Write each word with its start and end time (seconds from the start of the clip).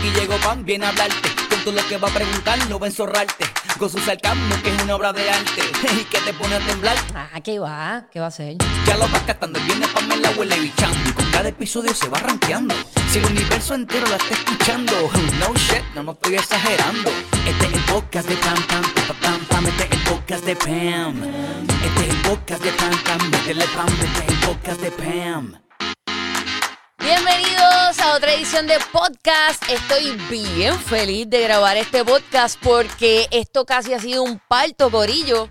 Aquí 0.00 0.08
llegó 0.18 0.34
Pan, 0.38 0.64
viene 0.64 0.86
a 0.86 0.88
hablarte. 0.88 1.28
Con 1.50 1.62
todo 1.62 1.74
lo 1.74 1.86
que 1.86 1.98
va 1.98 2.08
a 2.08 2.10
preguntar, 2.10 2.58
no 2.70 2.78
va 2.78 2.86
a 2.86 2.88
enzorrarte. 2.88 3.44
Con 3.78 3.90
su 3.90 3.98
sarcasmo, 3.98 4.54
que 4.62 4.74
es 4.74 4.82
una 4.82 4.96
obra 4.96 5.12
de 5.12 5.28
arte. 5.28 5.60
Y 6.00 6.04
que 6.04 6.18
te 6.20 6.32
pone 6.32 6.54
a 6.54 6.60
temblar. 6.60 6.96
Ah, 7.14 7.38
¿qué 7.44 7.58
va? 7.58 8.06
¿Qué 8.10 8.18
va 8.18 8.24
a 8.24 8.28
hacer? 8.28 8.56
Ya 8.86 8.96
lo 8.96 9.06
vas 9.08 9.22
captando, 9.24 9.58
el 9.58 9.66
viernes 9.66 9.88
Pamela 9.90 10.30
huele 10.38 10.58
bichando. 10.58 10.98
Y 11.06 11.12
con 11.12 11.30
cada 11.30 11.50
episodio 11.50 11.92
se 11.92 12.08
va 12.08 12.18
rankeando. 12.18 12.74
Si 13.10 13.18
el 13.18 13.26
universo 13.26 13.74
entero 13.74 14.06
la 14.06 14.16
está 14.16 14.32
escuchando. 14.32 15.10
No 15.38 15.54
shit, 15.54 15.84
no 15.94 16.02
me 16.02 16.12
estoy 16.12 16.36
exagerando. 16.36 17.10
Este 17.46 17.66
es 17.66 17.72
el 17.74 17.80
podcast 17.80 18.26
de 18.26 18.36
Pam 18.36 18.66
Pam, 18.68 18.82
pam, 18.82 19.16
pam, 19.20 19.46
pam. 19.50 19.66
Este 19.66 19.84
es 19.84 19.90
el 19.90 19.98
podcast 20.04 20.44
de 20.46 20.56
Pam. 20.56 21.22
Este 21.84 22.06
es 22.06 22.08
el 22.08 22.22
podcast 22.22 22.64
de 22.64 22.72
Pam 22.72 23.02
Pam. 23.04 23.30
Métele 23.30 23.66
Pam, 23.76 23.88
este 23.88 24.24
es 24.24 24.28
el 24.30 24.40
podcast 24.48 24.80
de 24.80 24.90
Pam. 24.92 25.69
Bienvenidos 27.12 27.98
a 27.98 28.14
otra 28.14 28.34
edición 28.34 28.68
de 28.68 28.78
podcast. 28.92 29.68
Estoy 29.68 30.16
bien 30.30 30.78
feliz 30.78 31.28
de 31.28 31.42
grabar 31.42 31.76
este 31.76 32.04
podcast 32.04 32.56
porque 32.62 33.26
esto 33.32 33.64
casi 33.64 33.92
ha 33.92 33.98
sido 33.98 34.22
un 34.22 34.38
parto, 34.46 34.92
corillo. 34.92 35.48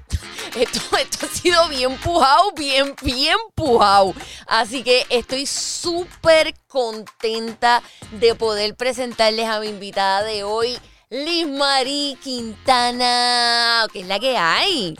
Esto, 0.58 0.80
esto 0.98 1.26
ha 1.26 1.30
sido 1.30 1.68
bien 1.68 1.98
pujado, 1.98 2.54
bien, 2.58 2.96
bien 3.04 3.36
pujado. 3.56 4.14
Así 4.48 4.84
que 4.84 5.04
estoy 5.10 5.46
súper 5.46 6.54
contenta 6.70 7.84
de 8.14 8.36
poder 8.36 8.76
presentarles 8.76 9.50
a 9.50 9.60
mi 9.60 9.68
invitada 9.68 10.24
de 10.24 10.46
hoy, 10.46 10.78
Liz 11.10 11.46
Marie 11.46 12.16
Quintana, 12.24 13.86
que 13.92 14.00
es 14.00 14.08
la 14.08 14.18
que 14.18 14.38
hay. 14.38 14.98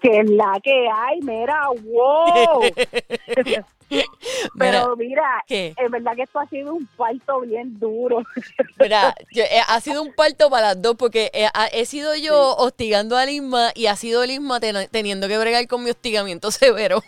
que 0.00 0.20
es 0.20 0.30
la 0.30 0.60
que 0.62 0.86
hay, 0.88 1.20
mira, 1.22 1.66
wow. 1.82 2.62
Pero 4.58 4.96
mira, 4.96 5.44
¿Qué? 5.46 5.74
es 5.76 5.90
verdad 5.90 6.12
que 6.16 6.22
esto 6.22 6.38
ha 6.40 6.46
sido 6.48 6.74
un 6.74 6.86
parto 6.96 7.40
bien 7.40 7.78
duro. 7.78 8.22
Mira, 8.80 9.14
yo- 9.32 9.44
eh, 9.44 9.60
ha 9.68 9.80
sido 9.80 10.02
un 10.02 10.12
parto 10.14 10.50
para 10.50 10.68
las 10.68 10.82
dos 10.82 10.96
porque 10.96 11.30
eh, 11.32 11.48
he 11.72 11.84
sido 11.86 12.14
yo 12.16 12.56
hostigando 12.56 13.16
a 13.16 13.24
Lisma 13.26 13.70
y 13.74 13.86
ha 13.86 13.96
sido 13.96 14.24
Lisma 14.26 14.60
ten- 14.60 14.88
teniendo 14.90 15.28
que 15.28 15.38
bregar 15.38 15.66
con 15.68 15.84
mi 15.84 15.90
hostigamiento 15.90 16.50
severo. 16.52 17.02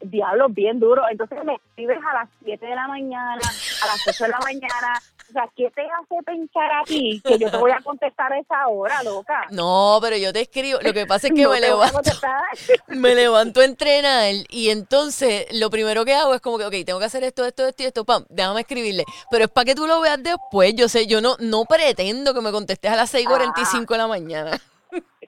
Diablo, 0.00 0.48
bien 0.48 0.80
duro. 0.80 1.02
Entonces 1.10 1.38
me 1.44 1.54
escribes 1.54 1.98
a 2.10 2.14
las 2.14 2.28
7 2.44 2.66
de 2.66 2.74
la 2.74 2.88
mañana, 2.88 3.34
a 3.34 3.86
las 3.86 4.08
8 4.08 4.24
de 4.24 4.30
la 4.30 4.38
mañana. 4.40 5.00
O 5.32 5.34
sea, 5.34 5.48
¿qué 5.56 5.70
te 5.70 5.80
hace 5.80 6.22
pensar 6.26 6.70
a 6.70 6.84
ti 6.84 7.22
que 7.24 7.38
yo 7.38 7.50
te 7.50 7.56
voy 7.56 7.70
a 7.70 7.80
contestar 7.80 8.30
a 8.34 8.38
esa 8.38 8.68
hora, 8.68 9.02
loca? 9.02 9.46
No, 9.50 9.98
pero 10.02 10.14
yo 10.18 10.30
te 10.30 10.42
escribo. 10.42 10.78
Lo 10.82 10.92
que 10.92 11.06
pasa 11.06 11.28
es 11.28 11.32
que 11.32 11.42
No 11.42 11.50
me 11.50 11.60
levanto, 11.60 12.10
me 12.88 13.14
levanto 13.14 13.60
a 13.62 13.64
entrenar 13.64 14.34
y 14.50 14.68
entonces 14.68 15.46
lo 15.52 15.70
primero 15.70 16.04
que 16.04 16.12
hago 16.12 16.34
es 16.34 16.42
como 16.42 16.58
que, 16.58 16.66
ok, 16.66 16.74
tengo 16.84 16.98
que 16.98 17.06
hacer 17.06 17.24
esto, 17.24 17.46
esto, 17.46 17.66
esto 17.66 17.82
y 17.82 17.86
esto, 17.86 18.04
pam, 18.04 18.26
déjame 18.28 18.60
escribirle. 18.60 19.04
Pero 19.30 19.44
es 19.44 19.50
para 19.50 19.64
que 19.64 19.74
tú 19.74 19.86
lo 19.86 20.02
veas 20.02 20.22
después. 20.22 20.74
Yo 20.74 20.90
sé, 20.90 21.06
yo 21.06 21.22
no, 21.22 21.36
no 21.38 21.64
pretendo 21.64 22.34
que 22.34 22.42
me 22.42 22.52
contestes 22.52 22.92
a 22.92 22.96
las 22.96 23.14
6.45 23.14 23.86
de 23.88 23.96
la 23.96 24.06
mañana. 24.06 24.60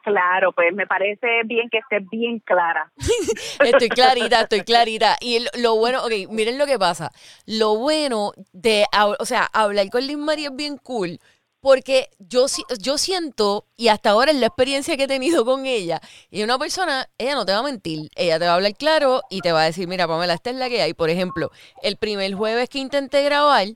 Claro, 0.05 0.53
pues 0.53 0.75
me 0.75 0.87
parece 0.87 1.27
bien 1.47 1.71
que 1.71 1.79
estés 1.79 2.07
bien 2.11 2.39
clara. 2.41 2.93
Estoy 3.65 3.89
clarita, 3.89 4.43
estoy 4.43 4.61
clarita. 4.61 5.17
Y 5.19 5.39
lo 5.59 5.77
bueno, 5.77 6.05
ok, 6.05 6.29
miren 6.29 6.59
lo 6.59 6.67
que 6.67 6.79
pasa. 6.79 7.11
Lo 7.47 7.77
bueno 7.77 8.33
de, 8.53 8.85
o 9.19 9.25
sea, 9.25 9.49
hablar 9.55 9.89
con 9.89 10.07
Liz 10.07 10.19
María 10.19 10.49
es 10.49 10.57
bien 10.57 10.77
cool. 10.77 11.19
Porque 11.61 12.11
yo, 12.19 12.45
yo 12.79 12.99
siento, 12.99 13.65
y 13.79 13.89
hasta 13.89 14.11
ahora 14.11 14.33
es 14.33 14.37
la 14.37 14.49
experiencia 14.49 14.99
que 14.99 15.05
he 15.05 15.09
tenido 15.09 15.47
con 15.47 15.65
ella, 15.65 15.99
y 16.31 16.43
una 16.43 16.59
persona, 16.59 17.09
ella 17.17 17.37
no 17.37 17.47
te 17.47 17.53
va 17.53 17.61
a 17.61 17.63
mentir, 17.63 18.11
ella 18.17 18.39
te 18.39 18.45
va 18.45 18.51
a 18.51 18.55
hablar 18.57 18.75
claro 18.75 19.23
y 19.31 19.41
te 19.41 19.53
va 19.53 19.63
a 19.63 19.65
decir, 19.65 19.89
mira, 19.89 20.07
Pamela, 20.07 20.35
esta 20.35 20.51
es 20.51 20.57
la 20.57 20.69
que 20.69 20.83
hay. 20.83 20.93
Por 20.93 21.09
ejemplo, 21.09 21.51
el 21.83 21.97
primer 21.97 22.35
jueves 22.35 22.69
que 22.69 22.81
intenté 22.81 23.25
grabar, 23.25 23.67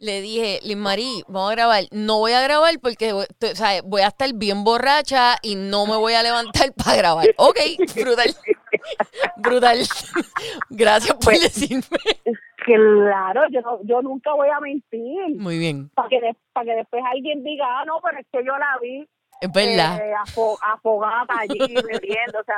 le 0.00 0.20
dije, 0.22 0.60
Liz 0.64 0.76
Marí, 0.76 1.22
vamos 1.28 1.50
a 1.50 1.54
grabar. 1.54 1.84
No 1.92 2.18
voy 2.18 2.32
a 2.32 2.40
grabar 2.42 2.74
porque 2.80 3.12
voy- 3.12 3.26
o 3.42 3.54
sea, 3.54 3.80
voy 3.84 4.02
a 4.02 4.08
estar 4.08 4.32
bien 4.34 4.64
borracha 4.64 5.36
y 5.42 5.54
no 5.56 5.86
me 5.86 5.96
voy 5.96 6.14
a 6.14 6.22
levantar 6.22 6.72
para 6.84 6.96
grabar. 6.96 7.26
Ok, 7.36 7.58
brutal. 7.94 8.34
Brutal. 9.36 9.78
Gracias 10.70 11.14
por 11.14 11.24
Pues- 11.24 11.42
decirme. 11.42 11.84
Claro, 12.64 13.42
yo, 13.50 13.60
no- 13.62 13.80
yo 13.84 14.02
nunca 14.02 14.32
voy 14.34 14.48
a 14.48 14.60
mentir. 14.60 15.36
Muy 15.36 15.58
bien. 15.58 15.88
Para 15.90 16.08
que, 16.08 16.20
de- 16.20 16.36
pa' 16.52 16.64
que 16.64 16.74
después 16.74 17.02
alguien 17.10 17.42
diga, 17.42 17.64
ah, 17.68 17.84
no, 17.86 18.00
pero 18.02 18.18
es 18.20 18.26
que 18.30 18.44
yo 18.44 18.56
la 18.58 18.78
vi 18.80 19.08
Es 19.40 19.50
verdad. 19.52 19.98
eh, 20.06 20.12
afo- 20.14 20.58
afogada 20.62 21.26
allí 21.40 21.58
bebiendo, 21.58 22.38
o 22.40 22.44
sea, 22.44 22.56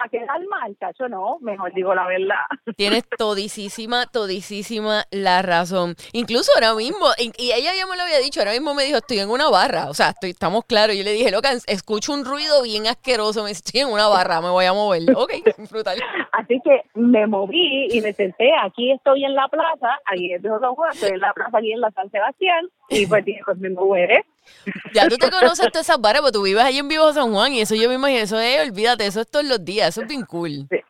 ¿a 0.00 0.08
quedar 0.08 0.40
mal, 0.48 0.76
chacho? 0.78 1.08
No, 1.08 1.38
mejor 1.40 1.72
digo 1.74 1.94
la 1.94 2.06
verdad. 2.06 2.44
Tienes 2.76 3.04
todisísima, 3.16 4.06
todisísima 4.06 5.04
la 5.10 5.42
razón. 5.42 5.94
Incluso 6.12 6.50
ahora 6.54 6.74
mismo, 6.74 7.06
y 7.18 7.30
y 7.40 7.52
ella 7.52 7.72
ya 7.74 7.86
me 7.86 7.96
lo 7.96 8.02
había 8.02 8.18
dicho, 8.18 8.40
ahora 8.40 8.52
mismo 8.52 8.74
me 8.74 8.84
dijo, 8.84 8.98
estoy 8.98 9.18
en 9.18 9.30
una 9.30 9.48
barra. 9.48 9.88
O 9.88 9.94
sea, 9.94 10.10
estoy, 10.10 10.30
estamos 10.30 10.64
claros. 10.66 10.96
Yo 10.96 11.04
le 11.04 11.12
dije, 11.12 11.30
loca, 11.30 11.52
escucho 11.66 12.12
un 12.12 12.24
ruido 12.24 12.62
bien 12.62 12.86
asqueroso. 12.86 13.42
Me 13.42 13.50
dice, 13.50 13.62
estoy 13.64 13.80
en 13.82 13.88
una 13.88 14.08
barra, 14.08 14.40
me 14.40 14.50
voy 14.50 14.66
a 14.66 14.72
mover. 14.72 15.00
Ok, 15.20 15.32
brutal. 15.70 15.98
Así 16.32 16.60
que 16.64 16.82
me 16.94 17.26
moví 17.26 17.88
y 17.90 18.00
me 18.00 18.12
senté, 18.12 18.50
aquí 18.62 18.90
estoy 18.92 19.24
en 19.24 19.34
la 19.34 19.48
plaza, 19.48 19.98
ahí 20.06 20.32
es 20.32 20.42
de 20.42 20.48
San 20.48 20.74
Juan, 20.74 20.90
estoy 20.92 21.10
en 21.10 21.20
la 21.20 21.32
plaza 21.32 21.58
aquí 21.58 21.72
en 21.72 21.80
la 21.80 21.90
San 21.90 22.10
Sebastián, 22.10 22.68
y 22.88 23.06
pues 23.06 23.24
dije, 23.24 23.40
pues 23.44 23.58
me 23.58 23.70
moveré. 23.70 24.24
Ya 24.92 25.08
tú 25.08 25.16
te 25.16 25.30
conoces 25.30 25.70
todas 25.70 25.88
esas 25.88 26.00
barras, 26.00 26.20
porque 26.22 26.32
tú 26.32 26.42
vives 26.42 26.62
allí 26.62 26.78
en 26.78 26.88
Vivo 26.88 27.12
San 27.12 27.32
Juan 27.32 27.52
y 27.52 27.60
eso 27.60 27.74
yo 27.74 27.88
me 27.88 27.94
imagino, 27.94 28.20
eso 28.20 28.38
es, 28.38 28.68
olvídate, 28.68 29.06
eso 29.06 29.20
es 29.20 29.30
todos 29.30 29.44
los 29.44 29.64
días, 29.64 29.88
eso 29.88 30.02
es 30.02 30.08
bien 30.08 30.24
cool. 30.26 30.66
Sí, 30.68 30.80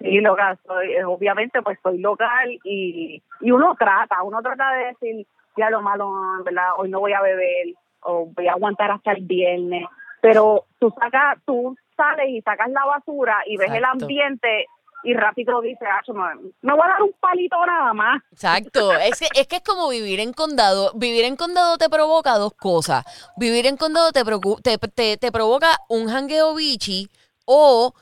sí, 0.00 0.20
loca, 0.20 0.56
soy, 0.66 0.92
eh, 0.92 1.04
obviamente 1.04 1.60
pues 1.62 1.78
soy 1.82 1.98
local 1.98 2.50
y, 2.64 3.22
y 3.40 3.50
uno 3.50 3.74
trata, 3.78 4.22
uno 4.22 4.40
trata 4.42 4.72
de 4.72 4.84
decir, 4.86 5.26
ya 5.56 5.70
lo 5.70 5.82
malo, 5.82 6.12
¿verdad? 6.44 6.70
Hoy 6.78 6.88
no 6.88 7.00
voy 7.00 7.12
a 7.12 7.20
beber 7.20 7.74
o 8.00 8.26
voy 8.26 8.48
a 8.48 8.52
aguantar 8.52 8.90
hasta 8.90 9.12
el 9.12 9.22
viernes, 9.22 9.86
pero 10.20 10.64
tú 10.78 10.92
sacas, 10.98 11.38
tú 11.44 11.76
sales 11.96 12.28
y 12.28 12.40
sacas 12.42 12.70
la 12.70 12.84
basura 12.84 13.42
y 13.46 13.56
ves 13.56 13.72
el 13.72 13.84
ambiente 13.84 14.66
y 15.04 15.14
rápido 15.14 15.60
dices, 15.60 15.88
ah, 15.90 16.00
me, 16.62 16.72
voy 16.72 16.82
a 16.84 16.88
dar 16.88 17.02
un 17.02 17.12
palito 17.20 17.56
nada 17.66 17.92
más. 17.92 18.22
Exacto, 18.32 18.92
es 18.92 19.18
que, 19.18 19.40
es 19.40 19.46
que 19.46 19.56
es 19.56 19.62
como 19.62 19.88
vivir 19.88 20.20
en 20.20 20.32
condado. 20.32 20.92
Vivir 20.94 21.24
en 21.24 21.36
condado 21.36 21.76
te 21.78 21.88
provoca 21.88 22.38
dos 22.38 22.54
cosas. 22.54 23.04
Vivir 23.36 23.66
en 23.66 23.76
condado 23.76 24.12
te, 24.12 24.22
te, 24.62 24.78
te, 24.88 25.16
te 25.16 25.32
provoca 25.32 25.78
un 25.88 26.08
jangueo 26.08 26.54
bichi 26.54 27.08
o 27.44 27.92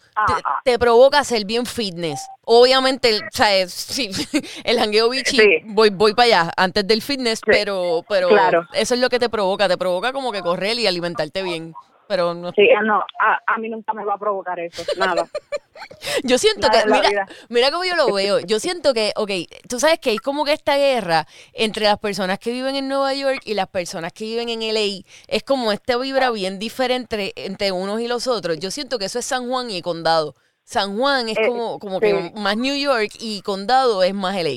te, 0.65 0.78
provoca 0.78 1.25
ser 1.25 1.44
bien 1.44 1.65
fitness. 1.66 2.21
Obviamente, 2.44 3.09
el, 3.09 3.22
o 3.22 3.28
sea, 3.31 3.55
es- 3.56 3.72
sí, 3.72 4.11
el 4.65 4.78
jangueo 4.78 5.09
bichi, 5.09 5.37
Sí. 5.37 5.49
voy, 5.65 5.91
voy 5.91 6.15
para 6.15 6.27
allá 6.27 6.53
antes 6.56 6.87
del 6.87 7.00
fitness, 7.00 7.41
pero, 7.44 8.05
pero 8.09 8.28
claro. 8.28 8.67
eso 8.72 8.94
es 8.94 9.00
lo 9.00 9.09
que 9.09 9.19
te 9.19 9.28
provoca. 9.28 9.69
Te 9.69 9.78
provoca 9.78 10.12
como 10.12 10.32
que 10.32 10.43
correr 10.43 10.78
y 10.78 10.87
alimentarte 10.87 11.43
bien. 11.43 11.75
Pero 12.10 12.34
no, 12.34 12.50
Sí, 12.56 12.69
ah, 12.76 12.82
no, 12.82 13.04
a, 13.21 13.38
a 13.47 13.59
mí 13.59 13.69
nunca 13.69 13.93
me 13.94 14.04
va 14.04 14.15
a 14.15 14.19
provocar 14.19 14.59
eso, 14.59 14.82
nada. 14.98 15.28
Yo 16.25 16.38
siento 16.38 16.66
Nada 16.66 16.82
que, 16.82 16.91
mira, 16.91 17.09
vida. 17.09 17.26
mira 17.48 17.71
cómo 17.71 17.84
yo 17.84 17.94
lo 17.94 18.12
veo. 18.12 18.41
Yo 18.41 18.59
siento 18.66 18.93
que, 18.93 19.12
ok, 19.15 19.31
tú 19.69 19.78
sabes 19.78 20.00
que 20.00 20.10
hay 20.10 20.19
como 20.19 20.44
que 20.44 20.53
esta 20.53 20.76
guerra 20.76 21.26
entre 21.53 21.84
las 21.84 21.99
personas 22.00 22.41
que 22.41 22.50
viven 22.50 22.75
en 22.75 22.88
Nueva 22.88 23.15
York 23.15 23.43
y 23.44 23.54
las 23.54 23.69
personas 23.69 24.12
que 24.12 24.25
viven 24.25 24.49
en 24.49 24.59
LA. 24.60 25.04
Es 25.28 25.44
como 25.44 25.70
esta 25.70 25.97
vibra 25.99 26.32
bien 26.32 26.59
diferente 26.59 27.32
entre 27.37 27.70
unos 27.70 28.00
y 28.00 28.09
los 28.09 28.26
otros. 28.26 28.59
Yo 28.59 28.72
siento 28.72 28.99
que 28.99 29.04
eso 29.04 29.20
es 29.20 29.25
San 29.26 29.49
Juan 29.49 29.70
y 29.70 29.81
Condado. 29.81 30.34
San 30.65 30.99
Juan 30.99 31.28
es 31.28 31.38
Eh, 31.38 31.47
como, 31.47 31.78
como 31.78 32.00
que 32.00 32.32
más 32.34 32.56
New 32.56 32.75
York 32.76 33.10
y 33.20 33.41
Condado 33.43 34.03
es 34.03 34.15
más 34.15 34.34
LA. 34.34 34.50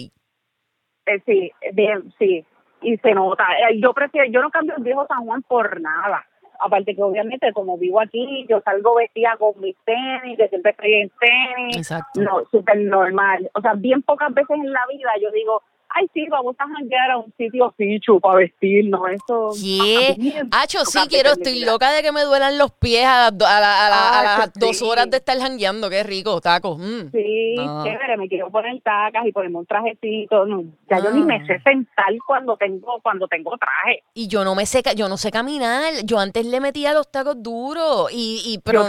Eh, 1.05 1.21
sí, 1.25 1.51
bien, 1.73 2.13
sí, 2.17 2.43
y 2.81 2.97
se 2.97 3.11
nota. 3.13 3.43
Eh, 3.69 3.79
Yo 3.79 3.93
prefiero, 3.93 4.27
yo 4.31 4.41
no 4.41 4.49
cambio 4.49 4.73
el 4.75 4.83
viejo 4.83 5.05
San 5.07 5.23
Juan 5.25 5.43
por 5.43 5.79
nada. 5.79 6.25
Aparte 6.65 6.95
que 6.95 7.03
obviamente 7.03 7.51
como 7.51 7.77
vivo 7.77 7.99
aquí, 7.99 8.45
yo 8.49 8.61
salgo 8.61 8.95
vestida 8.95 9.35
con 9.37 9.59
mis 9.59 9.75
tenis, 9.85 10.37
que 10.37 10.47
siempre 10.47 10.71
estoy 10.71 10.93
en 10.93 11.11
tenis. 11.19 11.77
Exacto. 11.77 12.21
No, 12.21 12.45
súper 12.49 12.77
normal. 12.77 13.49
O 13.53 13.61
sea, 13.61 13.73
bien 13.73 14.01
pocas 14.01 14.33
veces 14.33 14.57
en 14.57 14.71
la 14.71 14.85
vida 14.87 15.09
yo 15.21 15.29
digo, 15.31 15.61
ay, 15.95 16.07
sí, 16.13 16.25
vamos 16.29 16.55
a 16.59 16.65
janguear 16.67 17.11
a 17.11 17.17
un 17.17 17.33
sitio 17.37 17.73
fichu 17.77 18.19
para 18.19 18.37
vestirnos. 18.39 19.01
Eso. 19.11 19.49
¿Qué? 19.61 20.15
bien 20.17 20.49
Hacho, 20.51 20.83
sí, 20.85 20.99
quiero, 21.09 21.31
estoy 21.31 21.63
loca 21.63 21.91
de 21.91 22.01
que 22.01 22.11
me 22.11 22.21
duelan 22.23 22.57
los 22.57 22.71
pies 22.71 23.05
a, 23.05 23.29
la- 23.31 23.57
a 23.57 23.59
la- 23.89 24.19
a 24.19 24.37
las 24.39 24.53
dos 24.53 24.77
sí. 24.77 24.85
horas 24.85 25.09
de 25.09 25.17
estar 25.17 25.37
jangueando. 25.39 25.89
Qué 25.89 26.03
rico, 26.03 26.39
tacos. 26.41 26.77
mm. 26.79 27.11
Sí, 27.11 27.55
No. 27.57 27.83
chévere, 27.83 28.17
me 28.17 28.27
quiero 28.27 28.49
poner 28.49 28.81
tacas 28.81 29.25
y 29.25 29.31
ponerme 29.31 29.59
un 29.59 29.65
trajecito. 29.65 30.45
No, 30.45 30.63
ya 30.89 30.99
yo 30.99 31.11
ni 31.11 31.21
Ah. 31.21 31.25
me 31.25 31.45
sé 31.45 31.59
sentar 31.63 32.13
cuando 32.25 32.57
tengo 32.57 32.99
cuando 33.01 33.27
tengo 33.27 33.55
traje. 33.57 34.03
Y 34.13 34.27
yo 34.27 34.43
no 34.43 34.55
me 34.55 34.65
sé, 34.65 34.81
yo 34.95 35.07
no 35.09 35.17
sé 35.17 35.31
caminar. 35.31 35.93
Yo 36.03 36.19
antes 36.19 36.45
le 36.45 36.59
metía 36.59 36.93
los 36.93 37.11
tacos 37.11 37.41
duros 37.41 38.09
y, 38.11 38.41
y 38.45 38.57
pero 38.63 38.85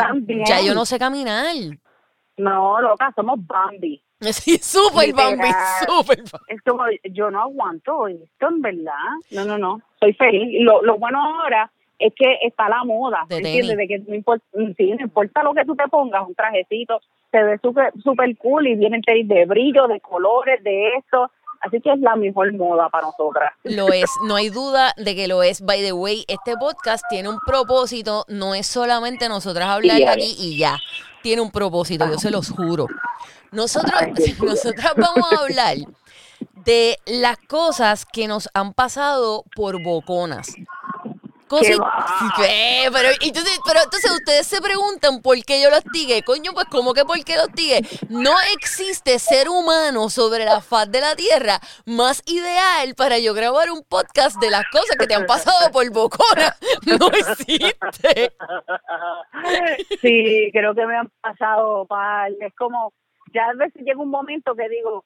ya 0.46 0.60
yo 0.62 0.74
no 0.74 0.84
sé 0.86 0.98
caminar. 0.98 1.54
No, 2.36 2.80
loca, 2.80 3.12
somos 3.14 3.38
Bambi. 3.46 4.02
Sí, 4.32 4.58
súper. 4.58 5.12
Bambi, 5.12 5.48
súper 5.86 6.18
Bambi. 6.18 6.44
Es 6.48 6.62
como, 6.62 6.84
yo 7.12 7.30
no 7.30 7.42
aguanto 7.42 8.08
esto, 8.08 8.48
en 8.48 8.62
verdad. 8.62 8.92
No, 9.30 9.44
no, 9.44 9.58
no. 9.58 9.80
Soy 10.00 10.14
feliz. 10.14 10.62
Lo, 10.62 10.82
lo 10.82 10.98
bueno 10.98 11.22
ahora 11.22 11.70
es 11.98 12.12
que 12.14 12.38
está 12.42 12.68
la 12.68 12.84
moda. 12.84 13.24
De 13.28 13.36
¿Entiendes? 13.36 13.76
De 13.76 13.86
que 13.86 13.98
no 13.98 14.14
importa, 14.14 14.44
sí, 14.76 14.90
no 14.92 15.04
importa 15.04 15.42
lo 15.42 15.54
que 15.54 15.64
tú 15.64 15.74
te 15.76 15.86
pongas, 15.88 16.26
un 16.26 16.34
trajecito, 16.34 17.00
se 17.30 17.42
ve 17.42 17.58
súper 17.62 17.92
super 18.02 18.36
cool 18.38 18.66
y 18.66 18.74
vienen 18.76 19.00
de 19.00 19.46
brillo, 19.46 19.86
de 19.88 20.00
colores, 20.00 20.62
de 20.62 20.88
esto. 20.96 21.30
Así 21.60 21.80
que 21.80 21.92
es 21.92 21.98
la 22.00 22.14
mejor 22.14 22.52
moda 22.52 22.90
para 22.90 23.06
nosotras. 23.06 23.52
Lo 23.62 23.88
es, 23.88 24.10
no 24.26 24.36
hay 24.36 24.50
duda 24.50 24.92
de 24.98 25.14
que 25.16 25.26
lo 25.28 25.42
es. 25.42 25.62
By 25.62 25.80
the 25.82 25.92
way, 25.94 26.24
este 26.28 26.56
podcast 26.58 27.04
tiene 27.08 27.30
un 27.30 27.38
propósito, 27.46 28.24
no 28.28 28.54
es 28.54 28.66
solamente 28.66 29.28
nosotras 29.30 29.68
hablar 29.68 29.96
Yeah. 29.96 30.12
aquí 30.12 30.34
y 30.38 30.58
ya. 30.58 30.76
Tiene 31.22 31.40
un 31.40 31.50
propósito, 31.50 32.04
yo 32.06 32.18
se 32.18 32.30
los 32.30 32.50
juro. 32.50 32.86
Nosotros, 33.54 33.94
nosotras 34.42 34.92
vamos 34.96 35.32
a 35.32 35.42
hablar 35.42 35.76
de 36.64 36.98
las 37.06 37.38
cosas 37.38 38.04
que 38.06 38.26
nos 38.26 38.48
han 38.54 38.72
pasado 38.72 39.44
por 39.54 39.82
boconas. 39.82 40.54
Cosas. 41.46 41.76
Pero, 42.92 43.08
entonces, 43.20 43.60
pero 43.66 43.80
entonces 43.84 44.10
ustedes 44.10 44.46
se 44.46 44.62
preguntan 44.62 45.20
por 45.20 45.36
qué 45.44 45.60
yo 45.60 45.70
los 45.70 45.84
tigué. 45.84 46.22
Coño, 46.22 46.52
pues 46.54 46.66
¿cómo 46.70 46.94
que 46.94 47.04
por 47.04 47.22
qué 47.22 47.36
los 47.36 47.52
tigué? 47.52 47.82
No 48.08 48.32
existe 48.54 49.18
ser 49.18 49.50
humano 49.50 50.08
sobre 50.08 50.46
la 50.46 50.62
faz 50.62 50.90
de 50.90 51.00
la 51.00 51.14
Tierra 51.14 51.60
más 51.84 52.22
ideal 52.26 52.94
para 52.94 53.18
yo 53.18 53.34
grabar 53.34 53.70
un 53.70 53.84
podcast 53.84 54.40
de 54.40 54.50
las 54.50 54.64
cosas 54.72 54.96
que 54.98 55.06
te 55.06 55.14
han 55.14 55.26
pasado 55.26 55.70
por 55.70 55.88
bocona. 55.90 56.56
No 56.98 57.08
existe. 57.08 58.32
Sí, 60.00 60.50
creo 60.52 60.74
que 60.74 60.86
me 60.86 60.96
han 60.96 61.10
pasado. 61.20 61.86
Es 62.40 62.54
como, 62.56 62.92
ya 63.34 63.46
a 63.50 63.54
veces 63.54 63.82
llega 63.84 64.00
un 64.00 64.10
momento 64.10 64.54
que 64.54 64.68
digo, 64.68 65.04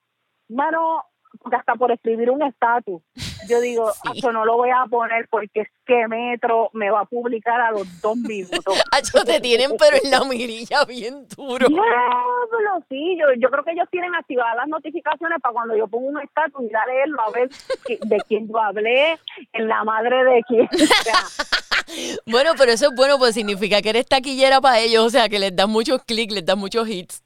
mano, 0.48 1.02
porque 1.40 1.56
hasta 1.56 1.74
por 1.74 1.90
escribir 1.92 2.30
un 2.30 2.42
estatus, 2.42 3.02
yo 3.48 3.60
digo, 3.60 3.90
Sí. 4.12 4.18
eso 4.18 4.32
no 4.32 4.44
lo 4.44 4.56
voy 4.56 4.70
a 4.70 4.84
poner 4.88 5.26
porque 5.30 5.60
es 5.62 5.68
que 5.86 6.06
Metro 6.08 6.70
me 6.72 6.90
va 6.90 7.00
a 7.00 7.04
publicar 7.04 7.60
a 7.60 7.70
los 7.70 8.00
dos 8.00 8.16
minutos. 8.16 8.62
Hacho, 8.92 9.24
te 9.24 9.40
tienen 9.40 9.72
pero 9.78 9.96
en 10.02 10.10
la 10.10 10.24
mirilla 10.24 10.84
bien 10.84 11.26
duro. 11.36 11.68
Diablo, 11.68 12.84
sí, 12.88 13.16
yo, 13.18 13.26
yo 13.38 13.50
creo 13.50 13.64
que 13.64 13.72
ellos 13.72 13.88
tienen 13.90 14.14
activadas 14.14 14.56
las 14.56 14.68
notificaciones 14.68 15.38
para 15.42 15.52
cuando 15.52 15.76
yo 15.76 15.86
pongo 15.88 16.08
un 16.08 16.20
estatus 16.20 16.62
ir 16.64 16.76
a 16.76 16.86
leerlo 16.86 17.20
a 17.22 17.30
ver 17.30 17.48
qui- 17.84 17.98
de 18.00 18.18
quién 18.28 18.48
yo 18.48 18.58
hablé, 18.58 19.18
en 19.52 19.68
la 19.68 19.84
madre 19.84 20.24
de 20.24 20.42
quién. 20.46 20.68
Bueno, 22.26 22.50
pero 22.58 22.72
eso 22.72 22.88
es 22.88 22.94
bueno, 22.94 23.18
pues 23.18 23.34
significa 23.34 23.80
que 23.80 23.88
eres 23.90 24.06
taquillera 24.06 24.60
para 24.60 24.78
ellos, 24.80 25.04
o 25.06 25.10
sea, 25.10 25.28
que 25.28 25.38
les 25.38 25.56
das 25.56 25.68
muchos 25.68 26.02
clics, 26.04 26.34
les 26.34 26.44
das 26.44 26.56
muchos 26.56 26.86
hits. 26.88 27.22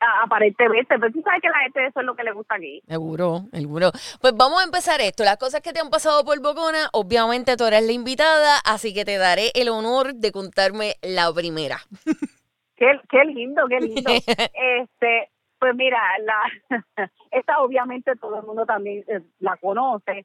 Aparentemente, 0.00 0.98
pero 0.98 1.12
tú 1.12 1.22
sabes 1.22 1.42
que 1.42 1.48
la 1.48 1.58
gente 1.60 1.86
eso 1.86 2.00
es 2.00 2.06
lo 2.06 2.14
que 2.14 2.24
le 2.24 2.32
gusta 2.32 2.54
aquí. 2.54 2.82
Seguro, 2.86 3.42
seguro. 3.52 3.90
Pues 4.20 4.34
vamos 4.36 4.60
a 4.60 4.64
empezar 4.64 5.00
esto. 5.00 5.24
Las 5.24 5.36
cosas 5.36 5.60
que 5.60 5.72
te 5.72 5.80
han 5.80 5.90
pasado 5.90 6.24
por 6.24 6.40
Bocona, 6.40 6.88
obviamente 6.92 7.56
tú 7.56 7.64
eres 7.64 7.84
la 7.84 7.92
invitada, 7.92 8.58
así 8.64 8.94
que 8.94 9.04
te 9.04 9.18
daré 9.18 9.50
el 9.54 9.68
honor 9.68 10.14
de 10.14 10.32
contarme 10.32 10.94
la 11.02 11.32
primera. 11.32 11.78
Qué, 12.76 12.98
qué 13.10 13.24
lindo, 13.26 13.66
qué 13.68 13.78
lindo. 13.78 14.10
este, 14.54 15.28
pues 15.58 15.74
mira, 15.74 16.00
la 16.20 16.80
esta 17.30 17.60
obviamente 17.60 18.16
todo 18.16 18.40
el 18.40 18.46
mundo 18.46 18.64
también 18.64 19.04
eh, 19.06 19.20
la 19.38 19.58
conoce. 19.58 20.24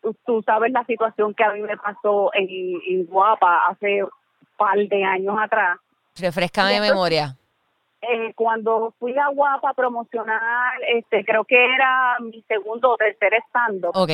Tú, 0.00 0.12
tú 0.26 0.42
sabes 0.44 0.72
la 0.72 0.84
situación 0.84 1.32
que 1.32 1.44
a 1.44 1.52
mí 1.52 1.60
me 1.60 1.76
pasó 1.76 2.34
en, 2.34 2.48
en 2.88 3.06
Guapa 3.06 3.68
hace 3.68 4.02
un 4.02 4.10
par 4.56 4.76
de 4.76 5.04
años 5.04 5.36
atrás. 5.40 5.78
Refrescame 6.16 6.72
de 6.72 6.80
memoria. 6.80 7.36
Eh, 8.02 8.32
cuando 8.34 8.92
fui 8.98 9.16
a 9.16 9.28
Guapa 9.28 9.70
a 9.70 9.74
promocionar, 9.74 10.72
este, 10.88 11.24
creo 11.24 11.44
que 11.44 11.64
era 11.74 12.16
mi 12.20 12.42
segundo 12.48 12.90
o 12.90 12.96
tercer 12.96 13.32
stand 13.48 13.84
Ok. 13.94 14.10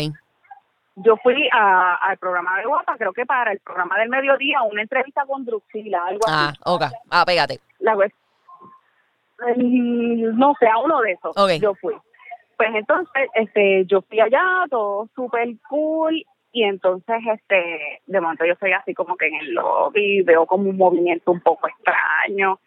yo 0.96 1.16
fui 1.16 1.48
a- 1.52 1.94
al 1.94 2.18
programa 2.18 2.58
de 2.58 2.66
Guapa, 2.66 2.96
creo 2.98 3.12
que 3.14 3.24
para 3.24 3.52
el 3.52 3.60
programa 3.60 3.96
del 3.98 4.10
mediodía, 4.10 4.60
una 4.62 4.82
entrevista 4.82 5.24
con 5.26 5.44
Druxila, 5.46 6.04
algo 6.04 6.24
Ah, 6.28 6.48
así. 6.50 6.58
ok. 6.66 6.82
Ah, 7.10 7.24
pégate. 7.26 7.60
La 7.80 7.94
web- 7.96 8.12
Mm, 9.56 10.36
no 10.36 10.54
sé, 10.58 10.66
a 10.66 10.78
uno 10.78 11.00
de 11.00 11.12
esos 11.12 11.36
Ok. 11.36 11.52
yo 11.60 11.74
fui. 11.76 11.94
Pues 12.56 12.70
entonces, 12.74 13.28
este, 13.34 13.84
yo 13.86 14.02
fui 14.02 14.18
allá, 14.20 14.42
todo 14.68 15.08
súper 15.14 15.48
cool, 15.68 16.24
y 16.50 16.64
entonces, 16.64 17.16
este, 17.32 18.00
de 18.06 18.20
momento 18.20 18.44
yo 18.44 18.54
estoy 18.54 18.72
así 18.72 18.94
como 18.94 19.16
que 19.16 19.28
en 19.28 19.36
el 19.36 19.54
lobby, 19.54 20.22
veo 20.22 20.44
como 20.44 20.68
un 20.68 20.76
movimiento 20.76 21.30
un 21.30 21.40
poco 21.40 21.68
extraño, 21.68 22.58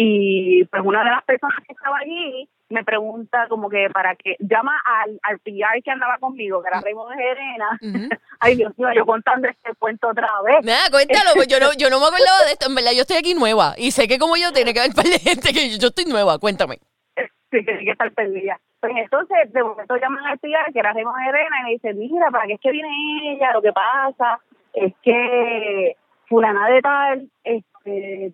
y 0.00 0.64
pues 0.66 0.80
una 0.84 1.02
de 1.02 1.10
las 1.10 1.24
personas 1.24 1.58
que 1.66 1.72
estaba 1.72 1.98
allí 1.98 2.48
me 2.68 2.84
pregunta 2.84 3.46
como 3.48 3.68
que 3.68 3.88
para 3.92 4.14
qué, 4.14 4.36
llama 4.38 4.80
al, 4.84 5.18
al 5.24 5.40
PR 5.40 5.82
que 5.82 5.90
andaba 5.90 6.18
conmigo, 6.18 6.62
que 6.62 6.68
era 6.68 6.80
Raymond 6.80 7.16
Gerena, 7.16 7.78
Ujú. 7.82 8.08
ay 8.38 8.54
Dios 8.54 8.78
mío, 8.78 8.90
yo 8.94 9.04
contando 9.04 9.48
este 9.48 9.74
cuento 9.74 10.06
otra 10.06 10.28
vez, 10.46 10.64
Nada, 10.64 10.88
cuéntalo, 10.92 11.30
pues 11.34 11.48
yo 11.48 11.58
no, 11.58 11.72
yo 11.76 11.90
no 11.90 11.98
me 11.98 12.06
acordaba 12.14 12.44
de 12.46 12.52
esto. 12.52 12.68
En 12.68 12.76
verdad, 12.76 12.92
yo 12.94 13.00
estoy 13.00 13.16
aquí 13.16 13.34
nueva 13.34 13.74
y 13.76 13.90
sé 13.90 14.06
que 14.06 14.20
como 14.20 14.36
yo 14.36 14.52
tiene 14.52 14.72
que 14.72 14.78
haber 14.78 14.90
un 14.90 14.94
par 14.94 15.06
de 15.06 15.18
gente 15.18 15.52
que 15.52 15.68
yo, 15.68 15.78
yo 15.80 15.88
estoy 15.88 16.04
nueva. 16.04 16.38
Cuéntame. 16.38 16.76
sí, 17.16 17.58
que 17.58 17.62
tiene 17.64 17.84
que 17.84 17.90
estar 17.90 18.12
perdida. 18.12 18.60
Pues 18.78 18.92
entonces, 18.94 19.52
de 19.52 19.64
momento 19.64 19.96
llaman 19.96 20.24
al 20.26 20.38
PR, 20.38 20.72
que 20.72 20.78
era 20.78 20.92
Raymond 20.92 21.24
Gerena, 21.24 21.56
y 21.58 21.64
me 21.64 21.70
dice, 21.70 21.94
mira, 21.94 22.30
¿para 22.30 22.46
qué 22.46 22.52
es 22.52 22.60
que 22.60 22.70
viene 22.70 23.34
ella? 23.34 23.52
Lo 23.52 23.62
que 23.62 23.72
pasa 23.72 24.38
es 24.74 24.94
que 25.02 25.96
fulana 26.28 26.68
de 26.68 26.82
tal 26.82 27.28
este, 27.42 27.77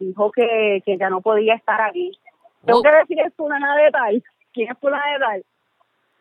dijo 0.01 0.31
que, 0.33 0.83
que 0.85 0.97
ya 0.99 1.09
no 1.11 1.21
podía 1.21 1.55
estar 1.55 1.81
aquí. 1.81 2.12
Tengo 2.65 2.81
Oh. 2.81 2.83
que 2.83 2.91
decir 2.91 3.21
es 3.21 3.35
fulana 3.35 3.77
de 3.77 3.91
tal. 3.91 4.23
¿Quién 4.53 4.71
es 4.73 4.79
fulana 4.79 5.05
de 5.12 5.19
tal? 5.19 5.45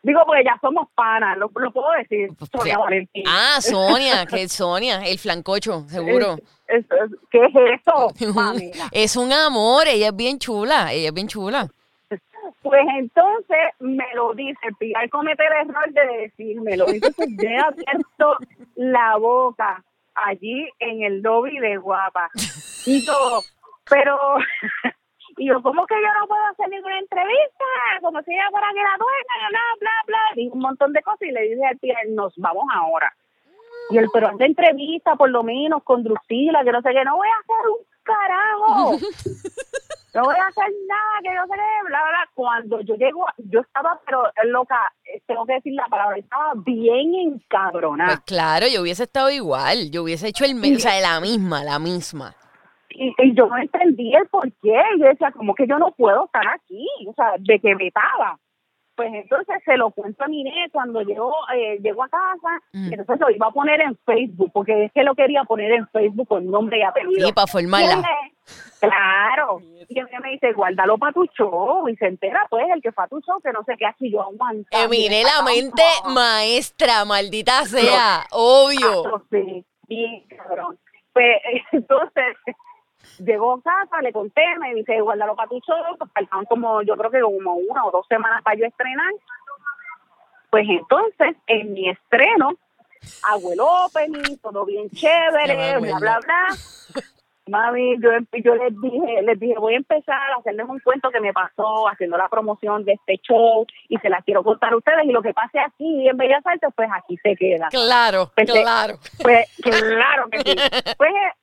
Digo, 0.02 0.22
porque 0.26 0.44
ya 0.44 0.58
somos 0.60 0.90
panas, 0.96 1.38
lo, 1.38 1.50
lo 1.56 1.72
puedo 1.72 1.92
decir. 1.94 2.30
Sonia 2.52 2.78
Valentín. 2.78 3.24
Ah, 3.26 3.60
Sonia, 3.62 4.26
que 4.30 4.44
es 4.44 4.52
Sonia, 4.52 5.02
el 5.06 5.18
flancocho, 5.18 5.86
seguro. 5.88 6.36
Es- 6.68 6.84
es- 6.86 7.20
¿Qué 7.32 7.46
es 7.46 7.82
eso? 7.82 8.34
Pamela? 8.36 8.90
Es 8.92 9.16
un 9.16 9.32
amor, 9.32 9.88
ella 9.88 10.08
es 10.10 10.16
bien 10.16 10.40
chula, 10.40 10.92
ella 10.92 11.08
es 11.08 11.14
bien 11.14 11.28
chula. 11.28 11.68
Pues 12.62 12.86
entonces 12.98 13.58
me 13.80 14.06
lo 14.16 14.34
dice, 14.34 14.60
el 14.80 15.10
comete 15.10 15.44
el 15.46 15.70
error 15.70 15.92
de 15.94 16.18
decírmelo. 16.24 16.88
Entonces 16.90 17.28
yo 17.42 17.48
he 17.50 17.58
abierto 17.58 18.38
la 18.76 19.16
boca 19.18 19.82
allí 20.16 20.70
en 20.80 21.04
el 21.04 21.22
lobby 21.22 21.58
de 21.60 21.78
Guapa. 21.78 22.30
Y 22.86 23.06
yo, 23.06 23.42
pero, 23.90 24.18
y 25.38 25.48
yo, 25.48 25.62
¿cómo 25.62 25.86
que 25.86 25.96
yo 25.96 26.20
no 26.20 26.28
puedo 26.28 26.46
hacer 26.46 26.70
ninguna 26.70 27.00
entrevista? 27.00 27.66
Como 28.02 28.22
si 28.24 28.34
ella 28.34 28.50
fuera 28.52 28.68
que 28.74 28.82
la 28.82 28.98
dueña, 28.98 29.50
bla, 29.50 29.60
bla, 29.80 29.92
bla. 30.08 30.20
Dije 30.36 30.50
un 30.52 30.60
montón 30.60 30.94
de 30.94 31.02
cosas 31.02 31.22
y 31.24 31.32
le 31.32 31.42
dije 31.42 31.66
al 31.66 31.78
Pilar, 31.78 32.08
nos 32.10 32.34
vamos 32.38 32.66
ahora. 32.74 33.14
Y 33.90 33.98
él, 33.98 34.08
pero 34.14 34.30
esta 34.30 34.46
entrevista 34.46 35.16
por 35.16 35.30
lo 35.30 35.44
menos 35.44 35.84
con 35.84 36.04
Drusila, 36.04 36.64
que 36.64 36.72
no 36.72 36.82
sé 36.82 36.92
qué, 36.92 37.04
no 37.04 37.18
voy 37.18 37.28
a 37.28 37.40
hacer 37.40 37.70
un 37.70 37.86
carajo 38.04 38.98
no 40.14 40.24
voy 40.24 40.36
a 40.36 40.48
hacer 40.48 40.72
nada, 40.88 41.20
que 41.22 41.30
yo 41.36 41.42
sé 41.48 41.54
bla, 41.88 42.00
bla, 42.02 42.10
bla. 42.10 42.30
Cuando 42.34 42.82
yo 42.82 42.96
llego, 42.96 43.26
yo 43.38 43.62
estaba, 43.62 44.00
pero 44.06 44.24
loca, 44.46 44.80
eh, 45.06 45.22
tengo 45.26 45.46
que 45.46 45.54
decir 45.54 45.74
la 45.74 45.86
palabra, 45.88 46.18
estaba 46.18 46.54
bien 46.56 47.12
Pues 47.12 47.44
encabronada. 47.44 48.22
claro, 48.26 48.66
yo 48.74 48.82
hubiese 48.82 49.04
estado 49.04 49.30
igual, 49.30 49.90
yo 49.92 50.04
hubiese 50.04 50.28
hecho 50.28 50.46
el, 50.46 50.56
me- 50.56 50.76
o 50.76 50.80
sea, 50.80 51.00
la 51.02 51.20
misma, 51.20 51.64
la 51.64 51.80
misma. 51.80 52.34
Y, 52.90 53.08
y 53.18 53.34
yo 53.36 53.48
no 53.48 53.58
entendí 53.58 54.14
el 54.16 54.28
por 54.28 54.44
qué. 54.62 54.80
Yo 55.00 55.06
decía, 55.08 55.32
como 55.32 55.56
que 55.56 55.66
yo 55.66 55.80
no 55.80 55.92
puedo 55.98 56.26
estar 56.26 56.48
aquí? 56.48 56.86
O 57.08 57.14
sea, 57.16 57.34
de 57.40 57.60
que 57.60 57.76
me 57.76 57.88
estaba. 57.88 58.38
Pues 58.96 59.12
entonces 59.12 59.56
se 59.66 59.76
lo 59.78 59.90
cuento 59.90 60.24
a 60.24 60.28
mi 60.28 60.44
nene 60.44 60.70
cuando 60.72 61.02
llegó, 61.02 61.34
eh, 61.56 61.80
llegó 61.82 62.04
a 62.04 62.10
casa, 62.10 62.60
Mm. 62.74 62.94
entonces 62.94 63.20
lo 63.20 63.32
iba 63.32 63.48
a 63.48 63.52
poner 63.52 63.82
en 63.82 63.98
Facebook, 64.06 64.52
porque 64.54 64.86
es 64.86 64.92
que 64.92 65.04
lo 65.04 65.16
quería 65.16 65.44
poner 65.46 65.72
en 65.72 65.88
Facebook 65.88 66.28
con 66.28 66.46
nombre 66.46 66.78
y 66.78 66.84
apellido. 66.84 67.26
Sí, 67.26 67.34
para 67.34 67.46
Y 67.46 67.48
él 67.48 67.52
formarla. 67.52 67.96
me- 67.98 68.33
Claro. 68.80 69.62
Y 69.88 70.00
él 70.00 70.08
me 70.22 70.32
dice, 70.32 70.52
guárdalo 70.54 70.98
para 70.98 71.14
tu 71.14 71.26
show. 71.28 71.88
Y 71.88 71.96
se 71.96 72.08
entera, 72.08 72.46
pues, 72.50 72.66
el 72.74 72.82
que 72.82 72.92
fue 72.92 73.04
a 73.04 73.08
tu 73.08 73.22
show, 73.22 73.40
que 73.42 73.52
no 73.52 73.64
sé 73.64 73.76
qué, 73.78 73.86
así 73.86 74.12
yo 74.12 74.22
aguanto. 74.22 74.68
Eminé 74.72 75.24
la 75.24 75.42
mente 75.44 75.84
maestra, 76.14 77.06
maldita 77.06 77.64
sea, 77.66 78.26
obvio. 78.32 79.24
Sí, 79.30 79.66
bien 79.88 80.24
cabrón. 80.28 80.78
Pues 81.14 81.38
entonces 81.72 82.36
llegó 83.20 83.54
a 83.54 83.62
casa, 83.62 84.02
le 84.02 84.12
conté, 84.12 84.42
me 84.60 84.74
dice, 84.74 85.00
guárdalo 85.00 85.36
para 85.36 85.50
tu 85.50 85.60
show. 85.60 85.98
Pues 85.98 86.12
faltaban 86.12 86.46
como, 86.46 86.82
yo 86.82 86.98
creo 86.98 87.12
que 87.12 87.22
como 87.22 87.54
una 87.54 87.86
o 87.86 87.92
dos 87.92 88.06
semanas 88.08 88.44
para 88.44 88.58
yo 88.58 88.66
estrenar. 88.66 89.14
Pues 90.50 90.68
entonces, 90.70 91.36
en 91.48 91.74
mi 91.74 91.90
estreno, 91.90 92.52
hago 93.24 93.54
el 93.54 93.60
opening, 93.60 94.38
todo 94.42 94.66
bien 94.66 94.90
chévere, 94.90 95.80
bla, 95.80 96.00
bla, 96.00 96.20
bla. 96.20 96.48
Mami, 97.48 97.98
yo, 98.02 98.10
yo 98.42 98.56
les 98.56 98.80
dije, 98.82 99.22
les 99.24 99.40
dije, 99.40 99.56
voy 99.60 99.74
a 99.74 99.78
empezar 99.78 100.32
a 100.32 100.38
hacerles 100.40 100.66
un 100.70 100.80
cuento 100.80 101.10
que 101.12 101.20
me 101.20 101.34
pasó 101.34 101.90
haciendo 101.90 102.18
la 102.18 102.30
promoción 102.30 102.86
de 102.86 102.94
este 102.94 103.18
show 103.18 103.66
y 103.90 103.98
se 103.98 104.10
la 104.10 104.22
quiero 104.22 104.44
contar 104.44 104.72
a 104.72 104.78
ustedes 104.78 105.04
y 105.06 105.12
lo 105.12 105.22
que 105.22 105.34
pase 105.34 105.60
aquí 105.60 106.08
en 106.08 106.16
Bellas 106.16 106.46
Artes, 106.46 106.70
pues 106.76 106.90
aquí 106.94 107.18
se 107.18 107.36
queda. 107.36 107.68
Claro, 107.70 108.32
Pensé- 108.36 108.62
claro. 108.62 108.96
Pues 109.22 109.46
claro 109.62 110.30
que 110.30 110.40
sí. 110.40 110.56
Pues 110.98 111.12
eh, 111.12 111.34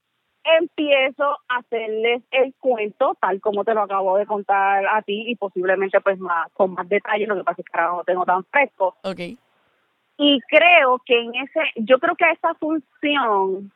empiezo 0.59 1.37
a 1.49 1.59
hacerles 1.59 2.23
el 2.30 2.54
cuento 2.59 3.14
tal 3.21 3.38
como 3.42 3.62
te 3.64 3.75
lo 3.75 3.83
acabo 3.83 4.16
de 4.16 4.25
contar 4.25 4.87
a 4.87 5.02
ti 5.02 5.25
y 5.28 5.37
posiblemente 5.37 6.00
pues 6.00 6.19
más 6.19 6.50
con 6.54 6.73
más 6.73 6.88
detalle, 6.88 7.26
lo 7.26 7.37
que 7.37 7.45
pasa 7.45 7.61
es 7.61 7.66
que 7.71 7.78
ahora 7.78 7.97
no 7.99 8.04
tengo 8.04 8.25
tan 8.25 8.42
fresco. 8.45 8.97
Ok. 9.02 9.21
Y 10.16 10.40
creo 10.49 11.00
que 11.04 11.19
en 11.21 11.35
ese, 11.35 11.61
yo 11.76 11.99
creo 11.99 12.14
que 12.14 12.30
esa 12.30 12.54
función, 12.54 13.71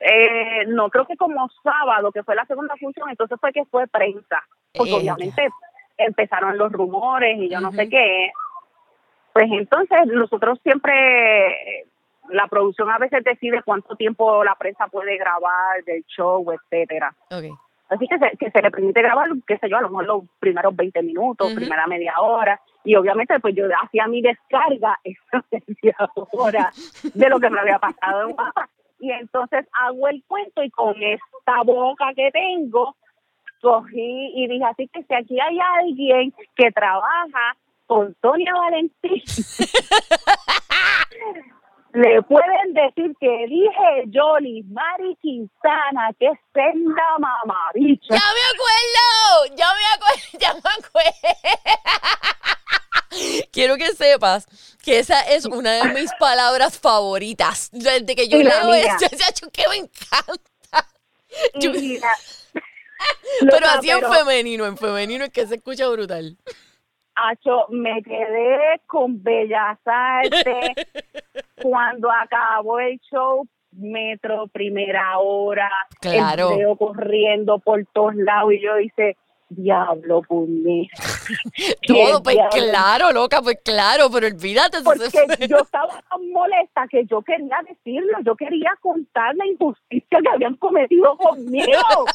eh, 0.00 0.66
no 0.68 0.90
creo 0.90 1.06
que 1.06 1.16
como 1.16 1.48
sábado, 1.62 2.12
que 2.12 2.22
fue 2.22 2.34
la 2.34 2.44
segunda 2.46 2.74
función, 2.76 3.08
entonces 3.08 3.38
fue 3.40 3.52
que 3.52 3.64
fue 3.64 3.86
prensa, 3.86 4.42
porque 4.74 4.92
Eh, 4.92 4.96
obviamente 4.96 5.48
empezaron 5.96 6.58
los 6.58 6.72
rumores 6.72 7.38
y 7.38 7.48
yo 7.48 7.60
no 7.60 7.72
sé 7.72 7.88
qué. 7.88 8.30
Pues 9.32 9.46
entonces 9.50 10.06
nosotros 10.06 10.58
siempre, 10.62 11.86
la 12.30 12.46
producción 12.48 12.90
a 12.90 12.98
veces 12.98 13.22
decide 13.24 13.62
cuánto 13.64 13.96
tiempo 13.96 14.44
la 14.44 14.54
prensa 14.54 14.86
puede 14.88 15.16
grabar 15.16 15.82
del 15.84 16.04
show, 16.04 16.44
etcétera. 16.52 17.14
Así 17.88 18.08
que 18.08 18.18
se, 18.18 18.36
que 18.36 18.50
se 18.50 18.62
le 18.62 18.70
permite 18.70 19.00
grabar, 19.00 19.28
qué 19.46 19.58
sé 19.58 19.68
yo, 19.68 19.76
a 19.76 19.82
lo 19.82 19.90
mejor 19.90 20.06
los 20.06 20.24
primeros 20.40 20.74
20 20.74 21.02
minutos, 21.02 21.54
primera 21.54 21.86
media 21.86 22.14
hora. 22.20 22.60
Y 22.82 22.96
obviamente, 22.96 23.38
pues 23.38 23.54
yo 23.54 23.64
hacía 23.80 24.08
mi 24.08 24.22
descarga 24.22 24.98
esa 25.04 25.44
media 25.50 25.96
hora 26.32 26.72
de 27.14 27.28
lo 27.28 27.38
que 27.38 27.50
me 27.50 27.60
había 27.60 27.78
pasado 27.78 28.28
en 28.28 28.34
Guapa. 28.34 28.68
Y 28.98 29.10
entonces 29.10 29.66
hago 29.72 30.08
el 30.08 30.24
cuento 30.26 30.62
y 30.62 30.70
con 30.70 30.94
esta 31.02 31.62
boca 31.64 32.14
que 32.14 32.30
tengo, 32.32 32.96
cogí 33.60 34.32
y 34.34 34.48
dije, 34.48 34.64
así 34.64 34.88
que 34.88 35.02
si 35.02 35.14
aquí 35.14 35.38
hay 35.40 35.58
alguien 35.80 36.32
que 36.54 36.72
trabaja 36.72 37.56
con 37.86 38.16
Sonia 38.20 38.52
Valentín, 38.54 39.22
le 41.92 42.22
pueden 42.22 42.74
decir 42.74 43.14
que 43.18 43.46
dije 43.48 44.04
yo, 44.08 44.34
Mari 44.68 45.16
Quintana, 45.20 46.10
que 46.18 46.26
es 46.26 46.38
senda 46.52 47.18
mamabicha. 47.18 48.14
¡Ya 48.14 48.32
me 48.34 48.42
acuerdo! 48.52 49.46
¡Ya 49.56 49.68
me 49.74 49.86
acuerdo! 49.94 50.22
¡Ya 50.40 50.52
me 50.54 50.70
acuerdo! 50.78 51.14
Quiero 53.52 53.76
que 53.76 53.92
sepas 53.92 54.46
que 54.82 54.98
esa 54.98 55.20
es 55.22 55.46
una 55.46 55.72
de 55.72 55.94
mis 55.94 56.12
palabras 56.18 56.78
favoritas. 56.78 57.70
Desde 57.72 58.14
que 58.14 58.28
yo 58.28 58.38
leo 58.38 58.72
ese 58.74 59.06
hecho 59.06 59.50
que 59.52 59.68
me 59.68 59.76
encanta. 59.76 60.86
Yo- 61.54 61.72
pero 63.40 63.66
así 63.66 63.90
en 63.90 64.00
femenino, 64.00 64.66
en 64.66 64.76
femenino 64.76 65.24
es 65.24 65.30
que 65.30 65.46
se 65.46 65.56
escucha 65.56 65.88
brutal. 65.88 66.36
Acho, 67.14 67.66
me 67.70 68.02
quedé 68.02 68.80
con 68.86 69.22
Bellas 69.22 69.78
Artes 69.86 70.74
cuando 71.62 72.10
acabó 72.10 72.78
el 72.80 72.98
show. 73.10 73.46
Metro, 73.78 74.46
primera 74.48 75.18
hora, 75.18 75.68
Claro. 76.00 76.52
el 76.52 76.78
corriendo 76.78 77.58
por 77.58 77.84
todos 77.92 78.14
lados 78.14 78.54
y 78.54 78.62
yo 78.62 78.78
hice, 78.78 79.18
diablo, 79.48 80.22
puñeta. 80.22 80.96
Todo, 81.86 82.22
pues 82.22 82.36
diablo. 82.36 82.50
claro, 82.52 83.12
loca, 83.12 83.42
pues 83.42 83.58
claro, 83.64 84.10
pero 84.12 84.26
olvídate. 84.26 84.78
se. 84.78 84.84
Porque 84.84 85.48
yo 85.48 85.58
estaba 85.58 86.02
tan 86.08 86.30
molesta 86.32 86.86
que 86.90 87.04
yo 87.06 87.22
quería 87.22 87.58
decirlo, 87.68 88.18
yo 88.24 88.34
quería 88.36 88.70
contar 88.80 89.34
la 89.36 89.46
injusticia 89.46 90.18
que 90.22 90.28
habían 90.28 90.56
cometido 90.56 91.16
conmigo. 91.16 91.72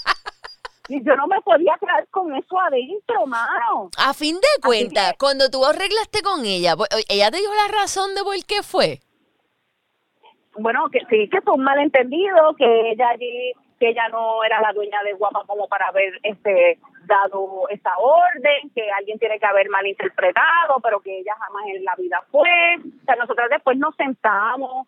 Y 0.89 1.01
yo 1.05 1.15
no 1.15 1.25
me 1.25 1.39
podía 1.41 1.77
quedar 1.79 2.05
con 2.09 2.35
eso 2.35 2.59
adentro, 2.59 3.25
mano. 3.25 3.89
A 3.97 4.13
fin 4.13 4.35
de 4.35 4.61
cuentas, 4.61 5.11
que- 5.11 5.17
cuando 5.19 5.49
tú 5.49 5.63
arreglaste 5.63 6.21
con 6.21 6.43
ella, 6.43 6.75
pues, 6.75 6.89
ella 7.07 7.31
te 7.31 7.37
dijo 7.37 7.53
la 7.53 7.73
razón 7.79 8.13
de 8.13 8.23
por 8.23 8.35
qué 8.45 8.61
fue. 8.61 8.99
Bueno, 10.57 10.89
que 10.91 10.99
sí, 11.09 11.29
que 11.29 11.39
fue 11.41 11.53
un 11.53 11.63
malentendido, 11.63 12.55
que 12.57 12.91
ella 12.91 13.07
allí, 13.09 13.53
que 13.79 13.89
ella 13.89 14.09
no 14.09 14.43
era 14.43 14.59
la 14.59 14.73
dueña 14.73 15.01
de 15.03 15.13
Guapa 15.13 15.45
como 15.47 15.65
para 15.69 15.87
haber 15.87 16.11
este 16.23 16.77
dado 17.05 17.67
esa 17.69 17.91
orden, 17.97 18.69
que 18.73 18.89
alguien 18.91 19.19
tiene 19.19 19.39
que 19.39 19.45
haber 19.45 19.69
malinterpretado, 19.69 20.79
pero 20.81 20.99
que 20.99 21.19
ella 21.19 21.33
jamás 21.39 21.65
en 21.67 21.83
la 21.83 21.95
vida 21.95 22.23
fue. 22.31 22.49
O 22.49 23.05
sea, 23.05 23.15
nosotros 23.15 23.49
después 23.49 23.77
nos 23.77 23.95
sentamos, 23.95 24.87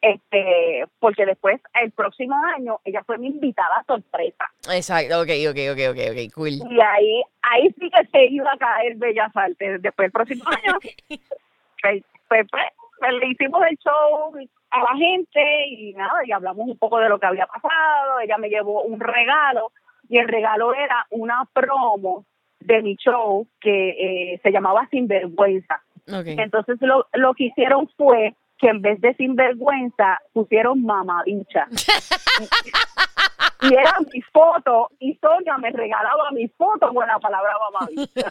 este, 0.00 0.86
porque 0.98 1.26
después, 1.26 1.60
el 1.80 1.90
próximo 1.92 2.34
año, 2.56 2.80
ella 2.84 3.02
fue 3.04 3.18
mi 3.18 3.28
invitada 3.28 3.84
sorpresa. 3.86 4.50
Exacto, 4.72 5.20
ok, 5.20 5.30
ok, 5.50 5.58
ok, 5.72 5.80
ok, 5.90 6.00
ok, 6.10 6.34
cool. 6.34 6.50
Y 6.50 6.80
ahí, 6.80 7.22
ahí 7.42 7.74
sí 7.78 7.90
que 7.90 8.06
se 8.06 8.26
iba 8.26 8.52
a 8.52 8.58
caer 8.58 8.96
Bellas 8.96 9.30
Artes. 9.34 9.82
Después 9.82 10.06
el 10.06 10.12
próximo 10.12 10.44
año, 10.48 10.78
pues, 11.08 11.20
pues, 12.28 12.46
pues, 12.50 12.66
pues, 12.98 13.12
le 13.14 13.28
hicimos 13.28 13.62
el 13.68 13.76
show 13.78 14.34
a 14.70 14.78
la 14.78 14.96
gente 14.96 15.66
y 15.68 15.92
nada, 15.94 16.20
y 16.24 16.32
hablamos 16.32 16.68
un 16.68 16.78
poco 16.78 16.98
de 16.98 17.08
lo 17.08 17.18
que 17.18 17.26
había 17.26 17.46
pasado. 17.46 18.20
Ella 18.20 18.38
me 18.38 18.48
llevó 18.48 18.82
un 18.82 19.00
regalo 19.00 19.72
y 20.10 20.18
el 20.18 20.28
regalo 20.28 20.74
era 20.74 21.06
una 21.10 21.48
promo 21.54 22.26
de 22.58 22.82
mi 22.82 22.96
show 22.96 23.46
que 23.60 23.90
eh, 23.90 24.40
se 24.42 24.50
llamaba 24.50 24.86
Sinvergüenza. 24.90 25.80
Ok. 26.08 26.26
Entonces 26.26 26.76
lo, 26.80 27.06
lo 27.14 27.32
que 27.34 27.44
hicieron 27.44 27.88
fue 27.96 28.34
que 28.58 28.68
en 28.68 28.82
vez 28.82 29.00
de 29.00 29.14
sinvergüenza 29.14 30.20
pusieron 30.32 30.84
mamabicha. 30.84 31.66
y 33.62 33.72
era 33.72 33.96
mi 34.12 34.20
foto 34.32 34.90
y 34.98 35.16
Sonia 35.20 35.56
me 35.58 35.70
regalaba 35.70 36.30
mi 36.32 36.48
foto 36.48 36.92
con 36.92 37.06
la 37.06 37.18
palabra 37.20 37.52
mamabicha. 37.70 38.28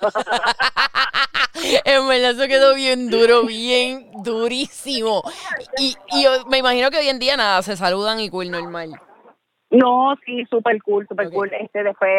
en 1.86 2.08
verdad 2.08 2.32
eso 2.32 2.48
quedó 2.48 2.76
bien 2.76 3.10
duro, 3.10 3.46
bien 3.46 4.12
durísimo. 4.22 5.24
Y, 5.78 5.96
y 6.12 6.24
yo 6.24 6.46
me 6.48 6.58
imagino 6.58 6.92
que 6.92 6.98
hoy 6.98 7.08
en 7.08 7.20
día 7.20 7.38
nada, 7.38 7.62
se 7.62 7.78
saludan 7.78 8.20
y 8.20 8.30
cool 8.30 8.52
normal. 8.52 9.00
No, 9.72 10.16
sí, 10.26 10.46
súper 10.50 10.82
cool, 10.82 11.08
súper 11.08 11.30
cool. 11.30 11.52
Este, 11.54 11.84
después, 11.84 12.10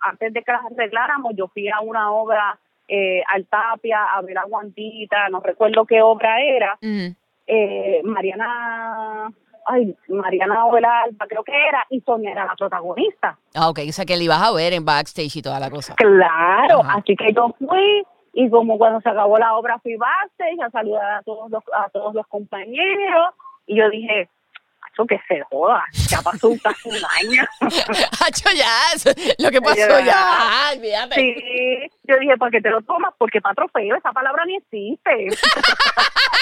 antes 0.00 0.32
de 0.32 0.42
que 0.42 0.52
las 0.52 0.64
arregláramos, 0.64 1.32
yo 1.36 1.48
fui 1.48 1.68
a 1.68 1.80
una 1.80 2.12
obra 2.12 2.58
eh, 2.86 3.22
al 3.32 3.46
Tapia 3.46 4.04
a 4.14 4.20
ver 4.22 4.38
a 4.38 4.44
Guantita, 4.44 5.28
no 5.30 5.40
recuerdo 5.40 5.84
qué 5.84 6.00
obra 6.00 6.40
era. 6.40 6.78
Ujú. 6.80 7.14
Eh, 7.46 8.00
Mariana, 8.04 9.30
ay, 9.66 9.96
Mariana 10.08 10.64
Ovelalba 10.66 11.26
creo 11.26 11.42
que 11.42 11.52
era, 11.52 11.84
y 11.90 12.00
Sonia 12.00 12.30
era 12.30 12.46
la 12.46 12.54
protagonista. 12.54 13.36
Ah, 13.54 13.68
ok, 13.68 13.80
o 13.88 13.92
sea 13.92 14.04
que 14.04 14.16
le 14.16 14.24
ibas 14.24 14.42
a 14.42 14.52
ver 14.52 14.72
en 14.74 14.84
backstage 14.84 15.36
y 15.36 15.42
toda 15.42 15.58
la 15.58 15.70
cosa. 15.70 15.94
Claro, 15.96 16.80
Ajá. 16.80 16.98
así 16.98 17.16
que 17.16 17.32
yo 17.32 17.54
fui 17.58 18.04
y 18.32 18.50
como 18.50 18.78
cuando 18.78 19.00
se 19.00 19.08
acabó 19.08 19.38
la 19.38 19.56
obra 19.56 19.78
fui 19.78 19.96
backstage 19.96 20.60
a 20.60 20.70
saludar 20.70 21.14
a 21.14 21.22
todos 21.22 21.50
los, 21.50 21.62
a 21.72 21.88
todos 21.90 22.14
los 22.14 22.26
compañeros 22.28 23.34
y 23.66 23.76
yo 23.76 23.88
dije, 23.90 24.28
eso 24.94 25.06
que 25.06 25.18
se 25.28 25.42
joda, 25.50 25.84
ya 26.08 26.22
pasó 26.22 26.50
casi 26.62 26.88
un 26.88 26.94
año. 26.94 27.42
Hacho, 28.24 28.48
ya, 28.54 28.70
lo 29.38 29.50
que 29.50 29.60
pasó 29.60 29.76
Ya. 29.76 30.04
ya, 30.04 30.70
olvídate. 30.74 31.14
sí, 31.16 31.90
yo 32.04 32.16
dije, 32.18 32.36
¿por 32.38 32.50
qué 32.50 32.60
te 32.60 32.70
lo 32.70 32.80
tomas? 32.82 33.12
Porque 33.18 33.40
para 33.40 33.54
trofeo 33.54 33.96
esa 33.96 34.12
palabra 34.12 34.44
ni 34.46 34.56
existe. 34.56 35.10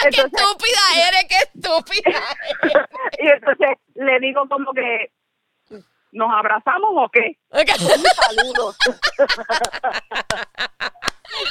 ¡Qué 0.03 0.09
entonces, 0.09 0.41
estúpida 0.41 0.81
eres, 1.09 1.25
qué 1.29 1.37
estúpida 1.37 2.21
eres! 2.63 2.87
y 3.19 3.29
entonces 3.29 3.69
le 3.95 4.21
digo 4.21 4.47
como 4.49 4.73
que, 4.73 5.11
¿nos 6.13 6.31
abrazamos 6.33 6.91
o 6.95 7.09
qué? 7.09 7.39
Ok. 7.51 7.69
saludos. 7.71 8.77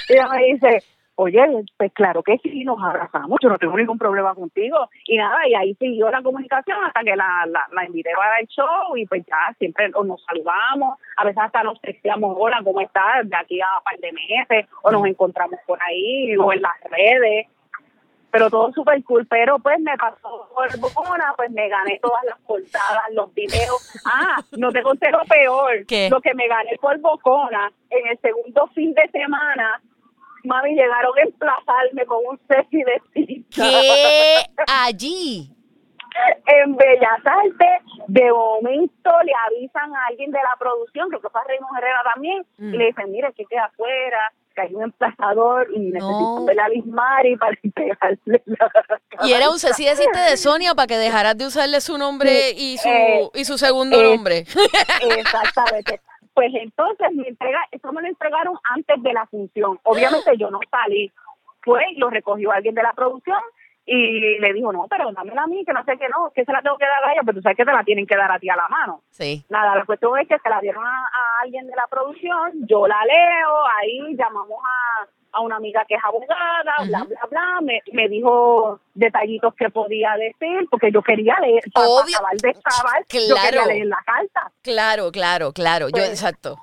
y 0.10 0.14
ella 0.14 0.28
me 0.28 0.44
dice, 0.54 0.84
oye, 1.22 1.40
pues 1.78 1.94
claro 1.94 2.24
que 2.24 2.40
sí, 2.40 2.64
nos 2.64 2.82
abrazamos, 2.84 3.38
yo 3.42 3.50
no 3.50 3.60
tengo 3.60 3.78
ningún 3.78 3.98
problema 4.00 4.34
contigo. 4.34 4.90
Y 5.06 5.18
nada, 5.18 5.48
y 5.48 5.54
ahí 5.54 5.76
siguió 5.76 6.10
la 6.10 6.24
comunicación 6.24 6.84
hasta 6.84 7.02
que 7.02 7.16
la, 7.16 7.46
la, 7.48 7.68
la 7.72 7.86
invité 7.86 8.10
a 8.10 8.40
el 8.40 8.48
show 8.48 8.98
y 8.98 9.06
pues 9.06 9.24
ya 9.28 9.54
siempre 9.60 9.90
nos 9.90 10.24
saludamos, 10.24 10.98
a 11.18 11.24
veces 11.24 11.44
hasta 11.44 11.64
nos 11.64 11.80
texteamos, 11.80 12.36
hola, 12.40 12.62
¿cómo 12.64 12.82
estás? 12.82 13.30
De 13.30 13.36
aquí 13.36 13.62
a 13.62 13.68
un 13.78 13.84
par 13.84 14.00
de 14.00 14.12
meses, 14.12 14.66
o 14.82 14.92
nos 14.92 15.06
encontramos 15.06 15.60
por 15.68 15.78
ahí, 15.84 16.36
o 16.38 16.52
en 16.52 16.62
las 16.62 16.82
redes. 16.90 17.48
Pero 18.32 18.50
todo 18.50 18.72
súper 18.72 19.04
cool, 19.04 19.28
pero 19.28 19.60
pues 19.60 19.80
me 19.82 19.96
pasó 19.98 20.50
por 20.56 20.80
Bocona, 20.80 21.34
pues 21.36 21.52
me 21.52 21.68
gané 21.68 22.00
todas 22.02 22.24
las 22.24 22.40
portadas, 22.40 23.04
los 23.12 23.32
videos. 23.34 24.02
Ah, 24.06 24.38
no 24.58 24.72
te 24.72 24.82
conté 24.82 25.12
lo 25.12 25.20
peor. 25.26 25.86
¿Qué? 25.86 26.10
Lo 26.10 26.22
que 26.22 26.34
me 26.34 26.48
gané 26.48 26.78
por 26.80 26.98
Bocona, 27.00 27.72
en 27.90 28.08
el 28.08 28.18
segundo 28.20 28.68
fin 28.68 28.94
de 28.94 29.08
semana, 29.10 29.82
mami, 30.44 30.74
llegaron 30.76 31.18
a 31.18 31.22
emplazarme 31.22 32.06
con 32.06 32.20
un 32.30 32.40
selfie 32.48 32.84
de 32.86 33.02
cita. 33.14 33.48
¿Qué? 33.56 34.46
Allí. 34.68 35.50
En 36.46 36.76
Bellas 36.76 37.22
Artes, 37.26 37.82
de 38.08 38.32
momento 38.32 39.12
le 39.24 39.32
avisan 39.48 39.96
a 39.96 40.06
alguien 40.10 40.30
de 40.32 40.40
la 40.40 40.56
producción, 40.60 41.08
creo 41.08 41.22
que 41.22 41.30
fue 41.30 41.40
a 41.40 41.44
Raymond 41.46 41.78
Herrera 41.78 42.02
también, 42.14 42.46
Mm. 42.58 42.74
y 42.74 42.78
le 42.78 42.86
dicen, 42.88 43.12
mire, 43.12 43.32
que 43.34 43.46
queda 43.46 43.66
afuera, 43.66 44.34
que 44.54 44.62
hay 44.62 44.76
un 44.76 44.84
emplazador 44.84 45.70
y 45.74 45.80
necesito 45.80 46.40
No. 46.40 46.46
ver 46.46 46.60
a 46.60 46.68
Liz 46.68 46.86
Mari 46.86 47.38
para 47.38 47.58
entregarle 47.64 48.44
la 48.46 48.70
Y 49.26 49.32
era 49.32 49.50
un 49.50 49.58
sí 49.60 49.86
deciste 49.86 50.20
de 50.20 50.36
Sonia 50.36 50.76
para 50.76 50.88
que 50.88 50.98
dejaras 50.98 51.38
de 51.38 51.46
usarle 51.46 51.80
su 51.80 51.98
nombre 51.98 52.52
y 52.58 52.78
su, 52.78 52.90
Eh, 52.90 53.30
y 53.36 53.46
su 53.46 53.58
segundo 53.58 54.02
eh, 54.02 54.04
nombre. 54.04 54.40
Exactamente. 55.18 56.02
Pues 56.34 56.52
entonces 56.54 57.08
me 57.14 57.28
entrega, 57.28 57.60
eso 57.72 57.92
me 57.92 58.02
lo 58.02 58.08
entregaron 58.08 58.58
antes 58.64 59.02
de 59.02 59.14
la 59.14 59.26
función. 59.28 59.80
Obviamente 59.84 60.38
yo 60.38 60.50
no 60.50 60.60
salí. 60.70 61.12
Fue 61.62 61.84
y 61.92 61.98
lo 61.98 62.10
recogió 62.10 62.52
alguien 62.52 62.74
de 62.74 62.84
la 62.84 62.94
producción 62.94 63.40
y 63.86 64.40
le 64.40 64.54
dijo, 64.54 64.72
no, 64.72 64.86
pero 64.90 65.12
dámela 65.12 65.44
a 65.44 65.48
mí, 65.48 65.66
que 65.66 65.74
no 65.74 65.84
sé 65.84 65.98
qué, 65.98 66.08
no, 66.10 66.32
que 66.34 66.46
se 66.46 66.52
la 66.54 66.62
tengo 66.62 66.78
que 66.78 66.86
dar 66.86 67.04
a 67.04 67.12
ella, 67.14 67.22
pero 67.26 67.38
tú 67.38 67.42
sabes 67.42 67.58
que 67.58 67.66
te 67.66 67.72
la 67.74 67.84
tienen 67.84 68.06
que 68.06 68.16
dar 68.16 68.32
a 68.32 68.40
ti 68.40 68.50
a 68.50 68.56
la 68.56 68.68
mano. 68.68 69.02
Sí. 69.10 69.44
Nada, 69.50 69.76
la 69.76 69.86
cuestión 69.86 70.18
es 70.20 70.28
que 70.28 70.38
se 70.40 70.50
la 70.50 70.60
dieron 70.62 70.86
a, 70.86 70.90
a 70.90 71.42
alguien 71.44 71.68
de 71.68 71.76
la 71.76 71.88
producción, 71.88 72.52
yo 72.68 72.88
la 72.88 73.04
leo, 73.06 73.66
ahí 73.80 74.16
llamamos 74.16 74.60
a, 74.64 75.08
a 75.34 75.40
una 75.42 75.56
amiga 75.56 75.84
que 75.88 75.96
es 75.96 76.02
abogada, 76.04 76.74
bla, 76.86 77.04
bla, 77.06 77.28
bla, 77.30 77.60
me, 77.62 77.82
me 77.94 78.08
dijo 78.08 78.80
detallitos 78.94 79.54
que 79.56 79.70
podía 79.70 80.14
decir, 80.16 80.68
porque 80.70 80.92
yo 80.92 81.02
quería 81.02 81.38
leer, 81.40 81.64
para, 81.74 81.88
Obvio. 81.88 82.18
acabar 82.18 82.38
de 82.38 83.28
yo 83.28 83.36
Claro. 83.36 83.50
quería 83.50 83.66
leer 83.66 83.88
la 83.88 84.04
carta. 84.06 84.52
Claro, 84.62 85.12
claro, 85.12 85.52
claro. 85.54 85.88
Yo, 85.88 85.94
Pues, 85.96 86.10
exacto. 86.10 86.58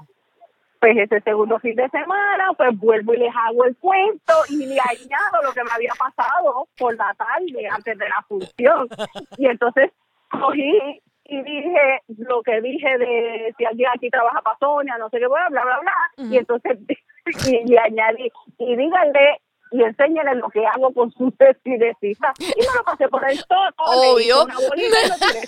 Pues 0.80 0.96
ese 0.96 1.20
segundo 1.20 1.58
fin 1.58 1.74
de 1.74 1.88
semana, 1.88 2.52
pues 2.56 2.76
vuelvo 2.78 3.14
y 3.14 3.18
les 3.18 3.34
hago 3.34 3.64
el 3.64 3.76
cuento 3.76 4.34
y 4.48 4.66
le 4.66 4.78
añado 4.80 5.42
lo 5.42 5.52
que 5.52 5.64
me 5.64 5.70
había 5.72 5.92
pasado 5.98 6.68
por 6.76 6.96
la 6.96 7.14
tarde 7.14 7.68
antes 7.70 7.98
de 7.98 8.08
la 8.08 8.24
función. 8.28 8.88
Y 9.36 9.46
entonces 9.46 9.90
cogí 10.30 11.00
y 11.24 11.42
dije 11.42 12.02
lo 12.18 12.42
que 12.42 12.60
dije 12.60 12.98
de 12.98 13.54
si 13.58 13.64
alguien 13.64 13.90
aquí 13.94 14.08
trabaja 14.10 14.40
para 14.42 14.58
Sonia, 14.58 14.96
no 14.98 15.10
sé 15.10 15.18
qué, 15.18 15.26
bla, 15.26 15.48
bla, 15.50 15.64
bla, 15.64 15.80
bla. 15.80 15.94
Y 16.16 16.36
entonces 16.36 16.78
y 17.46 17.68
le 17.68 17.78
añadí, 17.78 18.30
y 18.58 18.76
díganle 18.76 19.40
y 19.70 19.82
enséñale 19.82 20.34
lo 20.36 20.48
que 20.48 20.64
hago 20.66 20.92
con 20.94 21.12
su 21.12 21.30
tesidecita. 21.32 22.32
Y 22.38 22.60
me 22.60 22.74
lo 22.74 22.84
pasé 22.84 23.08
por 23.08 23.28
el 23.30 23.38
todo. 23.46 23.70
Obvio. 23.76 24.44
Una 24.44 24.54
bolita 24.54 24.96
y 25.04 25.08
lo 25.08 25.14
tiré. 25.16 25.40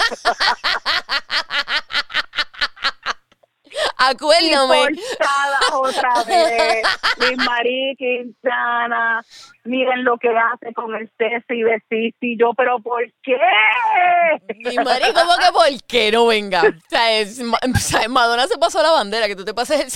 Acuérdame. 3.96 4.88
Y 4.92 5.00
otra 5.72 6.24
vez. 6.26 6.82
Luis 7.18 7.36
Marí 7.38 7.94
Quintana. 7.96 9.22
Miren 9.64 10.04
lo 10.04 10.16
que 10.16 10.28
hace 10.30 10.72
con 10.74 10.94
el 10.94 11.10
Ceci 11.18 11.62
de 11.62 11.82
Sisi. 11.88 12.36
Yo, 12.38 12.52
pero 12.56 12.80
¿por 12.80 13.02
qué? 13.22 13.36
Mi 14.56 14.76
marido, 14.76 15.12
¿cómo 15.14 15.32
que 15.36 15.52
por 15.52 15.86
qué 15.86 16.10
no 16.10 16.26
venga? 16.26 16.62
O 16.62 16.72
sea, 16.88 17.12
es, 17.18 17.38
Ma- 17.40 17.58
o 17.62 17.78
sea, 17.78 18.08
Madonna 18.08 18.46
se 18.46 18.56
pasó 18.58 18.82
la 18.82 18.90
bandera, 18.90 19.26
que 19.26 19.36
tú 19.36 19.44
te 19.44 19.52
pases 19.54 19.80
el 19.80 19.90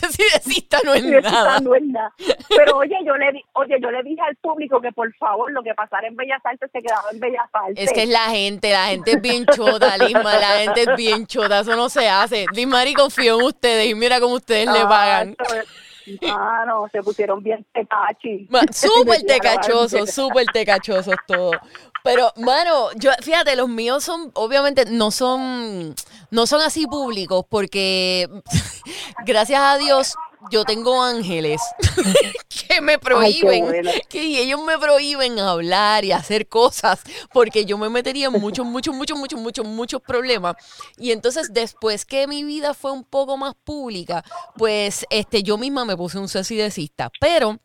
no 0.85 0.95
es 0.95 1.03
Y 1.05 1.11
nada. 1.11 1.61
no 1.61 1.75
es 1.75 1.83
nada. 1.85 2.13
Pero 2.49 2.77
oye, 2.79 2.97
yo 3.07 3.15
le 3.17 3.33
di, 3.33 3.43
oye, 3.55 3.77
yo 3.81 3.91
le 3.91 4.03
dije 4.03 4.21
al 4.21 4.37
público 4.37 4.81
que 4.81 4.93
por 4.93 5.13
favor 5.17 5.51
lo 5.53 5.63
que 5.63 5.75
pasara 5.75 6.07
en 6.07 6.17
Bellas 6.17 6.41
Artes 6.45 6.71
se 6.73 6.83
quedaba 6.83 7.11
en 7.11 7.21
Bellas 7.21 7.49
Artes. 7.53 7.77
Es 7.79 7.93
que 7.93 8.03
es 8.03 8.09
la 8.09 8.27
gente, 8.31 8.71
la 8.71 8.87
gente 8.87 9.13
es 9.13 9.23
bien 9.23 9.47
chota, 9.47 9.97
Lisma, 9.99 10.35
la 10.35 10.59
gente 10.59 10.83
es 10.83 10.97
bien 10.97 11.27
chota, 11.27 11.61
eso 11.61 11.75
no 11.77 11.89
se 11.89 12.09
hace. 12.09 12.47
Liz 12.53 12.67
Mari 12.67 12.95
confío 12.95 13.39
en 13.39 13.45
ustedes 13.65 13.87
y 13.91 13.95
mira 13.95 14.21
cómo 14.21 14.35
ustedes 14.35 14.67
le 14.67 14.81
pagan. 14.87 15.37
Ah, 16.29 16.65
no, 16.67 16.87
se 16.93 17.03
pusieron 17.03 17.43
bien 17.43 17.65
tecachi. 17.73 18.47
Ma- 18.51 18.61
Súper 18.73 19.23
tecachosos, 19.25 20.11
súper 20.11 20.47
tecachosos 20.49 21.17
todo. 21.27 21.53
Pero, 22.03 22.31
mano, 22.37 22.91
yo, 22.97 23.11
fíjate, 23.23 23.57
los 23.57 23.71
míos 23.71 24.05
son, 24.05 24.31
obviamente, 24.35 24.85
no 24.85 25.11
son, 25.11 25.95
no 26.31 26.47
son 26.47 26.61
así 26.61 26.87
públicos, 26.87 27.47
porque 27.49 28.29
gracias 29.25 29.61
a 29.63 29.79
Dios, 29.79 30.15
yo 30.51 30.65
tengo 30.65 31.03
ángeles 31.03 31.61
que 32.69 32.81
me 32.81 32.99
prohíben, 32.99 33.65
bueno. 33.65 33.91
que 34.09 34.21
ellos 34.41 34.63
me 34.63 34.79
prohíben 34.79 35.39
hablar 35.39 36.05
y 36.05 36.13
hacer 36.13 36.49
cosas, 36.49 37.01
porque 37.33 37.65
yo 37.65 37.79
me 37.79 37.89
metería 37.89 38.27
en 38.27 38.41
muchos, 38.41 38.67
muchos, 38.67 38.95
muchos, 38.95 39.19
muchos, 39.19 39.41
muchos, 39.41 39.67
muchos 39.67 40.01
problemas. 40.03 40.57
Y 40.97 41.13
entonces, 41.13 41.53
después 41.53 42.05
que 42.05 42.27
mi 42.27 42.45
vida 42.45 42.75
fue 42.75 42.93
un 42.93 43.05
poco 43.05 43.37
más 43.37 43.55
pública, 43.65 44.25
pues, 44.57 45.07
este, 45.11 45.43
yo 45.43 45.59
misma 45.59 45.85
me 45.85 45.97
puse 45.97 46.19
un 46.19 46.29
cesidecista. 46.29 47.11
Pero, 47.21 47.59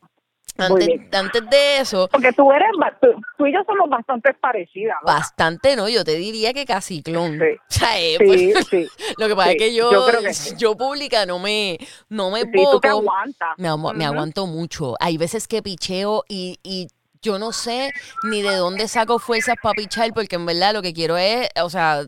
antes, 0.58 1.50
de 1.50 1.78
eso, 1.80 2.08
Porque 2.12 2.34
tú 2.34 2.52
eres, 2.52 2.70
tú, 3.02 3.08
tú 3.38 3.46
y 3.46 3.54
yo 3.54 3.60
somos 3.66 3.90
bastante 3.90 4.34
parecidas. 4.34 4.98
¿no? 5.02 5.08
bastante, 5.12 5.76
¿no? 5.76 5.88
Yo 5.90 6.04
te 6.04 6.16
diría 6.16 6.54
que 6.54 6.66
casi 6.66 7.02
clon. 7.02 7.40
Sí. 7.40 7.46
O 7.80 7.82
sea, 7.82 8.00
eh, 8.00 8.18
Sí, 8.20 8.52
pues, 8.54 8.68
sí. 8.68 8.88
Lo 9.18 9.28
que 9.28 9.36
pasa 9.36 9.52
es 9.52 9.58
que 9.58 9.74
yo, 9.74 9.92
yo 9.92 10.06
que 10.06 10.76
pública 10.78 11.26
no 11.26 11.40
me, 11.40 11.78
no 12.10 12.30
me 12.32 12.46
tú 12.46 12.80
te. 12.82 12.90
Me, 13.58 14.06
aguanto 14.06 14.48
mucho. 14.48 14.96
Hay 15.00 15.18
veces 15.18 15.48
que 15.48 15.62
picheo 15.62 16.24
y, 16.28 16.60
y 16.64 16.88
yo 17.22 17.40
no 17.40 17.52
sé 17.52 17.92
ni 18.24 18.42
de 18.42 18.56
dónde 18.56 18.88
saco 18.88 19.20
fuerzas 19.20 19.56
para 19.62 19.76
pichar, 19.76 20.12
porque 20.14 20.36
en 20.36 20.46
verdad 20.46 20.74
lo 20.74 20.82
que 20.82 20.94
quiero 20.94 21.18
es, 21.18 21.50
o 21.62 21.70
sea, 21.70 22.04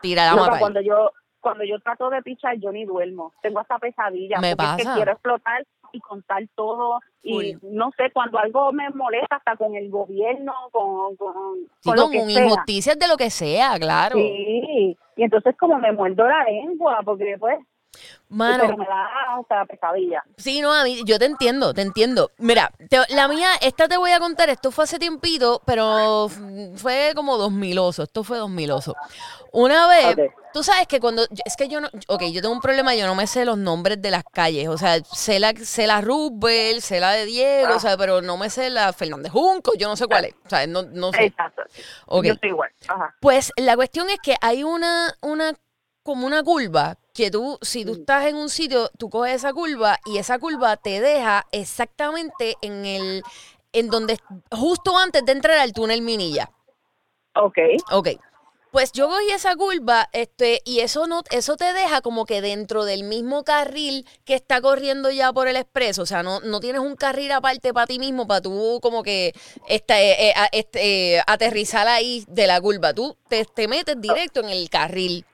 tirar 0.00 0.28
a 0.28 0.36
No, 0.36 0.42
matar. 0.42 0.60
cuando 0.60 0.80
yo 0.80 1.10
cuando 1.40 1.62
yo 1.64 1.78
trato 1.80 2.08
de 2.08 2.22
pichar 2.22 2.56
yo 2.58 2.72
ni 2.72 2.86
duermo 2.86 3.32
tengo 3.42 3.60
hasta 3.60 3.78
pesadilla 3.78 4.40
Me 4.40 4.50
es 4.50 4.56
pasa. 4.56 4.76
que 4.78 4.84
quiero 4.94 5.12
explotar 5.12 5.64
y 5.94 6.00
contar 6.00 6.42
todo 6.54 7.00
y 7.22 7.56
no 7.62 7.90
sé 7.96 8.10
cuando 8.12 8.38
algo 8.38 8.72
me 8.72 8.90
molesta 8.90 9.36
hasta 9.36 9.56
con 9.56 9.74
el 9.74 9.90
gobierno 9.90 10.52
con 10.72 11.16
con, 11.16 11.34
Sí, 11.80 11.90
con 11.90 12.30
injusticias 12.30 12.98
de 12.98 13.08
lo 13.08 13.16
que 13.16 13.30
sea, 13.30 13.78
claro. 13.78 14.16
sí 14.16 14.96
y 15.16 15.22
entonces 15.22 15.56
como 15.56 15.78
me 15.78 15.92
muerdo 15.92 16.26
la 16.26 16.44
lengua 16.44 17.00
porque 17.04 17.36
pues 17.38 17.58
Mano, 18.28 18.64
pero 18.64 18.76
me 18.78 18.86
da 18.86 19.06
hasta 19.38 19.64
pesadilla 19.66 20.24
Sí, 20.36 20.60
no, 20.60 20.72
a 20.72 20.82
mí, 20.84 21.02
yo 21.04 21.18
te 21.18 21.26
entiendo, 21.26 21.72
te 21.72 21.82
entiendo. 21.82 22.30
Mira, 22.38 22.70
te- 22.88 23.14
la 23.14 23.28
mía, 23.28 23.50
esta 23.60 23.86
te 23.86 23.96
voy 23.96 24.10
a 24.10 24.18
contar, 24.18 24.48
esto 24.50 24.70
fue 24.70 24.84
hace 24.84 24.98
tiempito, 24.98 25.62
pero 25.64 26.28
fue 26.76 27.12
como 27.14 27.36
dos 27.36 27.52
miloso, 27.52 28.02
esto 28.02 28.24
fue 28.24 28.38
dos 28.38 28.50
miloso. 28.50 28.96
Una 29.52 29.86
vez, 29.86 30.16
tú 30.52 30.64
sabes 30.64 30.88
que 30.88 30.98
cuando, 30.98 31.24
es 31.44 31.56
que 31.56 31.68
yo 31.68 31.80
no, 31.80 31.88
ok, 32.08 32.22
yo 32.32 32.42
tengo 32.42 32.52
un 32.54 32.60
problema, 32.60 32.94
yo 32.94 33.06
no 33.06 33.14
me 33.14 33.26
sé 33.26 33.44
los 33.44 33.56
nombres 33.56 34.02
de 34.02 34.10
las 34.10 34.24
calles, 34.24 34.68
o 34.68 34.76
sea, 34.76 34.98
sé 35.04 35.38
la, 35.38 35.52
sé 35.52 35.86
la 35.86 36.00
Roosevelt, 36.00 36.80
sé 36.80 36.98
la 36.98 37.12
de 37.12 37.26
Diego, 37.26 37.76
o 37.76 37.78
sea, 37.78 37.96
pero 37.96 38.20
no 38.20 38.36
me 38.36 38.50
sé 38.50 38.70
la 38.70 38.92
Fernández 38.92 39.30
Junco, 39.30 39.74
yo 39.78 39.86
no 39.88 39.96
sé 39.96 40.06
cuál 40.08 40.24
es, 40.24 40.34
o 40.44 40.48
sea, 40.48 40.66
no, 40.66 40.82
no 40.82 41.12
sé. 41.12 41.26
exacto 41.26 41.62
yo 42.22 42.32
estoy 42.32 42.50
igual 42.50 42.70
Ajá. 42.88 43.14
Pues 43.20 43.52
la 43.56 43.76
cuestión 43.76 44.10
es 44.10 44.18
que 44.20 44.36
hay 44.40 44.64
una, 44.64 45.14
una, 45.22 45.52
como 46.02 46.26
una 46.26 46.42
curva 46.42 46.96
que 47.14 47.30
tú, 47.30 47.58
si 47.62 47.84
tú 47.84 47.92
Mm. 47.92 48.00
estás 48.00 48.26
en 48.26 48.36
un 48.36 48.50
sitio, 48.50 48.90
tú 48.98 49.08
coges 49.08 49.36
esa 49.36 49.52
curva 49.52 49.98
y 50.04 50.18
esa 50.18 50.38
curva 50.38 50.76
te 50.76 51.00
deja 51.00 51.46
exactamente 51.52 52.56
en 52.60 52.84
el, 52.84 53.22
en 53.72 53.88
donde, 53.88 54.18
justo 54.50 54.98
antes 54.98 55.24
de 55.24 55.32
entrar 55.32 55.58
al 55.58 55.72
túnel 55.72 56.02
Minilla. 56.02 56.50
okay 57.34 57.76
Ok. 57.90 58.08
Pues 58.72 58.90
yo 58.90 59.08
cogí 59.08 59.30
esa 59.30 59.54
curva, 59.54 60.08
este, 60.12 60.60
y 60.64 60.80
eso 60.80 61.06
no, 61.06 61.22
eso 61.30 61.56
te 61.56 61.72
deja 61.72 62.00
como 62.00 62.24
que 62.26 62.40
dentro 62.40 62.84
del 62.84 63.04
mismo 63.04 63.44
carril 63.44 64.04
que 64.24 64.34
está 64.34 64.60
corriendo 64.60 65.12
ya 65.12 65.32
por 65.32 65.46
el 65.46 65.54
expreso. 65.54 66.02
O 66.02 66.06
sea, 66.06 66.24
no, 66.24 66.40
no 66.40 66.58
tienes 66.58 66.80
un 66.80 66.96
carril 66.96 67.30
aparte 67.30 67.72
para 67.72 67.86
ti 67.86 68.00
mismo, 68.00 68.26
para 68.26 68.40
tú 68.40 68.80
como 68.82 69.04
que 69.04 69.32
este, 69.68 70.28
eh, 70.28 70.34
a- 70.34 70.48
este, 70.50 71.14
eh, 71.18 71.22
aterrizar 71.24 71.86
ahí 71.86 72.24
de 72.26 72.48
la 72.48 72.60
curva. 72.60 72.92
Tú 72.92 73.16
te, 73.28 73.44
te 73.44 73.68
metes 73.68 74.00
directo 74.00 74.40
en 74.40 74.48
el 74.48 74.68
carril. 74.68 75.24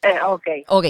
eh, 0.00 0.16
okay 0.26 0.64
Ok. 0.68 0.86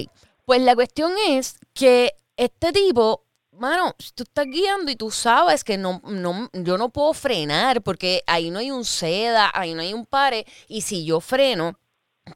Pues 0.46 0.60
la 0.62 0.76
cuestión 0.76 1.12
es 1.28 1.58
que 1.74 2.12
este 2.36 2.72
tipo, 2.72 3.24
mano, 3.50 3.94
si 3.98 4.12
tú 4.12 4.22
estás 4.22 4.46
guiando 4.46 4.92
y 4.92 4.96
tú 4.96 5.10
sabes 5.10 5.64
que 5.64 5.76
no, 5.76 6.00
no, 6.04 6.48
yo 6.52 6.78
no 6.78 6.90
puedo 6.90 7.12
frenar 7.14 7.82
porque 7.82 8.22
ahí 8.28 8.50
no 8.50 8.60
hay 8.60 8.70
un 8.70 8.84
seda, 8.84 9.50
ahí 9.52 9.74
no 9.74 9.82
hay 9.82 9.92
un 9.92 10.06
pare, 10.06 10.46
y 10.68 10.82
si 10.82 11.04
yo 11.04 11.20
freno 11.20 11.76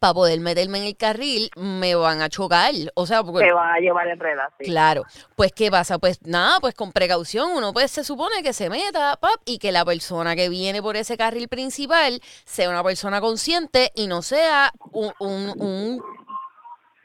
para 0.00 0.14
poder 0.14 0.38
meterme 0.38 0.78
en 0.78 0.84
el 0.84 0.96
carril, 0.96 1.50
me 1.56 1.96
van 1.96 2.22
a 2.22 2.28
chocar. 2.28 2.72
O 2.94 3.06
sea, 3.06 3.24
porque 3.24 3.46
te 3.46 3.52
van 3.52 3.74
a 3.74 3.78
llevar 3.80 4.06
enredas 4.06 4.48
sí. 4.58 4.64
Claro, 4.66 5.02
pues 5.34 5.50
¿qué 5.52 5.68
pasa? 5.68 5.98
Pues 5.98 6.20
nada, 6.22 6.60
pues 6.60 6.74
con 6.74 6.92
precaución 6.92 7.50
uno 7.56 7.72
pues 7.72 7.90
se 7.90 8.04
supone 8.04 8.40
que 8.44 8.52
se 8.52 8.70
meta 8.70 9.16
pap, 9.20 9.40
y 9.44 9.58
que 9.58 9.72
la 9.72 9.84
persona 9.84 10.36
que 10.36 10.48
viene 10.48 10.80
por 10.80 10.96
ese 10.96 11.16
carril 11.16 11.48
principal 11.48 12.20
sea 12.44 12.70
una 12.70 12.84
persona 12.84 13.20
consciente 13.20 13.90
y 13.96 14.06
no 14.06 14.22
sea 14.22 14.72
un, 14.92 15.12
un- 15.18 15.54
un 15.60 16.02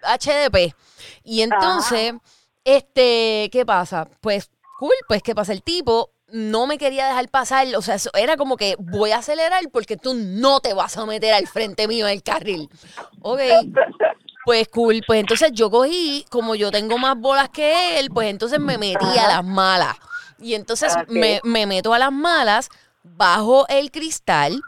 HDP. 0.05 0.75
Y 1.23 1.41
entonces, 1.41 2.13
este, 2.63 3.49
¿qué 3.51 3.65
pasa? 3.65 4.07
Pues 4.21 4.49
cool, 4.79 4.95
pues 5.07 5.23
¿qué 5.23 5.33
pasa? 5.33 5.53
El 5.53 5.63
tipo 5.63 6.11
no 6.27 6.67
me 6.67 6.77
quería 6.77 7.07
dejar 7.07 7.29
pasar, 7.29 7.67
o 7.75 7.81
sea, 7.81 7.97
era 8.15 8.35
como 8.35 8.57
que 8.57 8.75
voy 8.79 9.11
a 9.11 9.19
acelerar 9.19 9.69
porque 9.71 9.95
tú 9.95 10.13
no 10.15 10.59
te 10.59 10.73
vas 10.73 10.97
a 10.97 11.05
meter 11.05 11.33
al 11.33 11.47
frente 11.47 11.87
mío 11.87 12.07
del 12.07 12.23
carril. 12.23 12.69
Ok. 13.21 13.41
Pues 14.43 14.67
cool, 14.67 15.01
pues 15.07 15.19
entonces 15.19 15.51
yo 15.53 15.71
cogí, 15.71 16.25
como 16.29 16.55
yo 16.55 16.71
tengo 16.71 16.97
más 16.97 17.17
bolas 17.17 17.49
que 17.49 17.99
él, 17.99 18.09
pues 18.11 18.29
entonces 18.29 18.59
me 18.59 18.77
metí 18.77 19.17
a 19.17 19.27
las 19.27 19.43
malas. 19.43 19.95
Y 20.39 20.53
entonces 20.53 20.93
me 21.07 21.65
meto 21.65 21.93
a 21.93 21.99
las 21.99 22.11
malas, 22.11 22.69
bajo 23.03 23.67
el 23.69 23.91
cristal, 23.91 24.61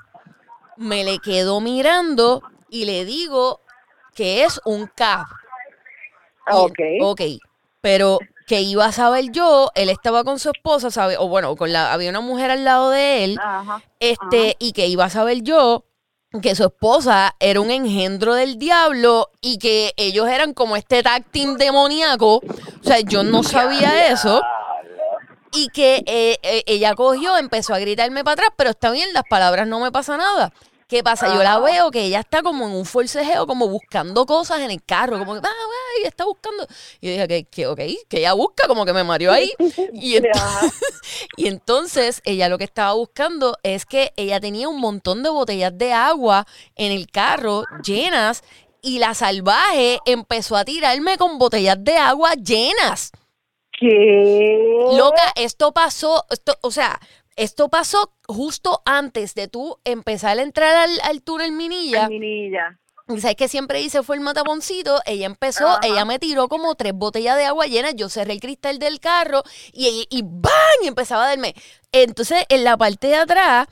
me 0.77 1.03
le 1.03 1.19
quedo 1.19 1.59
mirando 1.59 2.41
y 2.69 2.85
le 2.85 3.03
digo 3.05 3.61
que 4.17 4.43
es 4.43 4.59
un 4.65 4.87
cap. 4.87 5.27
Ok. 6.51 6.79
Ok, 7.01 7.21
pero 7.81 8.17
que 8.47 8.61
iba 8.61 8.85
a 8.85 8.91
saber 8.91 9.25
yo, 9.31 9.69
él 9.75 9.89
estaba 9.89 10.23
con 10.23 10.39
su 10.39 10.49
esposa, 10.49 10.89
¿sabe? 10.89 11.17
O 11.17 11.27
bueno, 11.27 11.55
con 11.55 11.71
la, 11.71 11.93
había 11.93 12.09
una 12.09 12.21
mujer 12.21 12.49
al 12.49 12.65
lado 12.65 12.89
de 12.89 13.23
él, 13.23 13.37
Ajá. 13.39 13.83
este, 13.99 14.55
y 14.57 14.71
que 14.71 14.87
iba 14.87 15.05
a 15.05 15.09
saber 15.09 15.43
yo 15.43 15.83
que 16.41 16.55
su 16.55 16.63
esposa 16.65 17.35
era 17.39 17.61
un 17.61 17.71
engendro 17.71 18.33
del 18.33 18.57
diablo 18.57 19.29
y 19.39 19.59
que 19.59 19.93
ellos 19.97 20.27
eran 20.27 20.53
como 20.53 20.75
este 20.75 21.03
tag 21.03 21.23
team 21.25 21.57
demoníaco. 21.57 22.37
O 22.37 22.83
sea, 22.83 22.99
yo 22.99 23.23
no 23.23 23.43
sabía 23.43 24.11
eso. 24.11 24.41
Y 25.53 25.69
que 25.69 26.03
eh, 26.05 26.37
eh, 26.43 26.63
ella 26.65 26.93
cogió, 26.95 27.37
empezó 27.37 27.73
a 27.73 27.79
gritarme 27.79 28.23
para 28.23 28.33
atrás, 28.33 28.49
pero 28.55 28.71
está 28.71 28.91
bien, 28.91 29.13
las 29.13 29.23
palabras 29.29 29.67
no 29.67 29.79
me 29.79 29.91
pasa 29.91 30.17
nada. 30.17 30.51
¿Qué 30.87 31.03
pasa? 31.03 31.33
Yo 31.35 31.43
la 31.43 31.59
veo 31.59 31.91
que 31.91 32.03
ella 32.05 32.21
está 32.21 32.41
como 32.41 32.65
en 32.65 32.71
un 32.73 32.85
forcejeo, 32.85 33.45
como 33.45 33.67
buscando 33.67 34.25
cosas 34.25 34.61
en 34.61 34.71
el 34.71 34.81
carro, 34.81 35.19
como 35.19 35.33
que, 35.33 35.39
ah, 35.43 35.51
güey, 35.65 36.07
está 36.07 36.23
buscando. 36.23 36.65
Y 37.01 37.07
yo 37.07 37.11
dije 37.13 37.27
que, 37.27 37.43
que, 37.43 37.67
ok, 37.67 37.79
que 38.07 38.19
ella 38.19 38.31
busca, 38.31 38.67
como 38.69 38.85
que 38.85 38.93
me 38.93 39.03
mareó 39.03 39.33
ahí. 39.33 39.51
Y, 39.93 40.15
ent- 40.15 40.29
Ajá. 40.33 40.61
y 41.37 41.47
entonces 41.47 42.21
ella 42.23 42.47
lo 42.47 42.57
que 42.57 42.63
estaba 42.63 42.93
buscando 42.93 43.57
es 43.63 43.85
que 43.85 44.13
ella 44.15 44.39
tenía 44.39 44.69
un 44.69 44.79
montón 44.79 45.23
de 45.23 45.29
botellas 45.29 45.77
de 45.77 45.91
agua 45.91 46.47
en 46.75 46.93
el 46.93 47.07
carro 47.11 47.63
llenas 47.83 48.43
y 48.81 48.99
la 48.99 49.13
salvaje 49.13 49.99
empezó 50.05 50.55
a 50.55 50.63
tirarme 50.63 51.17
con 51.17 51.37
botellas 51.37 51.83
de 51.83 51.97
agua 51.97 52.33
llenas. 52.35 53.11
¿Qué? 53.77 54.87
Loca, 54.95 55.33
esto 55.35 55.71
pasó, 55.73 56.25
esto, 56.29 56.57
o 56.61 56.71
sea, 56.71 56.99
esto 57.37 57.69
pasó 57.69 58.11
justo 58.27 58.81
antes 58.85 59.33
de 59.35 59.47
tú 59.47 59.79
empezar 59.85 60.37
a 60.37 60.41
entrar 60.41 60.75
al, 60.75 60.99
al 61.03 61.21
túnel 61.21 61.53
Minilla. 61.53 62.09
Minilla. 62.09 62.79
Y 63.09 63.21
sabes 63.21 63.37
que 63.37 63.47
siempre 63.47 63.79
hice 63.79 64.03
fue 64.03 64.17
el 64.17 64.21
mataponcito. 64.21 64.99
Ella 65.05 65.27
empezó, 65.27 65.65
Ajá. 65.67 65.79
ella 65.83 66.03
me 66.03 66.19
tiró 66.19 66.49
como 66.49 66.75
tres 66.75 66.91
botellas 66.93 67.37
de 67.37 67.45
agua 67.45 67.65
llenas. 67.65 67.95
Yo 67.95 68.09
cerré 68.09 68.33
el 68.33 68.41
cristal 68.41 68.79
del 68.79 68.99
carro 68.99 69.43
y, 69.71 70.05
y 70.09 70.21
¡bang! 70.23 70.83
Y 70.83 70.87
empezaba 70.87 71.23
a 71.23 71.29
darme. 71.29 71.55
Entonces, 71.93 72.43
en 72.49 72.65
la 72.65 72.75
parte 72.75 73.07
de 73.07 73.15
atrás 73.15 73.67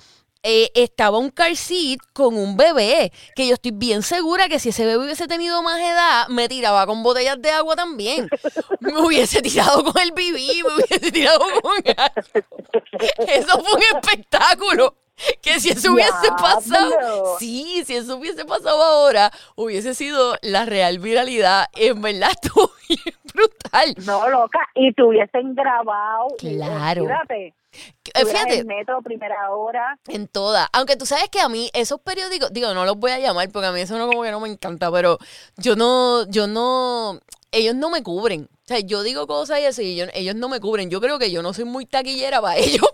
eh, 0.48 0.72
estaba 0.76 1.18
un 1.18 1.32
car 1.32 1.56
seat 1.56 1.98
con 2.14 2.38
un 2.38 2.56
bebé. 2.56 3.12
Que 3.36 3.48
yo 3.48 3.56
estoy 3.56 3.72
bien 3.72 4.04
segura 4.04 4.48
que 4.48 4.60
si 4.60 4.70
ese 4.70 4.86
bebé 4.86 5.04
hubiese 5.04 5.28
tenido 5.28 5.64
más 5.64 5.80
edad, 5.80 6.28
me 6.30 6.48
tiraba 6.48 6.86
con 6.86 7.02
botellas 7.02 7.42
de 7.42 7.50
agua 7.50 7.76
también. 7.76 8.30
Me 8.80 9.00
hubiese 9.00 9.42
tirado 9.42 9.84
con 9.84 10.00
el 10.00 10.12
bibí, 10.12 10.62
me 10.62 10.76
hubiese 10.76 11.12
tirado 11.12 11.40
con 11.40 11.74
algo. 11.98 12.46
Eso 13.28 13.64
fue 13.64 13.74
un 13.74 13.98
espectáculo. 13.98 14.96
Que 15.42 15.60
si 15.60 15.70
eso 15.70 15.94
hubiese 15.94 16.30
pasado, 16.38 17.38
sí, 17.40 17.84
si 17.86 17.96
eso 17.96 18.18
hubiese 18.18 18.46
pasado 18.46 18.84
ahora, 18.84 19.32
hubiese 19.56 19.96
sido 19.96 20.36
la 20.44 20.66
real 20.66 21.00
viralidad. 21.00 21.66
En 21.74 22.02
verdad, 22.02 22.30
estuvo 22.44 22.70
brutal. 23.34 23.96
No, 24.06 24.30
loca. 24.30 24.60
Y 24.76 24.94
te 24.94 25.02
hubiesen 25.02 25.56
grabado. 25.56 26.28
Claro. 26.38 27.06
Fíjate. 27.06 27.54
Eh, 28.16 28.26
Fíjate, 28.26 28.58
en 28.60 28.68
metro, 28.68 29.02
primera 29.02 29.52
hora. 29.52 30.00
en 30.08 30.28
toda. 30.28 30.70
Aunque 30.74 30.96
tú 30.96 31.06
sabes 31.06 31.30
que 31.30 31.40
a 31.40 31.50
mí 31.50 31.70
esos 31.74 32.00
periódicos, 32.00 32.52
digo, 32.54 32.74
no 32.74 32.86
los 32.86 32.98
voy 32.98 33.12
a 33.12 33.20
llamar 33.20 33.50
porque 33.52 33.68
a 33.68 33.72
mí 33.72 33.82
eso 33.82 33.98
no 33.98 34.08
como 34.08 34.24
que 34.24 34.32
no 34.32 34.40
me 34.40 34.50
encanta, 34.50 34.92
pero 34.92 35.18
yo 35.58 35.76
no, 35.76 36.28
yo 36.30 36.48
no, 36.48 37.20
ellos 37.52 37.76
no 37.76 37.90
me 37.90 38.04
cubren. 38.04 38.50
O 38.64 38.68
sea, 38.68 38.80
yo 38.80 39.04
digo 39.04 39.28
cosas 39.28 39.60
y 39.60 39.66
así, 39.66 39.96
yo- 39.96 40.06
ellos 40.14 40.34
no 40.36 40.50
me 40.50 40.60
cubren. 40.60 40.90
Yo 40.90 41.00
creo 41.00 41.20
que 41.20 41.30
yo 41.32 41.44
no 41.44 41.54
soy 41.54 41.66
muy 41.66 41.86
taquillera 41.86 42.42
para 42.42 42.58
ellos, 42.58 42.88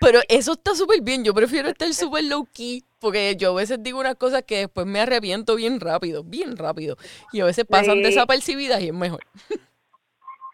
pero 0.00 0.20
eso 0.28 0.52
está 0.52 0.74
súper 0.76 1.00
bien. 1.02 1.24
Yo 1.24 1.34
prefiero 1.34 1.68
estar 1.68 1.92
súper 1.94 2.24
low 2.24 2.46
key 2.52 2.84
porque 3.00 3.34
yo 3.36 3.50
a 3.50 3.54
veces 3.54 3.78
digo 3.82 3.98
unas 3.98 4.14
cosas 4.16 4.42
que 4.46 4.58
después 4.58 4.86
me 4.86 5.00
arrepiento 5.00 5.56
bien 5.56 5.80
rápido, 5.80 6.22
bien 6.22 6.56
rápido. 6.56 6.96
Y 7.32 7.40
a 7.40 7.44
veces 7.46 7.64
pasan 7.68 7.96
Sí. 7.96 8.02
desapercibidas 8.02 8.80
y 8.82 8.88
es 8.88 8.94
mejor. 8.94 9.20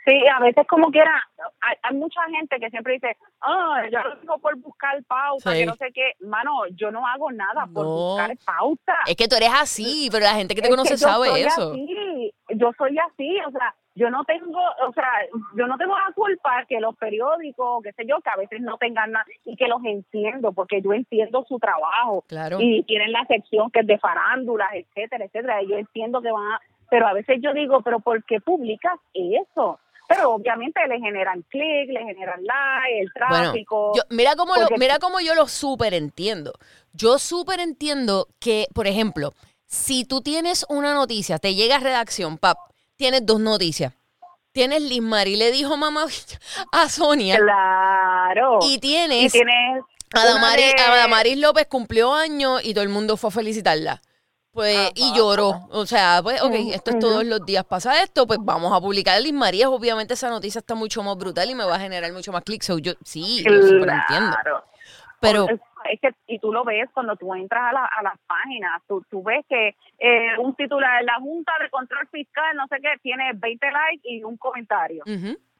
Sí, 0.06 0.22
a 0.28 0.38
veces 0.40 0.64
como 0.68 0.90
quiera, 0.92 1.10
hay, 1.60 1.76
hay 1.82 1.96
mucha 1.96 2.20
gente 2.30 2.60
que 2.60 2.70
siempre 2.70 2.92
dice, 2.94 3.16
ah, 3.40 3.82
yo 3.90 3.98
lo 4.02 4.16
digo 4.20 4.38
por 4.38 4.56
buscar 4.60 5.02
pauta, 5.04 5.50
Sí. 5.50 5.58
que 5.58 5.66
no 5.66 5.74
sé 5.74 5.90
qué. 5.92 6.12
Mano, 6.20 6.52
yo 6.76 6.92
no 6.92 7.04
hago 7.06 7.32
nada 7.32 7.66
por 7.74 7.84
buscar 7.86 8.36
pauta. 8.46 8.94
Es 9.06 9.16
que 9.16 9.26
tú 9.26 9.34
eres 9.34 9.50
así, 9.52 10.08
pero 10.12 10.24
la 10.24 10.34
gente 10.34 10.54
que 10.54 10.60
te 10.62 10.68
Es 10.68 10.70
conoce 10.70 10.92
yo 10.92 10.98
sabe 10.98 11.28
soy 11.28 11.40
eso. 11.42 11.72
Así, 11.72 12.32
yo 12.50 12.70
soy 12.78 12.96
así, 12.98 13.36
o 13.48 13.50
sea, 13.50 13.74
yo 13.96 14.10
no 14.10 14.24
tengo, 14.24 14.60
o 14.86 14.92
sea, 14.92 15.10
yo 15.56 15.66
no 15.66 15.76
tengo 15.76 15.96
la 15.96 16.12
culpa 16.14 16.64
que 16.68 16.78
los 16.80 16.94
periódicos, 16.96 17.82
qué 17.82 17.92
sé 17.94 18.04
yo, 18.06 18.20
que 18.20 18.30
a 18.30 18.36
veces 18.36 18.60
no 18.60 18.76
tengan 18.78 19.10
nada 19.10 19.24
y 19.44 19.56
que 19.56 19.66
los 19.66 19.82
entiendo, 19.84 20.52
porque 20.52 20.82
yo 20.82 20.92
entiendo 20.92 21.44
su 21.48 21.58
trabajo 21.58 22.22
Claro. 22.28 22.58
y 22.60 22.84
tienen 22.84 23.10
la 23.10 23.24
sección 23.24 23.70
que 23.72 23.80
es 23.80 23.86
de 23.88 23.98
farándulas, 23.98 24.68
etcétera, 24.74 25.24
etcétera, 25.24 25.62
y 25.62 25.68
yo 25.68 25.76
entiendo 25.78 26.20
que 26.22 26.30
van 26.30 26.52
a, 26.52 26.60
pero 26.90 27.08
a 27.08 27.12
veces 27.14 27.38
yo 27.42 27.52
digo, 27.54 27.80
pero 27.80 27.98
¿por 27.98 28.22
qué 28.24 28.40
publicas 28.40 29.00
eso? 29.14 29.80
Pero 30.08 30.30
obviamente 30.34 30.80
le 30.88 30.98
generan 31.00 31.42
clic, 31.48 31.88
le 31.90 32.00
generan 32.00 32.40
like, 32.44 33.00
el 33.00 33.10
Bueno, 33.28 33.44
tráfico. 33.44 33.92
yo, 33.96 34.02
mira 34.10 34.36
cómo 34.36 34.54
lo, 34.56 34.68
mira 34.78 34.98
cómo 34.98 35.20
yo 35.20 35.34
lo 35.34 35.48
súper 35.48 35.94
entiendo. 35.94 36.52
Yo 36.92 37.18
súper 37.18 37.60
entiendo 37.60 38.28
que, 38.38 38.68
por 38.74 38.86
ejemplo, 38.86 39.32
si 39.66 40.04
tú 40.04 40.20
tienes 40.20 40.64
una 40.68 40.94
noticia, 40.94 41.38
te 41.38 41.54
llega 41.54 41.76
a 41.76 41.80
redacción, 41.80 42.38
pap, 42.38 42.56
tienes 42.96 43.26
dos 43.26 43.40
noticias. 43.40 43.92
Tienes 44.52 44.80
Liz 44.82 45.02
Mari 45.02 45.36
le 45.36 45.50
dijo 45.52 45.76
mamá 45.76 46.06
a 46.72 46.88
Sonia 46.88 47.36
Claro. 47.36 48.58
y 48.62 48.74
y 48.74 48.78
tienes 48.78 49.32
tienes 49.32 49.82
a 50.14 50.20
una 50.22 50.34
Damaris, 50.34 50.72
de- 50.74 50.82
a 50.82 50.96
Damaris 50.96 51.36
López 51.38 51.66
cumplió 51.68 52.14
años 52.14 52.60
y 52.64 52.72
todo 52.72 52.84
el 52.84 52.88
mundo 52.90 53.16
fue 53.16 53.28
a 53.28 53.32
felicitarla. 53.32 54.00
Pues, 54.56 54.90
y 54.94 55.12
lloró. 55.14 55.68
O 55.70 55.84
sea, 55.84 56.20
pues, 56.22 56.40
ok, 56.40 56.54
esto 56.72 56.90
es 56.92 56.98
todos 56.98 57.24
los 57.26 57.44
días 57.44 57.62
pasa 57.66 58.02
esto, 58.02 58.26
pues 58.26 58.38
vamos 58.42 58.72
a 58.72 58.80
publicar 58.80 59.16
a 59.16 59.20
Liz 59.20 59.34
María. 59.34 59.68
Obviamente 59.68 60.14
esa 60.14 60.30
noticia 60.30 60.60
está 60.60 60.74
mucho 60.74 61.02
más 61.02 61.14
brutal 61.18 61.50
y 61.50 61.54
me 61.54 61.66
va 61.66 61.76
a 61.76 61.78
generar 61.78 62.10
mucho 62.12 62.32
más 62.32 62.42
clics. 62.42 62.64
So, 62.64 62.78
yo, 62.78 62.94
sí, 63.04 63.44
yo 63.44 63.52
súper 63.62 63.90
entiendo. 63.90 64.30
Claro. 64.32 64.64
Pero, 65.20 65.46
es, 65.90 66.00
que 66.00 66.08
y 66.26 66.38
tú 66.38 66.54
lo 66.54 66.64
ves 66.64 66.88
cuando 66.94 67.16
tú 67.16 67.34
entras 67.34 67.64
a, 67.68 67.72
la- 67.74 67.90
a 67.98 68.02
las 68.02 68.18
páginas, 68.26 68.80
tú, 68.88 69.04
tú 69.10 69.22
ves 69.22 69.44
que 69.46 69.76
eh, 69.98 70.38
un 70.38 70.54
titular 70.54 71.04
la 71.04 71.16
Junta 71.20 71.52
de 71.60 71.68
Control 71.68 72.08
Fiscal, 72.10 72.56
no 72.56 72.66
sé 72.68 72.76
qué, 72.80 72.94
tiene 73.02 73.32
20 73.34 73.70
likes 73.70 74.08
y 74.08 74.24
un 74.24 74.38
comentario. 74.38 75.04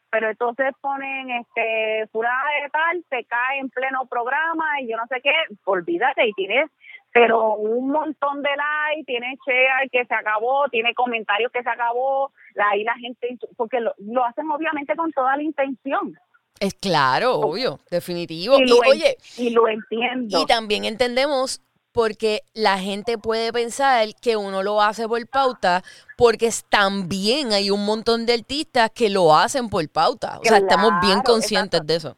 Pero 0.08 0.30
entonces 0.30 0.72
ponen, 0.80 1.30
este, 1.30 2.06
fulana 2.12 2.44
de 2.62 2.70
tal, 2.70 3.04
se 3.10 3.24
cae 3.24 3.58
en 3.58 3.68
pleno 3.68 4.06
programa 4.06 4.80
y 4.80 4.88
yo 4.88 4.96
no 4.96 5.06
sé 5.08 5.20
qué, 5.20 5.32
olvídate 5.64 6.26
y 6.28 6.32
tienes, 6.32 6.70
pero 7.16 7.54
un 7.54 7.88
montón 7.90 8.42
de 8.42 8.50
likes, 8.50 9.04
tiene 9.06 9.38
share 9.46 9.88
que 9.90 10.04
se 10.04 10.14
acabó, 10.14 10.68
tiene 10.68 10.92
comentarios 10.94 11.50
que 11.50 11.62
se 11.62 11.70
acabó, 11.70 12.30
ahí 12.70 12.84
la 12.84 12.94
gente, 12.94 13.38
porque 13.56 13.80
lo, 13.80 13.94
lo 13.98 14.24
hacen 14.24 14.50
obviamente 14.50 14.94
con 14.94 15.10
toda 15.12 15.34
la 15.36 15.42
intención. 15.42 16.14
es 16.60 16.74
claro, 16.74 17.36
obvio, 17.40 17.80
definitivo. 17.90 18.58
Y 18.58 18.66
lo, 18.66 18.84
en- 18.84 18.90
oye, 18.90 19.16
y 19.38 19.50
lo 19.50 19.66
entiendo. 19.66 20.42
y 20.42 20.46
también 20.46 20.84
entendemos 20.84 21.62
porque 21.92 22.42
la 22.52 22.78
gente 22.78 23.16
puede 23.16 23.50
pensar 23.54 24.08
que 24.20 24.36
uno 24.36 24.62
lo 24.62 24.82
hace 24.82 25.08
por 25.08 25.26
pauta, 25.26 25.82
porque 26.18 26.50
también 26.68 27.54
hay 27.54 27.70
un 27.70 27.86
montón 27.86 28.26
de 28.26 28.34
artistas 28.34 28.90
que 28.94 29.08
lo 29.08 29.34
hacen 29.34 29.70
por 29.70 29.88
pauta. 29.88 30.38
O 30.38 30.44
sea, 30.44 30.58
estamos 30.58 30.92
bien 31.00 31.22
conscientes 31.22 31.80
exacto. 31.80 31.86
de 31.86 31.96
eso. 31.96 32.16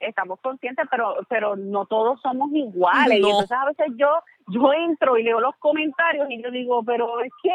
Estamos 0.00 0.40
conscientes, 0.40 0.86
pero 0.90 1.14
pero 1.28 1.56
no 1.56 1.86
todos 1.86 2.20
somos 2.22 2.50
iguales. 2.52 3.20
No. 3.20 3.28
Y 3.28 3.30
entonces 3.30 3.56
a 3.56 3.64
veces 3.66 3.86
yo 3.96 4.08
yo 4.48 4.72
entro 4.72 5.16
y 5.18 5.22
leo 5.22 5.40
los 5.40 5.54
comentarios 5.58 6.26
y 6.30 6.42
yo 6.42 6.50
digo, 6.50 6.82
pero 6.84 7.20
es 7.20 7.30
que, 7.42 7.50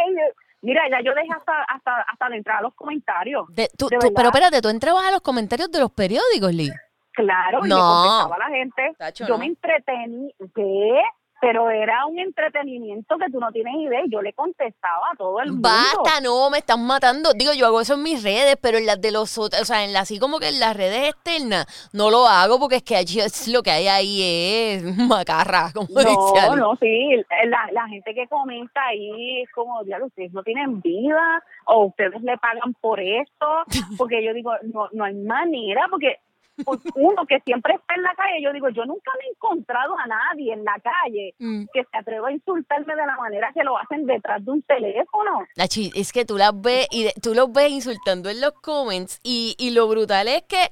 mira, 0.61 0.81
ya 0.89 1.01
yo 1.01 1.13
dejé 1.13 1.29
hasta 1.35 1.63
hasta 1.63 2.01
hasta 2.01 2.29
de 2.29 2.37
entrar 2.37 2.57
a 2.59 2.61
los 2.61 2.73
comentarios. 2.75 3.47
De- 3.49 3.69
tú- 3.77 3.87
De 3.89 3.97
tú- 3.99 4.13
pero 4.15 4.29
espérate, 4.29 4.61
tú 4.61 4.69
entrabas 4.69 5.05
a 5.07 5.11
los 5.11 5.21
comentarios 5.21 5.71
de 5.71 5.79
los 5.79 5.91
periódicos, 5.91 6.53
Lee. 6.53 6.71
Claro, 7.13 7.65
y 7.65 7.69
No. 7.69 7.75
le 7.75 7.81
contestaba 7.81 8.35
a 8.35 8.49
la 8.49 8.55
gente. 8.55 8.93
Tacho, 8.97 9.25
yo 9.25 9.33
no. 9.35 9.37
me 9.39 9.45
entretení, 9.45 10.33
¿qué? 10.53 11.01
Pero 11.41 11.69
era 11.69 12.05
un 12.05 12.17
entretenimiento 12.17 13.17
que 13.17 13.29
tú 13.29 13.39
no 13.39 13.51
tienes 13.51 13.75
idea. 13.75 14.01
y 14.05 14.09
Yo 14.09 14.21
le 14.21 14.31
contestaba 14.33 15.09
a 15.13 15.17
todo 15.17 15.41
el 15.41 15.51
mundo. 15.51 15.67
Basta, 15.67 16.21
no, 16.21 16.49
me 16.49 16.59
están 16.59 16.85
matando. 16.85 17.33
Digo, 17.33 17.51
yo 17.53 17.65
hago 17.65 17.81
eso 17.81 17.95
en 17.95 18.03
mis 18.03 18.23
redes, 18.23 18.55
pero 18.61 18.77
en 18.77 18.85
las 18.85 19.01
de 19.01 19.11
los 19.11 19.37
otros, 19.37 19.61
o 19.61 19.65
sea, 19.65 19.83
en 19.83 19.91
las 19.93 20.05
así 20.05 20.19
como 20.19 20.37
que 20.37 20.49
en 20.49 20.59
las 20.59 20.77
redes 20.77 21.09
externas, 21.09 21.65
no 21.91 22.11
lo 22.11 22.27
hago 22.27 22.59
porque 22.59 22.75
es 22.75 22.83
que 22.83 22.95
allí 22.95 23.19
es 23.19 23.47
lo 23.47 23.63
que 23.63 23.71
hay 23.71 23.87
ahí 23.87 24.21
es 24.21 24.83
macarra, 24.97 25.71
como 25.73 25.87
dice 25.87 26.03
No, 26.13 26.33
Ali. 26.51 26.61
no, 26.61 26.75
sí, 26.75 27.09
la, 27.45 27.67
la 27.71 27.87
gente 27.87 28.13
que 28.13 28.27
comenta 28.27 28.85
ahí 28.85 29.41
es 29.41 29.51
como, 29.51 29.83
diablo, 29.83 30.05
ustedes 30.05 30.31
no 30.31 30.43
tienen 30.43 30.79
vida 30.81 31.43
o 31.65 31.85
ustedes 31.85 32.21
le 32.21 32.37
pagan 32.37 32.75
por 32.79 32.99
esto, 32.99 33.47
porque 33.97 34.23
yo 34.23 34.31
digo, 34.35 34.51
no, 34.71 34.89
no 34.93 35.05
hay 35.05 35.15
manera, 35.15 35.87
porque 35.89 36.19
pues, 36.63 36.79
uno 36.95 37.25
que 37.25 37.39
siempre 37.45 37.73
está 37.75 37.95
en 37.95 38.03
la 38.03 38.13
calle, 38.15 38.41
yo 38.41 38.53
digo, 38.53 38.69
yo 38.69 38.85
nunca 38.85 39.11
me 39.19 39.25
he 39.27 39.31
encontrado 39.31 39.97
a 39.97 40.07
nadie 40.07 40.53
en 40.53 40.63
la 40.63 40.75
calle 40.81 41.33
Mm. 41.39 41.65
que 41.73 41.83
se 41.83 41.97
atreva 41.97 42.29
a 42.29 42.31
insultarme 42.31 42.95
de 42.95 43.05
la 43.05 43.15
manera 43.17 43.51
que 43.53 43.63
lo 43.63 43.77
hacen 43.77 44.05
detrás 44.05 44.43
de 44.45 44.51
un 44.51 44.61
teléfono. 44.63 45.45
Nachi, 45.57 45.91
es 45.95 46.13
que 46.13 46.23
tú 46.25 46.37
las 46.37 46.51
ves 46.59 46.87
y 46.91 47.03
de- 47.03 47.13
tú 47.21 47.33
los 47.33 47.51
ves 47.51 47.71
insultando 47.71 48.29
en 48.29 48.39
los 48.41 48.53
comments 48.61 49.19
y, 49.23 49.55
y 49.57 49.71
lo 49.71 49.87
brutal 49.87 50.27
es 50.27 50.43
que 50.43 50.69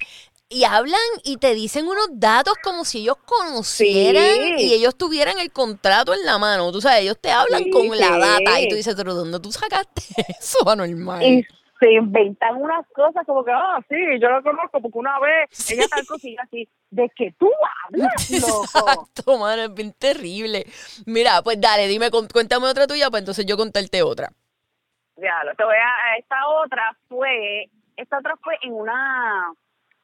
y 0.50 0.66
hablan 0.66 1.00
y 1.24 1.38
te 1.38 1.56
dicen 1.56 1.88
unos 1.88 2.08
datos 2.12 2.54
como 2.64 2.86
si 2.86 3.00
ellos 3.00 3.18
conocieran 3.26 4.24
Sí. 4.58 4.66
y 4.66 4.74
ellos 4.74 4.96
tuvieran 4.96 5.40
el 5.40 5.52
contrato 5.52 6.14
en 6.14 6.24
la 6.26 6.38
mano. 6.38 6.72
Tú 6.72 6.80
sabes, 6.80 7.02
ellos 7.02 7.18
te 7.20 7.32
hablan 7.32 7.64
Sí, 7.64 7.70
con 7.72 7.88
la 7.98 8.18
data 8.20 8.62
y 8.62 8.70
tú 8.70 8.76
dices, 8.76 8.94
pero 8.96 9.16
¿dónde 9.16 9.40
tú 9.40 9.52
sacaste 9.52 10.02
eso, 10.40 10.70
anormal? 10.70 11.24
Y 11.24 11.46
se 11.84 11.92
inventan 11.92 12.56
unas 12.62 12.88
cosas 12.96 13.26
como 13.26 13.44
que, 13.44 13.52
ah, 13.52 13.78
sí, 13.90 13.96
yo 14.22 14.30
lo 14.30 14.42
conozco 14.42 14.80
porque 14.80 14.98
una 14.98 15.20
vez 15.20 15.70
ella 15.70 15.84
tal 15.90 16.06
cosilla 16.06 16.42
así, 16.44 16.68
de 16.90 17.10
que 17.14 17.34
tú 17.38 17.50
hablas, 17.84 18.32
loco. 18.42 18.64
Exacto, 18.64 19.38
mano, 19.38 19.64
es 19.64 19.74
bien 19.74 19.92
terrible. 19.92 20.66
Mira, 21.06 21.42
pues 21.44 21.60
dale, 21.60 21.88
dime, 21.88 22.10
cuéntame 22.10 22.68
otra 22.68 22.88
tuya, 22.88 23.10
pues 23.10 23.22
entonces 23.22 23.46
yo 23.46 23.58
contarte 23.58 24.02
otra. 24.02 24.30
Ya, 25.18 25.44
lo 25.44 25.54
te 25.56 25.66
voy 25.66 25.76
a, 25.76 26.18
esta 26.18 26.48
otra 26.48 26.96
fue, 27.10 27.70
esta 27.98 28.20
otra 28.20 28.38
fue 28.38 28.58
en 28.62 28.74
una, 28.74 29.52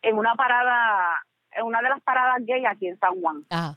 en 0.02 0.18
una 0.18 0.36
parada, 0.36 1.24
en 1.54 1.64
una 1.64 1.82
de 1.82 1.90
las 1.90 2.02
paradas 2.02 2.46
gay 2.46 2.66
aquí 2.66 2.88
en 2.88 3.00
San 3.00 3.22
Juan. 3.22 3.46
Ajá. 3.50 3.74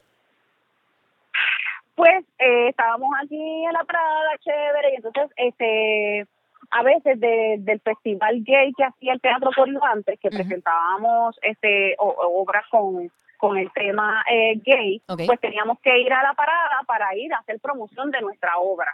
Pues 1.95 2.25
eh, 2.41 2.69
estábamos 2.71 3.11
aquí 3.23 3.65
en 3.65 3.73
la 3.73 3.85
parada, 3.85 4.39
chévere, 4.41 4.93
y 4.93 4.97
entonces, 4.97 5.31
este, 5.37 6.27
a 6.73 6.83
veces 6.83 7.21
de- 7.21 7.57
del 7.61 7.81
festival 7.81 8.43
gay 8.45 8.73
que 8.77 8.85
hacía 8.85 9.13
el 9.13 9.21
Teatro 9.21 9.51
Corio 9.55 9.81
antes, 9.85 10.19
que 10.21 10.31
presentábamos, 10.31 11.39
este, 11.43 11.95
o- 11.99 12.41
obras 12.43 12.65
con, 12.71 13.11
con 13.39 13.57
el 13.59 13.71
tema 13.73 14.23
eh, 14.31 14.55
gay, 14.65 15.03
pues 15.27 15.41
teníamos 15.41 15.79
que 15.81 15.99
ir 15.99 16.13
a 16.13 16.23
la 16.23 16.33
parada 16.33 16.81
para 16.87 17.15
ir 17.17 17.33
a 17.35 17.39
hacer 17.39 17.59
promoción 17.61 18.11
de 18.11 18.21
nuestra 18.21 18.57
obra. 18.59 18.93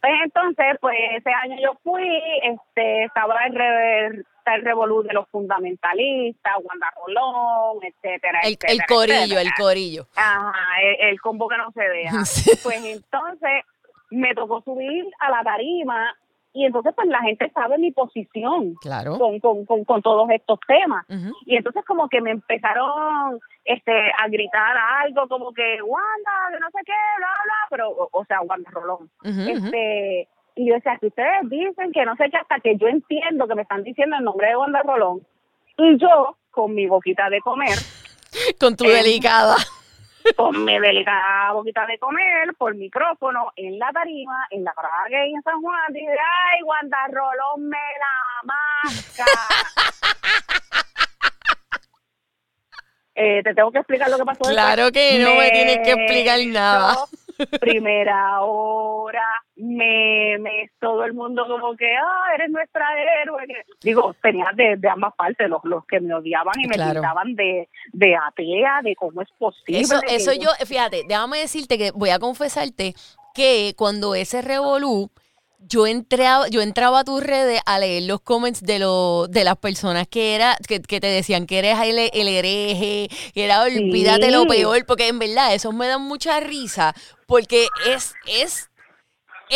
Pues 0.00 0.12
entonces, 0.24 0.76
pues 0.80 0.96
ese 1.16 1.30
año 1.32 1.56
yo 1.60 1.74
fui, 1.82 2.08
este, 2.42 3.04
estaba 3.04 3.34
el, 3.46 3.54
re- 3.54 4.06
está 4.38 4.54
el 4.54 4.62
revolú 4.62 5.02
de 5.02 5.12
los 5.12 5.28
fundamentalistas, 5.28 6.54
Wanda 6.62 6.92
Rolón, 6.96 7.78
etcétera, 7.82 8.40
El, 8.42 8.52
etcétera, 8.54 8.72
el 8.72 8.80
corillo, 8.86 9.16
etcétera. 9.24 9.40
el 9.42 9.52
corillo. 9.54 10.06
Ajá, 10.16 10.52
el, 10.82 11.08
el 11.08 11.20
combo 11.20 11.48
que 11.48 11.56
no 11.56 11.70
se 11.72 11.82
deja. 11.82 12.18
Pues 12.62 12.84
entonces 12.84 13.64
me 14.10 14.34
tocó 14.34 14.60
subir 14.62 15.06
a 15.18 15.30
la 15.30 15.42
tarima 15.42 16.14
y 16.54 16.64
entonces 16.64 16.94
pues 16.96 17.08
la 17.08 17.18
gente 17.20 17.50
sabe 17.52 17.76
mi 17.78 17.90
posición 17.92 18.74
Claro. 18.80 19.18
con, 19.18 19.38
con, 19.40 19.66
con, 19.66 19.84
con 19.84 20.00
todos 20.00 20.30
estos 20.30 20.58
temas. 20.66 21.04
Y 21.44 21.56
entonces 21.56 21.84
como 21.84 22.08
que 22.08 22.20
me 22.22 22.30
empezaron 22.30 23.38
este 23.64 23.92
a 23.92 24.28
gritar 24.28 24.76
algo 25.02 25.28
como 25.28 25.52
que 25.52 25.82
Wanda, 25.82 26.32
que 26.52 26.60
no 26.60 26.70
sé 26.70 26.78
qué, 26.86 26.92
bla, 27.18 27.28
bla, 27.44 27.54
pero, 27.70 27.88
o, 27.90 28.08
o 28.12 28.24
sea, 28.24 28.40
Wanda 28.42 28.70
Rolón. 28.70 29.10
Este 29.24 30.28
Y 30.56 30.68
yo 30.68 30.74
decía, 30.74 30.96
que 31.00 31.08
ustedes 31.08 31.48
dicen 31.50 31.90
que 31.92 32.04
no 32.04 32.14
sé 32.16 32.30
qué, 32.30 32.36
hasta 32.36 32.60
que 32.60 32.76
yo 32.76 32.86
entiendo 32.86 33.46
que 33.48 33.54
me 33.56 33.62
están 33.62 33.82
diciendo 33.82 34.16
el 34.16 34.24
nombre 34.24 34.48
de 34.48 34.56
Wanda 34.56 34.82
Rolón. 34.82 35.26
Y 35.76 35.98
yo, 35.98 36.36
con 36.52 36.72
mi 36.74 36.86
boquita 36.86 37.28
de 37.30 37.40
comer, 37.40 37.76
Con 38.60 38.76
tu 38.76 38.84
Eh, 38.84 38.94
delicada. 39.02 39.56
Con 40.36 40.64
mi 40.64 40.78
delicada 40.78 41.52
boquita 41.52 41.86
de 41.86 41.98
comer 41.98 42.54
por 42.56 42.74
micrófono 42.74 43.52
en 43.56 43.78
la 43.78 43.90
tarima, 43.92 44.46
en 44.50 44.64
la 44.64 44.72
parada 44.72 45.04
gay 45.10 45.32
en 45.32 45.42
San 45.42 45.60
Juan, 45.60 45.92
dije, 45.92 46.08
ay, 46.08 46.62
Wanda 46.62 47.06
Rolón 47.08 47.68
me 47.68 47.76
la 47.76 48.42
masca. 48.44 49.24
eh, 53.14 53.42
te 53.42 53.54
tengo 53.54 53.70
que 53.70 53.78
explicar 53.78 54.10
lo 54.10 54.18
que 54.18 54.24
pasó. 54.24 54.38
después. 54.38 54.54
Claro 54.54 54.90
que 54.92 55.18
no 55.18 55.34
me 55.34 55.50
tienes 55.50 55.78
que 55.84 55.92
explicar 55.92 56.38
nada. 56.46 56.96
Primera 57.60 58.40
hora, 58.42 59.22
memes, 59.56 60.70
todo 60.80 61.04
el 61.04 61.14
mundo 61.14 61.46
como 61.46 61.76
que, 61.76 61.94
ah, 61.96 62.34
eres 62.34 62.50
nuestra 62.50 62.86
héroe. 63.22 63.42
Digo, 63.82 64.14
tenía 64.22 64.50
de, 64.54 64.76
de 64.76 64.88
ambas 64.88 65.14
partes, 65.14 65.48
los, 65.48 65.62
los 65.64 65.84
que 65.86 66.00
me 66.00 66.14
odiaban 66.14 66.54
y 66.58 66.66
me 66.68 66.74
Claro. 66.74 66.94
pintaban 67.00 67.34
de, 67.34 67.68
de 67.92 68.16
atea, 68.16 68.80
de 68.82 68.94
cómo 68.96 69.22
es 69.22 69.28
posible. 69.38 69.80
Eso, 69.80 70.00
eso 70.08 70.32
yo, 70.32 70.50
fíjate, 70.66 71.02
déjame 71.08 71.38
decirte 71.38 71.78
que 71.78 71.90
voy 71.92 72.10
a 72.10 72.18
confesarte 72.18 72.94
que 73.34 73.74
cuando 73.76 74.14
ese 74.14 74.42
revolú, 74.42 75.10
yo 75.68 75.86
entraba, 75.86 76.48
yo 76.48 76.60
entraba 76.60 77.00
a 77.00 77.04
tus 77.04 77.22
redes 77.22 77.60
a 77.66 77.78
leer 77.78 78.04
los 78.04 78.20
comments 78.20 78.62
de 78.62 78.78
los 78.78 79.30
de 79.30 79.44
las 79.44 79.56
personas 79.56 80.06
que 80.08 80.34
era, 80.34 80.56
que, 80.66 80.80
que 80.80 81.00
te 81.00 81.06
decían 81.06 81.46
que 81.46 81.58
eres 81.58 81.78
el, 81.80 81.98
el 81.98 82.28
hereje, 82.28 83.08
que 83.32 83.44
era 83.44 83.62
olvídate 83.62 84.30
lo 84.30 84.46
peor, 84.46 84.84
porque 84.86 85.08
en 85.08 85.18
verdad 85.18 85.54
eso 85.54 85.72
me 85.72 85.86
da 85.86 85.98
mucha 85.98 86.40
risa, 86.40 86.94
porque 87.26 87.66
es, 87.86 88.14
es 88.26 88.70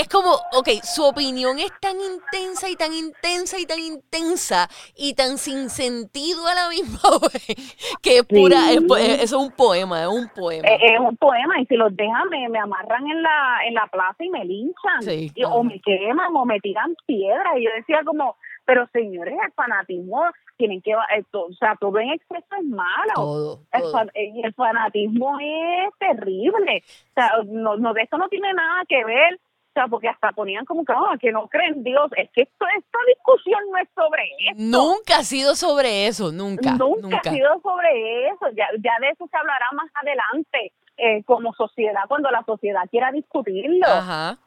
es 0.00 0.08
como, 0.08 0.32
ok, 0.52 0.68
su 0.82 1.04
opinión 1.04 1.58
es 1.58 1.70
tan 1.80 1.96
intensa 2.00 2.68
y 2.68 2.76
tan 2.76 2.92
intensa 2.92 3.58
y 3.58 3.66
tan 3.66 3.78
intensa 3.80 4.68
y 4.96 5.14
tan 5.14 5.38
sin 5.38 5.70
sentido 5.70 6.46
a 6.46 6.54
la 6.54 6.68
misma 6.68 6.98
vez 7.32 7.98
que 8.02 8.18
es 8.18 8.24
pura, 8.24 8.58
Sí. 8.68 8.76
es 9.20 9.32
un 9.32 9.50
poema, 9.52 10.02
es 10.02 10.08
un 10.08 10.28
poema. 10.34 10.68
Eh, 10.68 10.94
es 10.94 11.00
un 11.00 11.16
poema 11.16 11.60
y 11.60 11.66
si 11.66 11.76
los 11.76 11.94
dejan 11.96 12.28
me, 12.28 12.48
me 12.48 12.58
amarran 12.58 13.06
en 13.10 13.22
la 13.22 13.58
en 13.66 13.74
la 13.74 13.86
plaza 13.86 14.22
y 14.24 14.30
me 14.30 14.44
linchan 14.44 15.02
Sí, 15.02 15.30
Y- 15.34 15.44
o 15.44 15.62
me 15.62 15.80
queman 15.80 16.34
o 16.36 16.44
me 16.44 16.60
tiran 16.60 16.94
piedras 17.06 17.56
y 17.56 17.64
yo 17.64 17.70
decía 17.76 18.00
como 18.04 18.36
pero 18.64 18.86
señores 18.92 19.34
el 19.44 19.52
fanatismo 19.52 20.24
tienen 20.58 20.82
que 20.82 20.92
esto, 21.16 21.46
o 21.46 21.52
sea 21.54 21.74
todo 21.80 21.98
en 22.00 22.10
exceso 22.10 22.44
es 22.60 22.64
malo 22.66 23.12
todo, 23.14 23.60
el, 23.72 23.80
todo. 23.80 23.92
fan- 23.92 24.10
eh, 24.14 24.32
el 24.42 24.52
fanatismo 24.54 25.38
es 25.40 25.94
terrible 25.98 26.82
o 26.84 27.12
sea 27.14 27.30
no, 27.46 27.76
no 27.76 27.94
de 27.94 28.02
esto 28.02 28.18
no 28.18 28.28
tiene 28.28 28.52
nada 28.52 28.82
que 28.88 29.04
ver 29.04 29.40
sea 29.78 29.86
porque 29.86 30.08
hasta 30.08 30.32
ponían 30.32 30.64
como 30.64 30.84
que 30.84 30.92
ah, 30.92 31.16
que 31.20 31.30
no 31.30 31.46
creen 31.46 31.74
en 31.74 31.84
Dios 31.84 32.10
es 32.16 32.28
que 32.30 32.42
esto 32.42 32.66
esta 32.76 32.98
discusión 33.06 33.60
no 33.70 33.78
es 33.78 33.88
sobre 33.94 34.24
esto 34.50 34.56
Nunca 34.58 35.18
ha 35.18 35.24
sido 35.24 35.54
sobre 35.54 36.08
eso, 36.08 36.32
nunca, 36.32 36.72
nunca, 36.72 37.02
nunca. 37.02 37.30
ha 37.30 37.32
sido 37.32 37.60
sobre 37.60 38.28
eso. 38.28 38.48
Ya, 38.56 38.66
ya 38.82 38.92
de 39.00 39.10
eso 39.10 39.26
se 39.30 39.36
hablará 39.36 39.66
más 39.72 39.90
adelante 39.94 40.72
eh, 40.96 41.22
como 41.24 41.52
sociedad, 41.54 42.02
cuando 42.08 42.30
la 42.30 42.42
sociedad 42.44 42.82
quiera 42.90 43.12
discutirlo. 43.12 43.86
Ajá. 43.86 44.38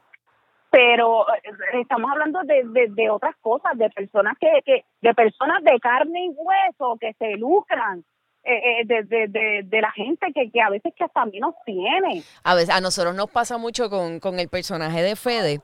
Pero 0.70 1.26
eh, 1.34 1.82
estamos 1.82 2.12
hablando 2.12 2.42
de, 2.44 2.64
de, 2.66 2.88
de 2.90 3.10
otras 3.10 3.36
cosas, 3.42 3.78
de 3.78 3.90
personas 3.90 4.38
que, 4.40 4.62
que 4.66 4.84
de 5.02 5.14
personas 5.14 5.64
de 5.64 5.80
carne 5.80 6.26
y 6.26 6.30
hueso 6.30 6.98
que 7.00 7.14
se 7.14 7.38
lucran. 7.38 8.04
Eh, 8.44 8.82
eh, 8.82 8.86
de, 8.86 9.04
de, 9.04 9.28
de, 9.28 9.62
de 9.64 9.82
la 9.82 9.92
gente 9.92 10.28
que, 10.34 10.50
que 10.52 10.62
a 10.62 10.70
veces 10.70 10.94
que 10.98 11.04
hasta 11.04 11.26
menos 11.26 11.54
tiene. 11.66 12.24
A 12.44 12.56
veces, 12.56 12.70
a 12.74 12.82
nosotros 12.82 13.14
nos 13.16 13.30
pasa 13.30 13.58
mucho 13.58 13.90
con, 13.90 14.20
con 14.20 14.40
el 14.40 14.48
personaje 14.50 15.02
de 15.04 15.16
Fede. 15.16 15.62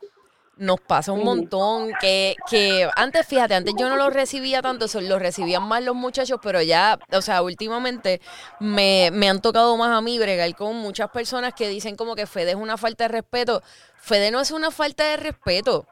Nos 0.60 0.82
pasa 0.82 1.12
un 1.12 1.24
montón 1.24 1.92
que, 2.02 2.36
que 2.50 2.90
antes, 2.96 3.28
fíjate, 3.28 3.54
antes 3.54 3.76
yo 3.78 3.90
no 3.90 3.96
lo 3.96 4.10
recibía 4.10 4.60
tanto, 4.64 4.86
eso 4.86 5.00
lo 5.02 5.20
recibían 5.20 5.62
más 5.62 5.84
los 5.84 5.96
muchachos, 5.96 6.40
pero 6.42 6.64
ya, 6.64 6.98
o 7.12 7.22
sea, 7.22 7.44
últimamente 7.44 8.22
me, 8.60 9.12
me 9.14 9.30
han 9.30 9.40
tocado 9.40 9.78
más 9.78 9.96
a 9.96 10.02
mí 10.02 10.18
bregar 10.18 10.56
con 10.56 10.76
muchas 10.78 11.12
personas 11.12 11.54
que 11.54 11.70
dicen 11.70 11.96
como 11.96 12.16
que 12.16 12.26
Fede 12.26 12.52
es 12.52 12.56
una 12.56 12.76
falta 12.76 13.04
de 13.04 13.10
respeto. 13.10 13.62
Fede 14.00 14.32
no 14.32 14.40
es 14.40 14.50
una 14.50 14.72
falta 14.72 15.04
de 15.04 15.18
respeto. 15.18 15.86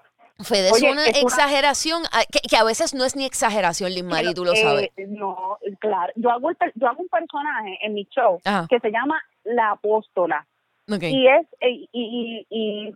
Fede 0.44 0.72
Oye, 0.72 0.88
es 0.88 0.92
una 0.92 1.06
es 1.06 1.22
exageración, 1.22 2.04
a- 2.12 2.26
que, 2.26 2.40
que 2.40 2.58
a 2.58 2.64
veces 2.64 2.94
no 2.96 3.06
es 3.06 3.16
ni 3.16 3.24
exageración, 3.24 3.94
Liz 3.94 4.04
Mari, 4.04 4.34
tú 4.34 4.44
lo 4.46 4.54
Eh, 4.54 4.62
sabes. 4.64 4.90
No, 5.08 5.60
claro. 5.80 6.12
Yo 6.16 6.30
hago, 6.32 6.50
el 6.50 6.58
yo 6.76 6.88
hago 6.88 7.02
un 7.02 7.10
personaje 7.10 7.78
en 7.82 7.94
mi 7.94 8.06
show 8.06 8.40
Ajá. 8.46 8.68
que 8.70 8.80
se 8.80 8.92
llama 8.92 9.22
La 9.44 9.72
Apóstola. 9.72 10.46
Y 10.88 11.28
es 11.28 11.48
eh, 11.62 11.70
y, 11.72 11.88
y, 11.92 12.48
y, 12.50 12.96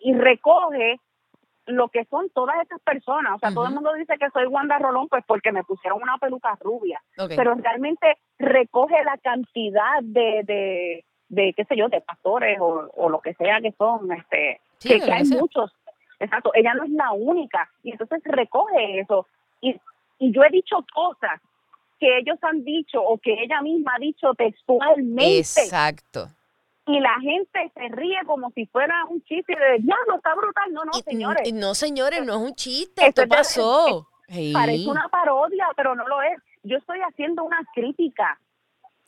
y 0.00 0.14
recoge 0.14 0.98
lo 1.66 1.88
que 1.88 2.06
son 2.06 2.30
todas 2.30 2.56
estas 2.62 2.80
personas. 2.80 3.34
O 3.34 3.38
sea, 3.38 3.52
todo 3.52 3.66
el 3.66 3.74
mundo 3.74 3.92
dice 3.92 4.16
que 4.18 4.30
soy 4.30 4.46
Wanda 4.46 4.78
Rolón, 4.78 5.08
pues 5.08 5.22
porque 5.26 5.52
me 5.52 5.64
pusieron 5.64 6.00
una 6.02 6.16
peluca 6.16 6.56
rubia. 6.60 7.02
Pero 7.28 7.54
realmente 7.56 8.16
recoge 8.38 9.04
la 9.04 9.18
cantidad 9.18 10.00
de, 10.02 10.42
de, 10.44 11.04
de 11.28 11.52
qué 11.52 11.64
sé 11.66 11.76
yo, 11.76 11.88
de 11.88 12.00
pastores 12.00 12.58
o, 12.60 12.90
o 12.96 13.10
lo 13.10 13.20
que 13.20 13.34
sea 13.34 13.60
que 13.60 13.72
son, 13.72 14.10
este, 14.12 14.60
Sí, 14.78 14.98
que, 15.00 15.12
hay 15.12 15.26
sea. 15.26 15.38
muchos. 15.38 15.70
Exacto, 16.20 16.50
ella 16.54 16.72
no 16.72 16.84
es 16.84 16.90
la 16.90 17.12
única. 17.12 17.68
Y 17.82 17.92
entonces 17.92 18.22
recoge 18.24 19.00
eso. 19.00 19.26
Y, 19.60 19.78
y 20.18 20.32
yo 20.32 20.42
he 20.44 20.50
dicho 20.50 20.76
cosas 20.94 21.38
que 21.98 22.18
ellos 22.18 22.38
han 22.42 22.64
dicho 22.64 23.02
o 23.02 23.18
que 23.18 23.32
ella 23.34 23.60
misma 23.62 23.92
ha 23.96 23.98
dicho 23.98 24.32
textualmente 24.34 25.38
Exacto. 25.40 26.28
y 26.86 27.00
la 27.00 27.18
gente 27.20 27.70
se 27.74 27.88
ríe 27.88 28.18
como 28.26 28.50
si 28.52 28.66
fuera 28.66 29.04
un 29.08 29.22
chiste 29.24 29.54
de 29.54 29.78
diablo, 29.82 30.16
está 30.16 30.34
brutal. 30.34 30.72
No, 30.72 30.84
no, 30.84 30.92
Y- 30.98 31.02
señores. 31.02 31.52
no, 31.52 31.74
señores, 31.74 32.24
no 32.24 32.34
es 32.34 32.38
un 32.50 32.54
chiste, 32.54 33.06
Esto 33.06 33.22
esto 33.22 33.22
es 33.22 33.28
de- 33.28 33.36
pasó. 33.36 34.08
Parece 34.52 34.88
una 34.90 35.08
parodia, 35.08 35.66
pero 35.76 35.94
no 35.94 36.06
lo 36.06 36.20
es. 36.22 36.38
Yo 36.62 36.76
estoy 36.76 36.98
haciendo 37.00 37.44
una 37.44 37.60
crítica. 37.74 38.38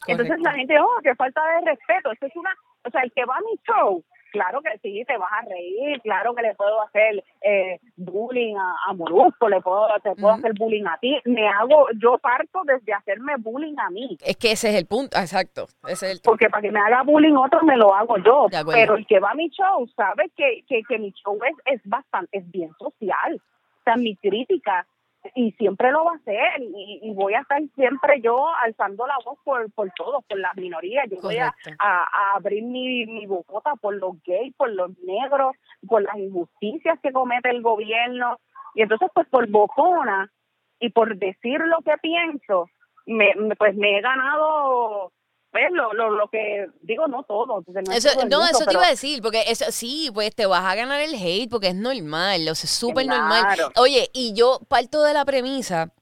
Entonces 0.07 0.41
la 0.41 0.53
gente, 0.53 0.79
oh, 0.81 0.99
qué 1.03 1.15
falta 1.15 1.43
de 1.61 1.71
respeto. 1.73 2.11
Esto 2.13 2.27
es 2.27 2.37
una, 2.37 2.51
o 2.87 2.91
sea, 2.91 3.03
el 3.03 3.13
que 3.13 3.25
va 3.27 3.37
a 3.37 3.41
mi 3.41 3.59
show, 3.67 4.03
claro 4.31 4.61
que 4.63 4.79
sí, 4.79 5.05
te 5.07 5.17
vas 5.17 5.31
a 5.33 5.49
reír, 5.49 6.01
claro 6.03 6.35
que 6.35 6.43
le 6.43 6.55
puedo 6.55 6.83
hacer 6.83 7.23
eh, 7.43 7.79
bullying 7.97 8.57
a, 8.57 8.75
a 8.89 8.95
Molusco, 8.95 9.49
le 9.49 9.61
puedo, 9.61 9.87
te 10.03 10.15
puedo 10.15 10.35
hacer 10.35 10.53
bullying 10.59 10.87
a 10.87 10.99
ti. 10.99 11.19
Me 11.25 11.49
hago, 11.49 11.87
yo 12.01 12.19
parto 12.19 12.63
desde 12.65 12.93
hacerme 12.93 13.35
bullying 13.39 13.79
a 13.79 13.91
mí. 13.91 14.17
Es 14.25 14.37
que 14.37 14.53
ese 14.53 14.71
es 14.71 14.77
el 14.77 14.87
punto, 14.87 15.19
exacto. 15.19 15.67
Ese 15.87 16.07
es 16.07 16.13
el 16.13 16.21
porque 16.25 16.49
para 16.49 16.63
que 16.63 16.71
me 16.71 16.81
haga 16.81 17.03
bullying 17.03 17.35
otro 17.35 17.63
me 17.63 17.77
lo 17.77 17.95
hago 17.95 18.17
yo. 18.19 18.47
Pero 18.71 18.97
el 18.97 19.07
que 19.07 19.21
va 19.21 19.31
a 19.31 19.35
mi 19.35 19.49
show 19.51 19.87
sabe 19.97 20.31
que, 20.37 20.65
que, 20.69 20.83
que 20.89 20.99
mi 20.99 21.13
show 21.13 21.39
es, 21.45 21.75
es 21.75 21.81
bastante, 21.85 22.39
es 22.39 22.51
bien 22.51 22.71
social. 22.79 23.35
O 23.35 23.83
sea, 23.85 23.97
mi 23.97 24.17
crítica, 24.17 24.87
y 25.35 25.53
siempre 25.53 25.91
lo 25.93 26.05
va 26.05 26.13
a 26.13 26.17
hacer, 26.17 26.63
y, 26.63 27.01
y 27.03 27.13
voy 27.15 27.35
a 27.35 27.41
estar 27.41 27.61
siempre 27.75 28.21
yo 28.23 28.49
alzando 28.63 29.07
la 29.07 29.17
voz 29.25 29.39
por, 29.45 29.71
por 29.73 29.91
todos, 29.93 30.25
por 30.25 30.39
las 30.39 30.57
minorías. 30.57 31.09
Yo 31.11 31.21
voy 31.21 31.37
a, 31.39 31.53
Correcto. 31.63 31.85
a, 31.85 32.05
a 32.05 32.37
abrir 32.37 32.63
mi, 32.63 33.05
mi 33.07 33.27
bocota 33.27 33.75
por 33.77 33.95
los 33.97 34.23
gays, 34.25 34.55
por 34.57 34.71
los 34.71 34.99
negros, 35.01 35.57
por 35.87 36.03
las 36.03 36.17
injusticias 36.17 36.99
que 37.01 37.13
comete 37.13 37.51
el 37.51 37.61
gobierno. 37.63 38.39
Y 38.75 38.83
entonces, 38.83 39.09
pues 39.15 39.29
por 39.29 39.47
bocona 39.49 40.31
y 40.79 40.89
por 40.91 41.17
decir 41.17 41.61
lo 41.61 41.79
que 41.83 41.97
pienso, 42.01 42.67
me, 43.07 43.35
me- 43.35 43.57
pues 43.57 43.75
me 43.77 43.99
he 43.99 44.01
ganado 44.01 45.13
pues 45.51 45.65
lo, 45.73 45.93
lo, 45.93 46.11
lo 46.11 46.29
que 46.29 46.69
digo 46.83 47.09
no 47.09 47.25
todo 47.25 47.59
entonces, 47.59 47.85
no, 47.87 47.93
es 47.93 48.05
Eso, 48.05 48.27
no, 48.27 48.47
eso 48.47 48.65
te 48.67 48.75
iba 48.75 48.87
a 48.87 48.91
decir, 48.91 49.21
porque 49.21 49.45
eso 49.49 49.65
sí, 49.71 50.11
pues 50.15 50.35
te 50.35 50.47
vas 50.47 50.65
a 50.65 50.75
ganar 50.75 51.01
el 51.01 51.15
hate, 51.15 51.51
porque 51.51 51.69
es 51.69 51.75
normal, 51.75 52.49
o 52.49 52.55
sea, 52.55 52.67
es 52.67 52.71
súper 52.71 53.07
normal. 53.07 53.59
Oye, 53.77 54.11
y 54.13 54.33
yo 54.33 54.61
parto 54.69 55.03
de 55.03 55.13
la 55.13 55.25
premisa 55.25 55.93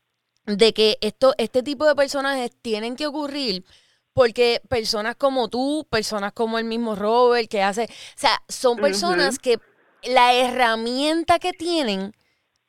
de 0.44 0.72
que 0.72 0.98
esto, 1.00 1.34
este 1.38 1.62
tipo 1.62 1.87
de 1.87 1.94
personajes 1.94 2.50
tienen 2.61 2.96
que 2.96 3.06
ocurrir 3.06 3.64
porque 4.12 4.61
personas 4.68 5.14
como 5.14 5.48
tú, 5.48 5.87
personas 5.88 6.32
como 6.32 6.58
el 6.58 6.64
mismo 6.64 6.96
Robert, 6.96 7.48
que 7.48 7.62
hace, 7.62 7.84
o 7.84 8.16
sea, 8.16 8.42
son 8.48 8.76
personas 8.78 9.38
que 9.38 9.58
la 10.02 10.34
herramienta 10.34 11.38
que 11.38 11.52
tienen 11.52 12.12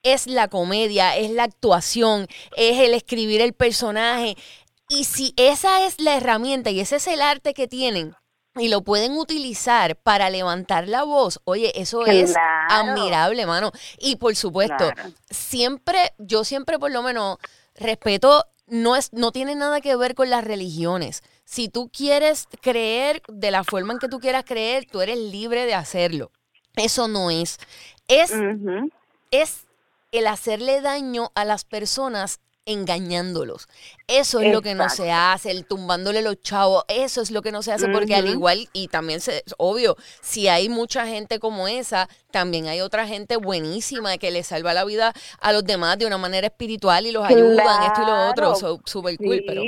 es 0.03 0.27
la 0.27 0.47
comedia, 0.47 1.17
es 1.17 1.31
la 1.31 1.43
actuación, 1.43 2.27
es 2.55 2.79
el 2.79 2.93
escribir 2.93 3.41
el 3.41 3.53
personaje. 3.53 4.35
Y 4.89 5.03
si 5.05 5.33
esa 5.37 5.85
es 5.85 6.01
la 6.01 6.17
herramienta 6.17 6.71
y 6.71 6.79
ese 6.79 6.95
es 6.97 7.07
el 7.07 7.21
arte 7.21 7.53
que 7.53 7.67
tienen 7.67 8.15
y 8.55 8.69
lo 8.69 8.81
pueden 8.81 9.15
utilizar 9.17 9.95
para 9.95 10.29
levantar 10.31 10.87
la 10.87 11.03
voz, 11.03 11.39
oye, 11.45 11.71
eso 11.79 12.05
es 12.07 12.33
admirable, 12.69 13.45
mano. 13.45 13.71
Y 13.99 14.15
por 14.15 14.35
supuesto, 14.35 14.91
Claro. 14.91 15.11
siempre, 15.29 16.13
yo 16.17 16.43
siempre 16.43 16.79
por 16.79 16.91
lo 16.91 17.03
menos 17.03 17.37
respeto, 17.75 18.45
no, 18.65 18.95
es, 18.95 19.13
no 19.13 19.31
tiene 19.31 19.53
nada 19.55 19.79
que 19.79 19.95
ver 19.95 20.15
con 20.15 20.29
las 20.31 20.43
religiones. 20.43 21.21
Si 21.45 21.69
tú 21.69 21.89
quieres 21.89 22.47
creer 22.61 23.21
de 23.27 23.51
la 23.51 23.63
forma 23.63 23.93
en 23.93 23.99
que 23.99 24.07
tú 24.09 24.19
quieras 24.19 24.43
creer, 24.45 24.85
tú 24.91 25.01
eres 25.01 25.17
libre 25.19 25.65
de 25.67 25.75
hacerlo. 25.75 26.31
Eso 26.75 27.07
no 27.07 27.29
es. 27.31 27.59
Es, 28.07 28.31
es 29.31 29.67
el 30.11 30.25
hacerle 30.27 30.81
daño 30.81 31.31
a 31.35 31.45
las 31.45 31.63
personas 31.63 32.39
engañándolos. 32.71 33.67
Eso 34.07 34.39
es 34.39 34.51
lo 34.53 34.61
que 34.61 34.75
no 34.75 34.89
se 34.89 35.11
hace, 35.11 35.51
el 35.51 35.65
tumbándole 35.65 36.21
los 36.21 36.41
chavos, 36.41 36.83
eso 36.87 37.21
es 37.21 37.31
lo 37.31 37.41
que 37.41 37.51
no 37.51 37.61
se 37.61 37.71
hace 37.73 37.87
porque 37.89 38.15
al 38.15 38.27
igual, 38.27 38.69
y 38.73 38.87
también 38.87 39.21
se, 39.21 39.43
obvio, 39.57 39.95
si 40.21 40.47
hay 40.47 40.69
mucha 40.69 41.05
gente 41.07 41.39
como 41.39 41.67
esa, 41.67 42.09
también 42.31 42.67
hay 42.67 42.81
otra 42.81 43.07
gente 43.07 43.37
buenísima 43.37 44.17
que 44.17 44.31
le 44.31 44.43
salva 44.43 44.73
la 44.73 44.85
vida 44.85 45.13
a 45.41 45.51
los 45.53 45.63
demás 45.63 45.97
de 45.99 46.05
una 46.05 46.17
manera 46.17 46.47
espiritual 46.47 47.05
y 47.05 47.11
los 47.11 47.23
ayudan, 47.25 47.83
esto 47.83 48.01
y 48.01 48.05
lo 48.05 48.27
otro, 48.29 48.53
Claro. 48.53 48.55
so- 48.59 48.81
cool, 49.17 49.17
Sí, 49.37 49.43
pero 49.45 49.61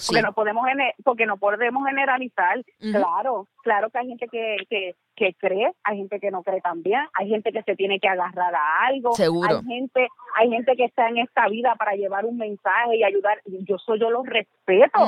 sí. 0.00 0.06
porque 0.08 0.22
no 0.22 0.32
podemos 0.32 0.64
porque 1.04 1.26
no 1.26 1.36
podemos 1.36 1.86
generalizar 1.86 2.62
claro 2.78 3.46
claro 3.62 3.90
que 3.90 3.98
hay 3.98 4.08
gente 4.08 4.26
que, 4.28 4.56
que 4.68 4.94
que 5.16 5.34
cree 5.34 5.72
hay 5.84 5.96
gente 5.98 6.20
que 6.20 6.30
no 6.30 6.42
cree 6.42 6.60
también 6.60 7.02
hay 7.14 7.28
gente 7.28 7.52
que 7.52 7.62
se 7.62 7.74
tiene 7.76 7.98
que 8.00 8.08
agarrar 8.08 8.54
a 8.54 8.86
algo 8.86 9.12
Seguro. 9.12 9.58
hay 9.58 9.64
gente 9.64 10.08
hay 10.36 10.50
gente 10.50 10.76
que 10.76 10.84
está 10.84 11.08
en 11.08 11.18
esta 11.18 11.48
vida 11.48 11.74
para 11.76 11.92
llevar 11.92 12.24
un 12.24 12.36
mensaje 12.36 12.96
y 12.96 13.04
ayudar 13.04 13.40
yo 13.46 13.78
soy 13.78 13.98
yo 14.00 14.10
los 14.10 14.26
respeto 14.26 15.00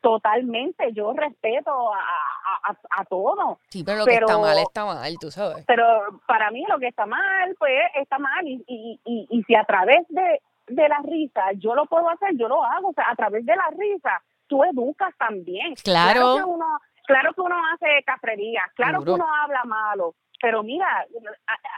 totalmente 0.00 0.92
yo 0.92 1.12
respeto 1.12 1.70
a 1.92 1.98
a, 1.98 2.72
a, 2.72 3.00
a 3.00 3.04
todo 3.04 3.58
Sí, 3.68 3.82
pero 3.84 3.98
lo 3.98 4.04
que 4.04 4.14
está 4.14 4.26
Pero- 4.26 4.40
mal 4.40 4.58
está 4.58 4.84
mal, 4.84 5.14
tú 5.20 5.30
sabes. 5.30 5.64
pero 5.66 5.84
para 6.26 6.50
mí 6.50 6.64
lo 6.68 6.78
que 6.78 6.88
está 6.88 7.06
mal 7.06 7.54
pues 7.58 7.72
está 7.94 8.18
mal 8.18 8.46
y 8.46 8.62
y, 8.66 9.00
y, 9.04 9.26
y 9.30 9.42
si 9.44 9.54
a 9.54 9.64
través 9.64 10.06
de 10.08 10.40
de 10.66 10.88
la 10.88 10.98
risa 11.04 11.52
yo 11.56 11.74
lo 11.74 11.86
puedo 11.86 12.08
hacer 12.08 12.30
yo 12.36 12.48
lo 12.48 12.64
hago 12.64 12.88
o 12.90 12.92
sea 12.92 13.10
a 13.10 13.16
través 13.16 13.44
de 13.44 13.54
la 13.56 13.68
risa 13.76 14.22
tú 14.46 14.62
educas 14.64 15.14
también 15.18 15.74
Claro. 15.82 16.36
que 16.36 16.42
uno 16.44 16.66
claro 17.06 17.32
que 17.34 17.40
uno 17.40 17.56
hace 17.74 18.02
cafrerías 18.04 18.70
claro 18.74 19.02
que 19.02 19.10
uno 19.10 19.26
habla 19.42 19.64
malo 19.64 20.14
pero 20.40 20.62
mira 20.62 21.06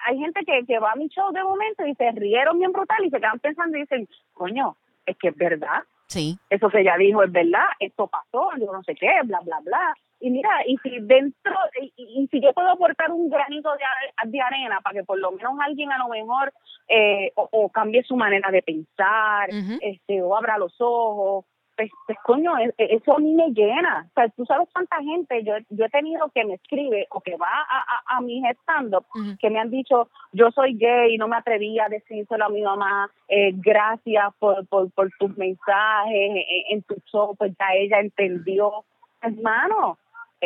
hay 0.06 0.18
gente 0.18 0.40
que, 0.44 0.64
que 0.66 0.78
va 0.78 0.92
a 0.92 0.96
mi 0.96 1.08
show 1.08 1.32
de 1.32 1.42
momento 1.44 1.86
y 1.86 1.94
se 1.94 2.10
rieron 2.12 2.58
bien 2.58 2.72
brutal 2.72 3.04
y 3.04 3.10
se 3.10 3.18
quedan 3.18 3.38
pensando 3.38 3.76
y 3.76 3.80
dicen 3.80 4.08
coño 4.32 4.76
es 5.06 5.16
que 5.18 5.28
es 5.28 5.36
verdad 5.36 5.82
Sí. 6.06 6.38
eso 6.50 6.68
que 6.68 6.80
ella 6.82 6.96
dijo 6.98 7.22
es 7.22 7.32
verdad, 7.32 7.64
esto 7.80 8.06
pasó, 8.06 8.50
yo 8.58 8.70
no 8.70 8.82
sé 8.84 8.94
qué, 8.94 9.10
bla, 9.24 9.40
bla, 9.40 9.58
bla. 9.60 9.94
Y 10.26 10.30
mira, 10.30 10.48
y 10.66 10.78
si 10.78 11.00
dentro, 11.00 11.52
y, 11.80 11.92
y- 11.96 12.26
si 12.28 12.40
yo 12.40 12.52
puedo 12.54 12.70
aportar 12.70 13.10
un 13.12 13.28
granito 13.28 13.70
de, 13.72 14.30
de 14.30 14.40
arena 14.40 14.80
para 14.80 14.94
que 14.94 15.04
por 15.04 15.18
lo 15.18 15.32
menos 15.32 15.52
alguien 15.60 15.92
a 15.92 15.98
lo 15.98 16.08
mejor 16.08 16.50
eh, 16.88 17.30
o, 17.34 17.46
o 17.52 17.68
cambie 17.68 18.02
su 18.04 18.16
manera 18.16 18.50
de 18.50 18.62
pensar, 18.62 19.50
este 19.82 20.22
o 20.22 20.34
abra 20.34 20.56
los 20.56 20.74
ojos, 20.80 21.44
pues, 21.76 21.90
pues, 22.06 22.16
coño, 22.22 22.56
e- 22.58 22.72
e- 22.78 22.94
eso 22.96 23.16
a 23.16 23.18
mí 23.18 23.34
me 23.34 23.50
llena. 23.50 24.06
O 24.08 24.12
sea, 24.14 24.28
tú 24.30 24.46
sabes 24.46 24.68
cuánta 24.72 24.96
gente 25.02 25.42
yo, 25.44 25.54
yo 25.70 25.84
he 25.84 25.90
tenido 25.90 26.30
que 26.34 26.44
me 26.44 26.54
escribe 26.54 27.06
o 27.10 27.20
que 27.20 27.36
va 27.36 27.48
a, 27.50 27.78
a, 27.80 28.16
a 28.16 28.20
mis 28.20 28.44
stand-up 28.60 29.04
que 29.38 29.50
me 29.50 29.58
han 29.58 29.70
dicho, 29.70 30.08
yo 30.32 30.50
soy 30.52 30.74
gay, 30.78 31.18
no 31.18 31.26
me 31.28 31.36
atreví 31.36 31.78
a 31.80 31.88
decírselo 31.88 32.44
a 32.46 32.48
mi 32.48 32.62
mamá, 32.62 33.10
eh, 33.28 33.50
gracias 33.56 34.32
por, 34.38 34.66
por, 34.68 34.90
por 34.92 35.10
tus 35.18 35.36
mensajes 35.36 36.14
en, 36.14 36.36
en 36.70 36.82
tu 36.84 36.94
show, 37.12 37.34
pues 37.36 37.52
ya 37.58 37.74
ella 37.74 37.98
entendió. 38.00 38.84
Hermano, 39.20 39.96
e- 39.96 40.03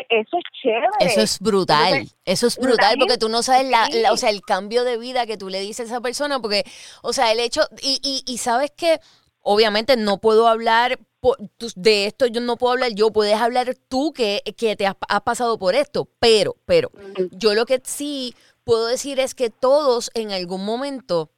eso 0.08 0.36
es 0.36 0.44
chévere. 0.62 0.88
Eso 1.00 1.20
es 1.20 1.38
brutal, 1.38 1.92
Entonces, 1.92 2.18
eso 2.24 2.46
es 2.46 2.56
brutal 2.58 2.96
porque 2.98 3.18
tú 3.18 3.28
no 3.28 3.42
sabes 3.42 3.68
la, 3.68 3.88
o 4.12 4.16
sea, 4.16 4.30
el 4.30 4.42
cambio 4.42 4.84
de 4.84 4.98
vida 4.98 5.26
que 5.26 5.36
tú 5.36 5.48
le 5.48 5.60
dices 5.60 5.80
a 5.80 5.94
esa 5.94 6.00
persona, 6.00 6.40
porque, 6.40 6.64
o 7.02 7.12
sea, 7.12 7.32
el 7.32 7.40
hecho, 7.40 7.62
y, 7.80 8.00
y, 8.02 8.30
y 8.30 8.38
sabes 8.38 8.70
que 8.70 9.00
obviamente 9.40 9.96
no 9.96 10.18
puedo 10.18 10.48
hablar 10.48 10.98
de 11.74 12.06
esto, 12.06 12.26
yo 12.26 12.40
no 12.40 12.56
puedo 12.56 12.74
hablar 12.74 12.92
yo, 12.94 13.10
puedes 13.10 13.34
hablar 13.34 13.74
tú 13.88 14.12
que, 14.12 14.42
que 14.56 14.76
te 14.76 14.86
has, 14.86 14.94
has 15.08 15.22
pasado 15.22 15.58
por 15.58 15.74
esto, 15.74 16.08
pero, 16.20 16.56
pero, 16.64 16.90
yo 17.32 17.54
lo 17.54 17.66
que 17.66 17.80
sí 17.84 18.34
puedo 18.64 18.86
decir 18.86 19.18
es 19.18 19.34
que 19.34 19.50
todos 19.50 20.10
en 20.14 20.30
algún 20.30 20.64
momento 20.64 21.30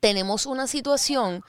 tenemos 0.00 0.46
una 0.46 0.66
situación 0.66 1.42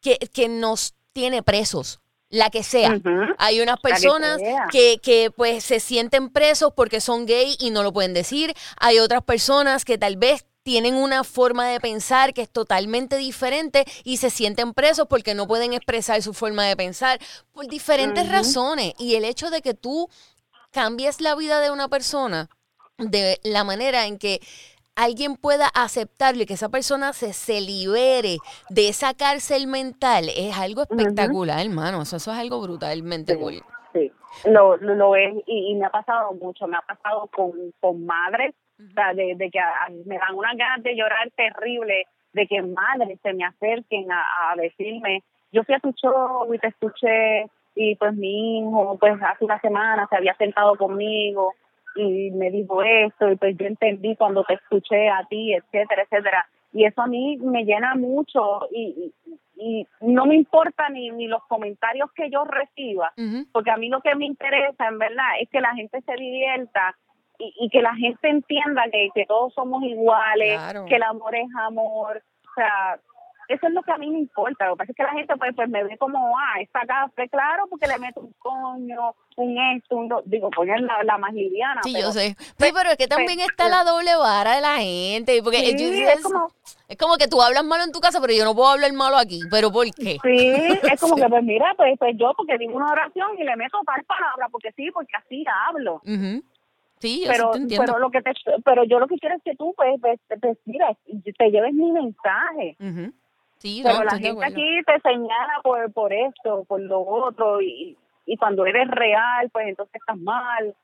que, 0.00 0.18
que 0.18 0.48
nos 0.48 0.94
tiene 1.12 1.42
presos, 1.42 2.00
la 2.34 2.50
que 2.50 2.62
sea. 2.62 3.00
Hay 3.38 3.60
unas 3.60 3.78
personas 3.78 4.40
que, 4.70 4.98
que 4.98 5.30
pues 5.30 5.62
se 5.62 5.78
sienten 5.78 6.30
presos 6.30 6.72
porque 6.74 7.00
son 7.00 7.26
gay 7.26 7.56
y 7.60 7.70
no 7.70 7.82
lo 7.82 7.92
pueden 7.92 8.12
decir. 8.12 8.54
Hay 8.78 8.98
otras 8.98 9.22
personas 9.22 9.84
que 9.84 9.98
tal 9.98 10.16
vez 10.16 10.44
tienen 10.64 10.96
una 10.96 11.22
forma 11.22 11.68
de 11.68 11.78
pensar 11.78 12.34
que 12.34 12.42
es 12.42 12.50
totalmente 12.50 13.16
diferente 13.18 13.84
y 14.02 14.16
se 14.16 14.30
sienten 14.30 14.72
presos 14.72 15.06
porque 15.08 15.34
no 15.34 15.46
pueden 15.46 15.74
expresar 15.74 16.22
su 16.22 16.34
forma 16.34 16.64
de 16.64 16.76
pensar 16.76 17.20
por 17.52 17.68
diferentes 17.68 18.28
razones. 18.28 18.94
Y 18.98 19.14
el 19.14 19.24
hecho 19.24 19.50
de 19.50 19.62
que 19.62 19.74
tú 19.74 20.08
cambies 20.72 21.20
la 21.20 21.36
vida 21.36 21.60
de 21.60 21.70
una 21.70 21.88
persona 21.88 22.48
de 22.98 23.38
la 23.44 23.62
manera 23.62 24.06
en 24.06 24.18
que 24.18 24.40
alguien 24.96 25.36
pueda 25.36 25.66
aceptarlo 25.74 26.42
y 26.42 26.46
que 26.46 26.54
esa 26.54 26.68
persona 26.68 27.12
se, 27.12 27.32
se 27.32 27.60
libere 27.60 28.38
de 28.70 28.88
esa 28.88 29.14
cárcel 29.14 29.66
mental 29.66 30.26
es 30.36 30.56
algo 30.58 30.82
espectacular, 30.82 31.60
hermano. 31.64 32.02
Eso, 32.02 32.16
eso 32.16 32.32
es 32.32 32.38
algo 32.38 32.60
brutalmente 32.60 33.34
Sí. 33.34 33.40
cool. 33.40 33.62
Sí, 33.92 34.12
lo, 34.46 34.76
lo, 34.78 34.94
lo 34.94 35.16
es 35.16 35.34
y, 35.46 35.70
y 35.72 35.74
me 35.76 35.86
ha 35.86 35.90
pasado 35.90 36.32
mucho, 36.34 36.66
me 36.66 36.76
ha 36.76 36.80
pasado 36.82 37.28
con, 37.28 37.52
con 37.80 38.04
madres, 38.04 38.54
o 38.78 38.92
sea, 38.94 39.14
de, 39.14 39.34
de 39.36 39.50
que 39.50 39.58
a- 39.60 39.88
me 40.06 40.18
dan 40.18 40.34
unas 40.34 40.56
ganas 40.56 40.82
de 40.82 40.96
llorar 40.96 41.30
terrible, 41.36 42.06
de 42.32 42.46
que 42.48 42.60
madres 42.62 43.18
se 43.22 43.32
me 43.32 43.44
acerquen 43.44 44.10
a, 44.10 44.24
a 44.50 44.56
decirme, 44.56 45.22
yo 45.52 45.62
fui 45.62 45.74
a 45.76 45.78
tu 45.78 45.92
show 45.92 46.52
y 46.52 46.58
te 46.58 46.66
escuché 46.68 47.46
y 47.76 47.94
pues 47.96 48.12
mi 48.14 48.58
hijo 48.58 48.96
pues 48.98 49.14
hace 49.22 49.44
una 49.44 49.60
semana 49.60 50.06
se 50.10 50.16
había 50.16 50.34
sentado 50.36 50.76
conmigo 50.76 51.54
y 51.96 52.30
me 52.32 52.50
dijo 52.50 52.82
esto 52.82 53.30
y 53.30 53.36
pues 53.36 53.56
yo 53.56 53.66
entendí 53.66 54.16
cuando 54.16 54.44
te 54.44 54.54
escuché 54.54 55.08
a 55.08 55.24
ti, 55.28 55.54
etcétera, 55.54 56.02
etcétera. 56.02 56.46
Y 56.72 56.84
eso 56.84 57.02
a 57.02 57.06
mí 57.06 57.36
me 57.38 57.64
llena 57.64 57.94
mucho 57.94 58.68
y, 58.72 59.12
y, 59.24 59.38
y 59.56 59.86
no 60.00 60.26
me 60.26 60.34
importa 60.34 60.88
ni, 60.88 61.10
ni 61.10 61.28
los 61.28 61.42
comentarios 61.46 62.10
que 62.12 62.28
yo 62.30 62.44
reciba, 62.44 63.12
porque 63.52 63.70
a 63.70 63.76
mí 63.76 63.88
lo 63.88 64.00
que 64.00 64.14
me 64.16 64.26
interesa 64.26 64.88
en 64.88 64.98
verdad 64.98 65.38
es 65.40 65.48
que 65.50 65.60
la 65.60 65.72
gente 65.74 66.00
se 66.02 66.14
divierta 66.14 66.96
y, 67.38 67.54
y 67.60 67.68
que 67.68 67.80
la 67.80 67.94
gente 67.94 68.28
entienda 68.28 68.82
que, 68.90 69.08
que 69.14 69.26
todos 69.26 69.54
somos 69.54 69.84
iguales, 69.84 70.54
Claro. 70.56 70.84
que 70.86 70.96
el 70.96 71.02
amor 71.04 71.34
es 71.36 71.46
amor, 71.60 72.22
o 72.50 72.54
sea, 72.56 72.98
eso 73.48 73.66
es 73.66 73.72
lo 73.72 73.82
que 73.82 73.92
a 73.92 73.98
mí 73.98 74.10
me 74.10 74.18
importa, 74.18 74.66
lo 74.66 74.74
que 74.74 74.78
pasa 74.78 74.92
es 74.92 74.96
que 74.96 75.02
la 75.02 75.12
gente 75.12 75.34
pues, 75.36 75.52
pues 75.54 75.68
me 75.68 75.84
ve 75.84 75.96
como, 75.98 76.36
ah, 76.38 76.60
esta 76.60 76.80
café, 76.86 77.28
claro, 77.28 77.64
porque 77.68 77.86
le 77.86 77.98
meto 77.98 78.20
un 78.20 78.32
coño, 78.38 79.14
un 79.36 79.58
esto, 79.76 79.96
un 79.96 80.08
do-". 80.08 80.22
digo, 80.24 80.50
coño 80.54 80.74
es 80.74 80.82
la, 80.82 81.02
la 81.04 81.18
más 81.18 81.32
liviana. 81.34 81.80
Sí, 81.84 81.92
pero- 81.94 82.06
yo 82.06 82.12
sé. 82.12 82.36
Sí, 82.38 82.70
pero 82.74 82.90
es 82.90 82.96
que 82.96 83.06
también 83.08 83.38
pues, 83.38 83.48
está 83.50 83.68
la 83.68 83.84
doble 83.84 84.14
vara 84.16 84.54
de 84.56 84.60
la 84.60 84.76
gente. 84.78 85.42
Porque 85.42 85.58
Sí, 85.58 85.76
yo- 86.02 86.08
es 86.08 86.22
como- 86.22 86.48
es 86.88 86.96
como 86.96 87.16
que 87.16 87.28
tú 87.28 87.40
hablas 87.42 87.64
malo 87.64 87.84
en 87.84 87.92
tu 87.92 88.00
casa, 88.00 88.20
pero 88.20 88.32
yo 88.32 88.44
no 88.44 88.54
puedo 88.54 88.68
hablar 88.68 88.92
malo 88.92 89.16
aquí. 89.16 89.40
¿Pero 89.50 89.70
por 89.72 89.86
qué? 89.94 90.18
Sí, 90.22 90.78
es 90.90 91.00
como 91.00 91.16
que, 91.24 91.28
pues 91.28 91.42
mira, 91.42 91.74
pues, 91.76 91.94
pues 91.98 92.14
yo 92.16 92.32
porque 92.36 92.58
digo 92.58 92.74
una 92.76 92.92
oración 92.92 93.28
y 93.38 93.44
le 93.44 93.56
meto 93.56 93.78
tal 93.86 94.04
palabra, 94.04 94.48
porque 94.50 94.70
sí, 94.76 94.90
porque 94.92 95.12
así 95.16 95.44
hablo. 95.68 95.96
Ujú. 96.04 96.42
Sí, 97.00 97.22
yo 97.24 97.30
pero 97.32 97.44
sí 97.46 97.58
te 97.58 97.62
entiendo. 97.64 97.84
pero 97.86 97.98
lo 97.98 98.10
que 98.10 98.22
te 98.22 98.30
pero 98.64 98.84
yo 98.84 98.98
lo 98.98 99.06
que 99.08 99.16
quiero 99.18 99.34
es 99.34 99.42
que 99.42 99.54
tú 99.56 99.74
pues, 99.76 100.00
pues, 100.00 100.18
pues, 100.40 100.56
mira 100.64 100.96
te 101.36 101.50
lleves 101.50 101.74
mi 101.74 101.92
mensaje 101.92 102.76
Ujú. 102.80 103.12
Sí, 103.58 103.80
pero 103.82 103.98
no, 103.98 104.04
la 104.04 104.18
gente 104.18 104.44
aquí 104.44 104.82
te 104.84 105.00
señala 105.00 105.60
por 105.62 105.92
por 105.92 106.12
esto 106.12 106.64
por 106.64 106.80
lo 106.80 107.00
otro 107.00 107.60
y 107.60 107.96
y 108.26 108.36
cuando 108.36 108.66
eres 108.66 108.88
real 108.88 109.50
pues 109.50 109.68
entonces 109.68 109.94
estás 109.94 110.18
mal 110.18 110.74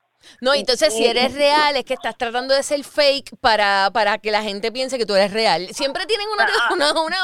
No, 0.41 0.53
entonces 0.53 0.93
si 0.93 1.03
y- 1.03 1.07
eres 1.07 1.33
real 1.35 1.75
es 1.75 1.83
que 1.85 1.93
estás 1.93 2.17
tratando 2.17 2.53
de 2.53 2.63
ser 2.63 2.83
fake 2.83 3.37
para, 3.39 3.89
para 3.93 4.17
que 4.17 4.31
la 4.31 4.41
gente 4.43 4.71
piense 4.71 4.97
que 4.97 5.05
tú 5.05 5.15
eres 5.15 5.33
real. 5.33 5.67
Siempre 5.71 6.05
tienen 6.05 6.27
una, 6.33 6.45
Ah. 6.45 6.69
una, 6.73 6.91
una 7.01 7.17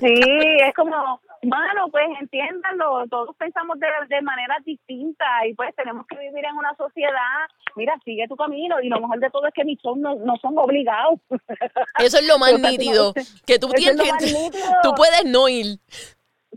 sí 0.00 0.14
es 0.66 0.74
como 0.74 1.20
mano 1.42 1.88
pues 1.90 2.04
entiéndanlo 2.20 3.04
todos 3.10 3.36
pensamos 3.36 3.78
de, 3.78 3.86
de 4.08 4.22
maneras 4.22 4.58
distintas 4.64 5.28
y 5.48 5.54
pues 5.54 5.74
tenemos 5.76 6.06
que 6.06 6.16
vivir 6.16 6.44
en 6.44 6.56
una 6.56 6.74
sociedad 6.76 7.46
mira 7.76 7.94
sigue 8.04 8.26
tu 8.28 8.36
camino 8.36 8.80
y 8.80 8.88
lo 8.88 8.98
mejor 9.00 9.18
de 9.20 9.30
todo 9.30 9.46
es 9.46 9.54
que 9.54 9.64
mis 9.64 9.78
shows 9.82 9.98
no, 9.98 10.14
no 10.16 10.36
son 10.40 10.56
obligados 10.58 11.18
Eso 11.98 12.18
es 12.18 12.26
lo 12.26 12.38
más 12.38 12.58
nítido. 12.58 13.12
Que 13.46 13.58
tú 13.58 13.68
tienes 13.70 14.10
que-. 14.18 14.50
Tú 14.82 14.94
puedes 14.94 15.24
no 15.26 15.48
ir. 15.48 15.78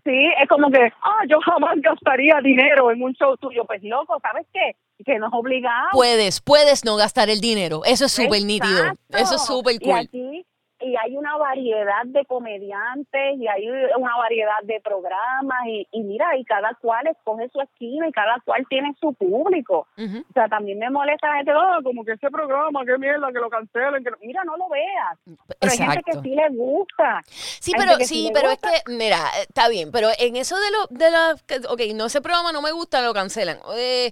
Sí, 0.07 0.27
es 0.41 0.47
como 0.47 0.71
que, 0.71 0.79
ah, 1.01 1.23
yo 1.27 1.37
jamás 1.41 1.75
gastaría 1.81 2.39
dinero 2.41 2.91
en 2.91 3.03
un 3.03 3.13
show 3.13 3.35
tuyo. 3.35 3.65
Pues 3.65 3.83
loco, 3.83 4.17
¿sabes 4.21 4.47
qué? 4.53 4.77
Que 5.05 5.19
no 5.19 5.27
es 5.27 5.33
obligado. 5.33 5.89
Puedes, 5.91 6.39
puedes 6.39 6.85
no 6.85 6.95
gastar 6.95 7.29
el 7.29 7.41
dinero. 7.41 7.81
Eso 7.83 8.05
es 8.05 8.13
súper 8.13 8.41
nítido. 8.45 8.93
Eso 9.09 9.35
es 9.35 9.45
súper 9.45 9.75
Y 9.75 9.79
cool. 9.79 9.97
aquí, 9.99 10.45
y 10.80 10.95
hay 10.95 11.17
una 11.17 11.38
variedad 11.38 12.05
de 12.05 12.25
comediantes 12.25 13.38
y 13.38 13.47
hay 13.47 13.67
una 13.97 14.15
variedad 14.17 14.61
de 14.63 14.80
programas 14.82 15.59
y, 15.67 15.88
y 15.91 16.01
mira, 16.03 16.38
y 16.38 16.43
cada 16.45 16.75
cual 16.82 17.07
escoge 17.07 17.49
su 17.49 17.61
esquina 17.61 18.07
y 18.07 18.11
cada 18.11 18.39
cual 18.45 18.65
tiene 18.69 18.93
su 18.99 19.13
público. 19.13 19.88
O 19.97 20.34
sea, 20.34 20.47
también 20.47 20.80
me 20.80 20.89
molesta 20.89 21.30
la 21.30 21.36
gente, 21.38 21.51
"Ah, 21.55 21.80
como 21.84 22.03
que 22.03 22.13
ese 22.13 22.30
programa, 22.30 22.86
qué 22.86 22.97
mierda, 22.97 23.32
que 23.32 23.39
lo 23.39 23.49
cancelen. 23.49 24.03
Que... 24.03 24.11
lo-". 24.11 24.17
Mira, 24.21 24.43
no 24.43 24.57
lo 24.57 24.69
veas. 24.69 25.17
Pero 25.59 25.71
hay 25.71 25.78
gente 25.78 26.03
que 26.05 26.13
sí 26.21 26.30
le 26.36 26.49
gusta. 26.49 27.21
Sí, 27.28 27.71
Hay 27.75 27.82
pero 27.82 27.97
sí 28.05 28.32
pero 28.34 28.51
es 28.51 28.59
que, 28.59 28.91
mira, 28.91 29.17
eh, 29.39 29.43
está 29.47 29.69
bien, 29.69 29.91
pero 29.91 30.09
en 30.19 30.36
eso 30.36 30.55
de 30.59 30.71
lo, 30.71 30.97
de 30.97 31.11
la, 31.11 31.36
ok, 31.69 31.82
no, 31.95 32.05
ese 32.05 32.21
programa 32.21 32.51
no 32.51 32.61
me 32.61 32.71
gusta, 32.71 33.01
lo 33.01 33.13
cancelan. 33.13 33.57
Eh, 33.75 34.11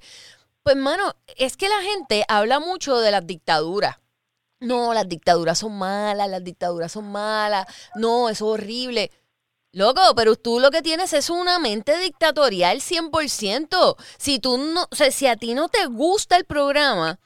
pues, 0.64 0.76
mano, 0.76 1.14
es 1.38 1.58
que 1.58 1.70
la 1.70 1.82
gente 1.82 2.24
habla 2.28 2.60
mucho 2.60 2.98
de 3.00 3.12
las 3.12 3.28
dictaduras. 3.28 3.98
No, 4.60 4.94
las 4.94 5.08
dictaduras 5.08 5.60
son 5.60 5.78
malas, 5.78 6.30
las 6.30 6.44
dictaduras 6.44 6.92
son 6.92 7.12
malas, 7.12 7.68
no, 7.96 8.30
eso 8.30 8.56
es 8.56 8.62
horrible. 8.62 9.12
Loco, 9.72 10.02
pero 10.16 10.38
tú 10.38 10.62
lo 10.62 10.72
que 10.72 10.82
tienes 10.82 11.12
es 11.12 11.30
una 11.30 11.60
mente 11.60 12.00
dictatorial 12.00 12.80
100%. 12.80 13.98
Si 14.18 14.40
tú 14.40 14.58
no, 14.58 14.88
o 14.90 14.96
sea, 14.96 15.12
si 15.12 15.28
a 15.28 15.36
ti 15.36 15.54
no 15.54 15.68
te 15.68 15.86
gusta 15.88 16.38
el 16.38 16.46
programa, 16.46 17.20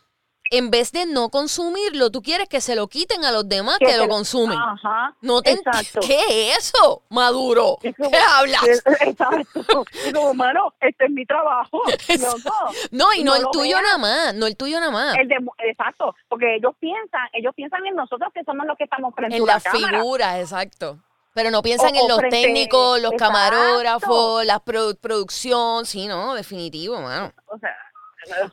en 0.51 0.71
vez 0.71 0.91
de 0.91 1.05
no 1.05 1.29
consumirlo, 1.29 2.09
tú 2.11 2.21
quieres 2.21 2.47
que 2.49 2.61
se 2.61 2.75
lo 2.75 2.87
quiten 2.87 3.23
a 3.25 3.31
los 3.31 3.47
demás 3.47 3.77
que, 3.79 3.95
lo 3.97 4.07
consumen. 4.07 4.57
Ajá. 4.57 5.15
No 5.21 5.41
te 5.41 5.51
Exacto. 5.51 5.99
¿Qué 6.05 6.19
es 6.51 6.57
eso, 6.73 7.03
Maduro? 7.09 7.77
Es 7.83 7.95
¿Qué 7.95 8.17
hablas? 8.17 8.63
es- 8.67 8.83
Exacto. 9.01 9.85
Como, 10.13 10.33
mano, 10.33 10.73
este 10.81 11.05
es 11.05 11.11
mi 11.11 11.25
trabajo. 11.25 11.81
Loco. 12.19 12.55
No, 12.91 13.13
y 13.13 13.23
no, 13.23 13.35
el 13.35 13.45
tuyo 13.51 13.81
nada 13.81 13.97
más, 13.97 14.33
no 14.35 14.47
el 14.47 14.55
tuyo 14.57 14.79
nada 14.79 14.91
más. 14.91 15.17
El 15.17 15.27
de, 15.27 15.35
exacto, 15.69 16.15
porque 16.27 16.55
ellos 16.55 16.73
piensan, 16.79 17.21
ellos 17.33 17.53
piensan 17.55 17.85
en 17.85 17.95
nosotros 17.95 18.29
que 18.33 18.43
somos 18.43 18.65
los 18.65 18.77
que 18.77 18.85
estamos 18.85 19.13
frente 19.15 19.35
En 19.35 19.41
a 19.41 19.43
una 19.43 19.53
las 19.55 19.63
cámara. 19.63 19.97
figuras, 19.99 20.39
exacto. 20.39 20.99
Pero 21.33 21.51
no 21.51 21.61
piensan 21.61 21.95
O- 21.95 21.99
en 22.01 22.07
los 22.07 22.17
frente- 22.17 22.41
técnicos, 22.41 22.99
los 23.01 23.13
exacto. 23.13 23.33
camarógrafos, 23.33 24.45
la 24.45 24.59
produ- 24.63 24.97
producción. 24.99 25.85
Sí, 25.85 26.07
no, 26.07 26.33
definitivo, 26.33 26.99
mano. 26.99 27.31
O 27.47 27.57
sea, 27.59 27.69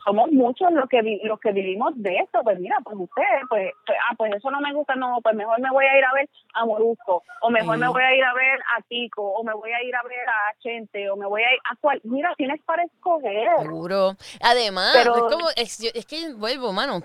somos 0.03 0.31
muchos 0.31 0.71
los 0.71 0.87
que 0.89 1.01
vi- 1.01 1.19
los 1.23 1.39
que 1.39 1.51
vivimos 1.51 1.91
de 1.95 2.17
esto, 2.17 2.39
pues 2.43 2.59
mira, 2.59 2.77
pues 2.83 2.95
ustedes, 2.99 3.41
pues, 3.49 3.71
pues, 3.85 3.97
ah, 4.09 4.15
pues 4.17 4.33
eso 4.35 4.49
no 4.51 4.59
me 4.61 4.73
gusta, 4.73 4.95
no, 4.95 5.19
pues 5.21 5.35
mejor 5.35 5.59
me 5.59 5.69
voy 5.71 5.85
a 5.85 5.97
ir 5.97 6.05
a 6.05 6.13
ver 6.13 6.29
a 6.53 6.65
Molusco, 6.65 7.23
o 7.41 7.49
mejor 7.49 7.77
me 7.77 7.87
voy 7.87 8.03
a 8.03 8.15
ir 8.15 8.23
a 8.23 8.33
ver 8.33 8.59
a 8.77 8.81
Tico, 8.83 9.21
o 9.23 9.43
me 9.43 9.53
voy 9.53 9.71
a 9.71 9.83
ir 9.83 9.95
a 9.95 10.03
ver 10.03 10.27
a 10.27 10.57
Chente, 10.59 11.09
o 11.09 11.15
me 11.15 11.25
voy 11.27 11.41
a 11.43 11.53
ir 11.53 11.59
a 11.71 11.75
cual, 11.77 11.99
mira, 12.03 12.33
tienes 12.37 12.61
para 12.63 12.83
escoger. 12.83 13.47
Seguro. 13.61 14.15
Además, 14.41 14.91
Pero- 14.93 15.15
es 15.27 15.33
como, 15.33 15.49
es, 15.55 15.83
es 15.93 16.05
que 16.05 16.33
vuelvo, 16.33 16.71
mano. 16.73 17.01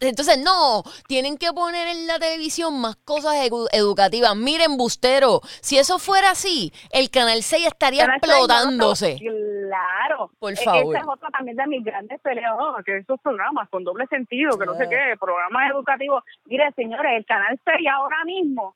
Entonces, 0.00 0.38
no, 0.38 0.82
tienen 1.06 1.36
que 1.38 1.52
poner 1.52 1.88
en 1.88 2.06
la 2.06 2.18
televisión 2.18 2.80
más 2.80 2.96
cosas 2.96 3.34
edu- 3.48 3.68
educativas. 3.72 4.36
Miren, 4.36 4.76
bustero, 4.76 5.40
si 5.60 5.78
eso 5.78 5.98
fuera 5.98 6.30
así, 6.30 6.72
el 6.92 7.10
Canal 7.10 7.42
6 7.42 7.66
estaría 7.66 8.04
explotándose. 8.04 9.16
Claro. 9.18 10.30
Por 10.38 10.52
E- 10.52 10.56
favor. 10.56 10.94
Esa 10.96 11.04
es 11.04 11.08
otra 11.08 11.28
también 11.30 11.56
de 11.56 11.66
mis 11.66 11.84
grandes 12.00 12.20
peleas, 12.22 12.52
oh, 12.58 12.76
que 12.84 12.98
esos 12.98 13.20
programas 13.20 13.68
con 13.68 13.84
doble 13.84 14.06
sentido, 14.06 14.58
que 14.58 14.66
no 14.66 14.74
sé 14.74 14.88
qué, 14.88 15.14
programas 15.18 15.70
educativos. 15.70 16.24
Mire, 16.46 16.70
señores, 16.72 17.12
el 17.16 17.26
Canal 17.26 17.60
6 17.64 17.86
ahora 17.92 18.24
mismo 18.24 18.74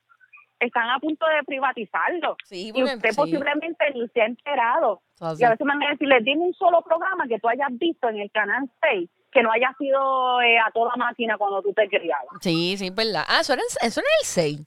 están 0.61 0.89
a 0.91 0.99
punto 0.99 1.27
de 1.27 1.43
privatizarlo. 1.45 2.37
Sí, 2.45 2.71
y 2.75 2.83
usted 2.83 3.11
sí. 3.11 3.17
posiblemente 3.17 3.85
ni 3.95 4.07
se 4.09 4.21
ha 4.21 4.27
enterado. 4.27 5.01
Así. 5.21 5.43
Y 5.43 5.45
a 5.47 5.51
veces 5.51 5.67
me 5.67 5.73
van 5.75 5.83
a 5.85 5.91
decir, 5.91 6.09
dime 6.23 6.43
un 6.45 6.55
solo 6.55 6.83
programa 6.83 7.27
que 7.29 7.39
tú 7.39 7.49
hayas 7.49 7.69
visto 7.73 8.09
en 8.09 8.19
el 8.21 8.31
Canal 8.31 8.69
6 8.83 9.09
que 9.33 9.43
no 9.43 9.51
haya 9.51 9.75
sido 9.79 10.41
eh, 10.43 10.59
a 10.61 10.71
toda 10.71 10.95
máquina 10.97 11.37
cuando 11.37 11.61
tú 11.61 11.73
te 11.73 11.89
criabas. 11.89 12.27
Sí, 12.41 12.77
sí, 12.77 12.91
verdad. 12.91 13.25
Ah, 13.27 13.41
eso 13.41 13.53
era, 13.55 13.63
en- 13.63 13.89
eso 13.89 14.01
era 14.01 14.09
el 14.21 14.27
6. 14.27 14.61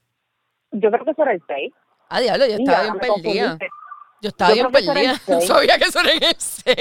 Yo 0.72 0.90
creo 0.90 1.04
que 1.06 1.10
eso 1.12 1.22
era 1.22 1.32
el 1.32 1.42
6. 1.46 1.72
Ah, 2.10 2.20
diablo, 2.20 2.44
yo 2.46 2.56
estaba 2.58 2.82
bien 2.82 2.98
perdida. 2.98 3.12
confundiste. 3.14 3.68
Yo 4.20 4.28
estaba 4.28 4.50
Yo 4.54 4.68
bien 4.68 4.72
perdida. 4.86 5.20
No 5.26 5.40
sabía 5.46 5.78
que 5.78 5.84
eso 5.84 6.00
era 6.00 6.12
en 6.12 6.22
el 6.24 6.36
6. 6.38 6.76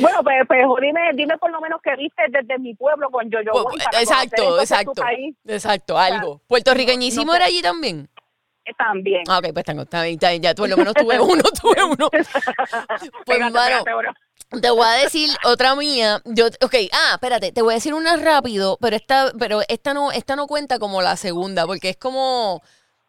Bueno, 0.00 0.22
pues, 0.22 0.36
pues 0.48 0.60
dime, 0.80 1.00
dime 1.14 1.38
por 1.38 1.50
lo 1.50 1.60
menos 1.60 1.80
que 1.82 1.94
viste 1.96 2.22
desde 2.30 2.58
mi 2.58 2.74
pueblo 2.74 3.08
con 3.10 3.30
Yo-Yo 3.30 3.52
Pues, 3.52 3.64
para 3.64 3.90
conocer 3.90 4.00
exacto, 4.02 4.54
tu 4.56 4.60
exacto. 4.60 5.02
país. 5.02 5.36
Exacto, 5.46 5.98
algo. 5.98 6.40
Puertorriqueñísimo 6.48 7.26
no 7.26 7.32
sé. 7.32 7.36
era 7.38 7.46
allí 7.46 7.62
también. 7.62 8.08
Eh, 8.64 8.72
También. 8.76 9.22
Ah, 9.28 9.38
ok, 9.38 9.52
pues 9.52 9.64
tengo, 9.64 9.82
está 9.82 10.02
bien, 10.02 10.14
está 10.14 10.30
bien, 10.30 10.42
ya 10.42 10.52
por 10.52 10.68
lo 10.68 10.76
menos 10.76 10.92
tuve 10.94 11.20
uno, 11.20 11.42
tuve 11.60 11.84
uno. 11.84 12.10
Pues, 12.10 12.28
Pégate, 13.24 13.52
mano, 13.52 13.84
pégate, 13.84 13.94
bro. 13.94 14.60
te 14.60 14.70
voy 14.70 14.84
a 14.86 14.92
decir 15.04 15.30
otra 15.44 15.76
mía. 15.76 16.20
Yo, 16.24 16.46
ok, 16.46 16.74
ah, 16.92 17.10
espérate, 17.14 17.52
te 17.52 17.62
voy 17.62 17.74
a 17.74 17.76
decir 17.76 17.94
una 17.94 18.16
rápido, 18.16 18.76
pero 18.80 18.96
esta, 18.96 19.30
pero 19.38 19.60
esta 19.68 19.94
no, 19.94 20.10
esta 20.10 20.34
no 20.34 20.48
cuenta 20.48 20.80
como 20.80 21.00
la 21.00 21.16
segunda, 21.16 21.64
porque 21.64 21.90
es 21.90 21.96
como, 21.96 22.60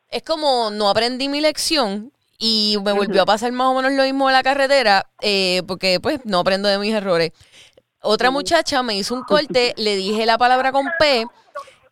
es 0.09 0.21
como 0.21 0.69
no 0.69 0.89
aprendí 0.89 1.27
mi 1.27 1.41
lección 1.41 2.11
y 2.37 2.77
me 2.83 2.91
volvió 2.91 3.23
a 3.23 3.25
pasar 3.25 3.51
más 3.51 3.67
o 3.67 3.73
menos 3.73 3.91
lo 3.93 4.03
mismo 4.03 4.29
en 4.29 4.33
la 4.33 4.43
carretera, 4.43 5.09
eh, 5.21 5.63
porque 5.67 5.99
pues 5.99 6.19
no 6.23 6.39
aprendo 6.39 6.69
de 6.69 6.77
mis 6.77 6.93
errores. 6.93 7.31
Otra 8.01 8.29
muchacha 8.31 8.83
me 8.83 8.95
hizo 8.95 9.15
un 9.15 9.23
corte, 9.23 9.73
le 9.77 9.95
dije 9.95 10.25
la 10.25 10.37
palabra 10.37 10.71
con 10.71 10.87
P 10.99 11.25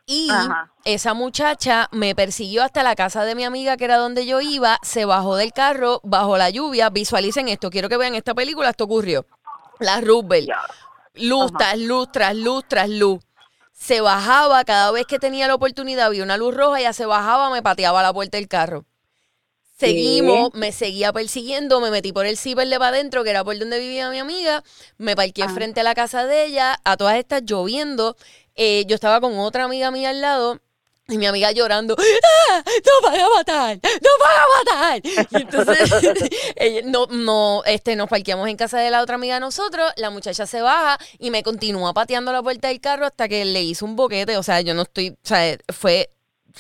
y 0.06 0.30
Ajá. 0.30 0.72
esa 0.84 1.16
muchacha 1.16 1.90
me 1.92 2.14
persiguió 2.14 2.64
hasta 2.64 2.84
la 2.84 2.96
casa 2.96 3.26
de 3.26 3.34
mi 3.34 3.44
amiga, 3.44 3.76
que 3.76 3.86
era 3.86 3.98
donde 3.98 4.28
yo 4.28 4.40
iba, 4.40 4.78
se 4.84 5.06
bajó 5.06 5.36
del 5.36 5.52
carro 5.52 6.00
bajo 6.04 6.38
la 6.38 6.52
lluvia. 6.52 6.90
Visualicen 6.92 7.48
esto, 7.50 7.72
quiero 7.72 7.90
que 7.90 7.98
vean 7.98 8.14
esta 8.14 8.36
película, 8.36 8.70
esto 8.70 8.84
ocurrió. 8.84 9.26
La 9.80 10.00
Ya. 10.00 10.62
luz 11.16 11.50
Ajá. 11.50 11.58
tras 11.58 11.80
luz, 11.80 12.12
tras 12.12 12.36
luz, 12.36 12.64
tras 12.68 12.88
luz. 12.90 13.20
Se 13.74 14.00
bajaba 14.00 14.64
cada 14.64 14.92
vez 14.92 15.06
que 15.08 15.18
tenía 15.20 15.48
la 15.48 15.56
oportunidad, 15.56 16.06
había 16.06 16.24
una 16.24 16.38
luz 16.38 16.56
roja, 16.56 16.80
ella 16.80 16.94
se 16.94 17.06
bajaba, 17.06 17.50
me 17.50 17.62
pateaba 17.64 18.04
la 18.04 18.14
puerta 18.14 18.38
del 18.38 18.48
carro. 18.48 18.86
Seguimos, 19.78 20.54
me 20.54 20.72
seguía 20.72 21.12
persiguiendo, 21.12 21.82
me 21.82 21.92
metí 21.92 22.14
por 22.14 22.26
el 22.26 22.38
ciber 22.38 22.68
de 22.70 22.78
para 22.80 22.90
adentro, 22.96 23.24
que 23.26 23.30
era 23.32 23.44
por 23.44 23.58
donde 23.60 23.80
vivía 23.80 24.10
mi 24.10 24.20
amiga, 24.20 24.64
me 24.98 25.16
parqué 25.16 25.44
Ah. 25.44 25.50
frente 25.50 25.82
a 25.82 25.84
la 25.84 25.94
casa 25.94 26.26
de 26.26 26.46
ella, 26.46 26.80
a 26.86 26.96
todas 26.96 27.18
estas 27.18 27.44
lloviendo, 27.46 28.16
eh, 28.56 28.86
yo 28.88 28.96
estaba 28.96 29.20
con 29.20 29.38
otra 29.38 29.66
amiga 29.66 29.92
mía 29.92 30.12
al 30.12 30.22
lado, 30.22 30.62
y 31.10 31.18
mi 31.20 31.26
amiga 31.28 31.52
llorando, 31.52 31.96
¡Ah! 32.00 32.64
¡No 32.66 33.08
van 33.10 33.20
a 33.20 33.30
matar! 33.30 33.80
¡No 33.84 34.10
van 34.20 34.36
a 34.38 34.98
matar! 34.98 35.02
Y 35.30 35.42
entonces, 35.42 35.78
ella- 36.56 36.82
no, 36.86 37.06
no, 37.08 37.62
este, 37.66 37.96
nos 37.98 38.08
parqueamos 38.10 38.48
en 38.48 38.56
casa 38.58 38.80
de 38.80 38.90
la 38.90 39.02
otra 39.04 39.16
amiga 39.16 39.36
de 39.36 39.42
nosotros, 39.42 39.92
la 39.98 40.10
muchacha 40.10 40.48
se 40.48 40.62
baja 40.62 40.98
y 41.20 41.30
me 41.32 41.44
continúa 41.44 41.94
pateando 41.94 42.32
la 42.32 42.42
puerta 42.42 42.70
del 42.70 42.80
carro 42.80 43.06
hasta 43.06 43.28
que 43.28 43.44
le 43.46 43.62
hizo 43.62 43.86
un 43.86 43.96
boquete, 43.98 44.38
o 44.38 44.42
sea, 44.44 44.62
yo 44.62 44.74
no 44.74 44.84
estoy, 44.84 45.10
o 45.10 45.16
sea, 45.28 45.58
fue 45.72 46.10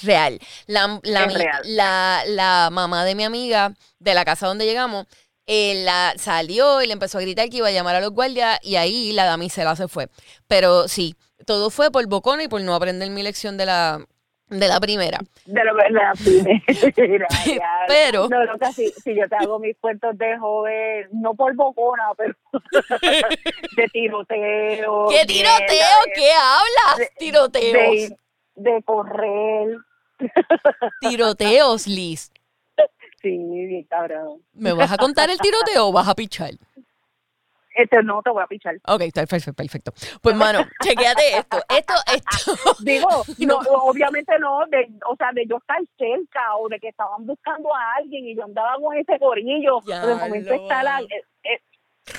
real. 0.03 0.39
La, 0.67 0.99
la, 1.03 1.21
Es 1.23 1.27
mi- 1.27 1.33
real. 1.35 1.61
la, 1.65 2.23
la 2.27 2.69
mamá 2.71 3.05
de 3.05 3.15
mi 3.15 3.23
amiga 3.23 3.73
de 3.99 4.13
la 4.13 4.25
casa 4.25 4.47
donde 4.47 4.65
llegamos, 4.65 5.05
eh, 5.47 5.83
la 5.85 6.13
salió 6.17 6.81
y 6.81 6.87
le 6.87 6.93
empezó 6.93 7.17
a 7.17 7.21
gritar 7.21 7.49
que 7.49 7.57
iba 7.57 7.67
a 7.67 7.71
llamar 7.71 7.95
a 7.95 8.01
los 8.01 8.11
guardias 8.11 8.59
y 8.63 8.77
ahí 8.77 9.11
la 9.13 9.25
damisela 9.25 9.75
se 9.75 9.87
fue. 9.87 10.07
Pero 10.47 10.87
sí, 10.87 11.15
todo 11.45 11.69
fue 11.69 11.91
por 11.91 12.05
bocona 12.07 12.43
y 12.43 12.47
por 12.47 12.61
no 12.61 12.73
aprender 12.73 13.09
mi 13.11 13.21
lección 13.21 13.55
de 13.57 13.67
la, 13.67 13.99
de 14.47 14.67
la 14.67 14.79
primera. 14.79 15.19
De 15.45 15.63
lo 15.63 15.73
la 15.75 16.13
primera. 16.13 17.27
Pero- 17.87 18.27
No, 18.29 18.43
no, 18.45 18.57
casi, 18.57 18.91
si 19.03 19.15
yo 19.15 19.27
te 19.29 19.35
hago 19.35 19.59
mis 19.59 19.77
cuentos 19.77 20.17
de 20.17 20.37
joven, 20.39 21.07
no 21.11 21.35
por 21.35 21.53
bocona, 21.55 22.05
pero 22.17 22.33
de 23.77 23.87
tiroteo. 23.89 25.05
¿Qué 25.09 25.25
tiroteo? 25.25 25.67
de- 26.05 26.11
¿Qué 26.15 26.31
hablas? 26.31 26.97
de- 26.97 27.11
Tiroteos. 27.19 28.11
De, 28.55 28.81
correr. 28.83 29.77
Tiroteos, 31.01 31.87
Liz. 31.87 32.31
Sí, 33.21 33.37
bien 33.37 33.83
cabrón. 33.89 34.41
¿Me 34.53 34.73
vas 34.73 34.91
a 34.91 34.97
contar 34.97 35.29
el 35.29 35.39
tiroteo 35.39 35.87
o 35.87 35.91
vas 35.91 36.07
a 36.07 36.15
pichar? 36.15 36.51
Este 37.75 38.01
no 38.03 38.21
te 38.21 38.29
voy 38.29 38.41
a 38.41 38.47
pichar. 38.47 38.75
Ok, 38.87 39.01
está 39.01 39.25
perfecto, 39.25 39.53
perfecto. 39.53 39.91
Pues, 40.21 40.35
mano, 40.35 40.59
chequéate 40.83 41.37
esto. 41.37 41.57
Esto, 41.67 41.93
esto. 42.13 42.75
Digo, 42.83 43.09
No. 43.39 43.61
no, 43.61 43.69
obviamente 43.83 44.31
no, 44.39 44.65
de, 44.67 44.87
o 45.09 45.15
sea, 45.17 45.31
de 45.33 45.45
yo 45.45 45.57
estar 45.57 45.79
cerca 45.97 46.55
o 46.57 46.69
de 46.69 46.79
que 46.79 46.89
estaban 46.89 47.25
buscando 47.25 47.73
a 47.75 47.95
alguien 47.97 48.27
y 48.27 48.35
yo 48.35 48.45
andaba 48.45 48.75
con 48.79 48.95
ese 48.97 49.17
gorillo. 49.17 49.79
De 49.85 50.15
momento 50.15 50.53
está 50.53 50.83
la, 50.83 51.01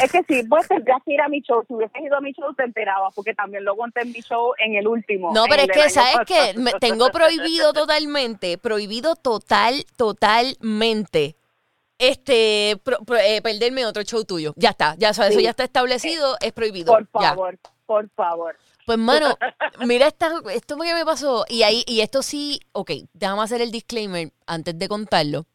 es 0.01 0.12
que 0.12 0.22
sí, 0.28 0.43
pues 0.49 0.66
tendrías 0.68 0.99
que 1.05 1.14
ir 1.14 1.20
a 1.20 1.28
mi 1.28 1.41
show. 1.41 1.64
Si 1.66 1.74
hubieses 1.74 2.03
ido 2.03 2.16
a 2.16 2.20
mi 2.20 2.32
show, 2.32 2.53
te 2.55 2.64
enterabas, 2.64 3.14
porque 3.14 3.34
también 3.34 3.64
lo 3.64 3.76
conté 3.76 4.03
en 4.03 4.12
mi 4.12 4.20
show 4.20 4.53
en 4.59 4.74
el 4.74 4.87
último. 4.87 5.32
No, 5.32 5.45
pero 5.49 5.62
es 5.62 5.68
que, 5.68 5.91
¿sabes 5.91 6.18
qué? 6.26 6.55
tengo 6.80 7.11
prohibido 7.11 7.72
totalmente, 7.72 8.59
prohibido 8.59 9.16
total, 9.16 9.84
totalmente, 9.97 11.37
este, 11.99 12.78
pro- 12.82 12.99
pro- 13.07 13.18
eh, 13.18 13.41
perderme 13.43 13.87
otro 13.87 14.03
show 14.03 14.24
tuyo. 14.24 14.53
Ya 14.57 14.70
está, 14.70 14.95
ya 14.99 15.14
sabes, 15.14 15.32
eso 15.32 15.41
ya 15.41 15.51
está 15.51 15.64
establecido, 15.64 16.37
es 16.41 16.53
prohibido. 16.53 16.93
Por 16.93 17.09
ya. 17.20 17.30
favor, 17.30 17.59
por 17.87 18.09
favor. 18.11 18.57
Pues, 18.87 18.99
mano, 18.99 19.37
mira 19.84 20.07
esta, 20.07 20.30
esto 20.53 20.76
que 20.78 20.95
me 20.95 21.05
pasó. 21.05 21.45
Y 21.49 21.62
ahí, 21.62 21.82
y 21.89 22.03
esto 22.03 22.22
sí, 22.22 22.61
ok, 22.72 22.93
déjame 23.14 23.43
hacer 23.43 23.61
el 23.61 23.72
disclaimer 23.72 24.30
antes 24.47 24.78
de 24.78 24.89
contarlo. 24.89 25.47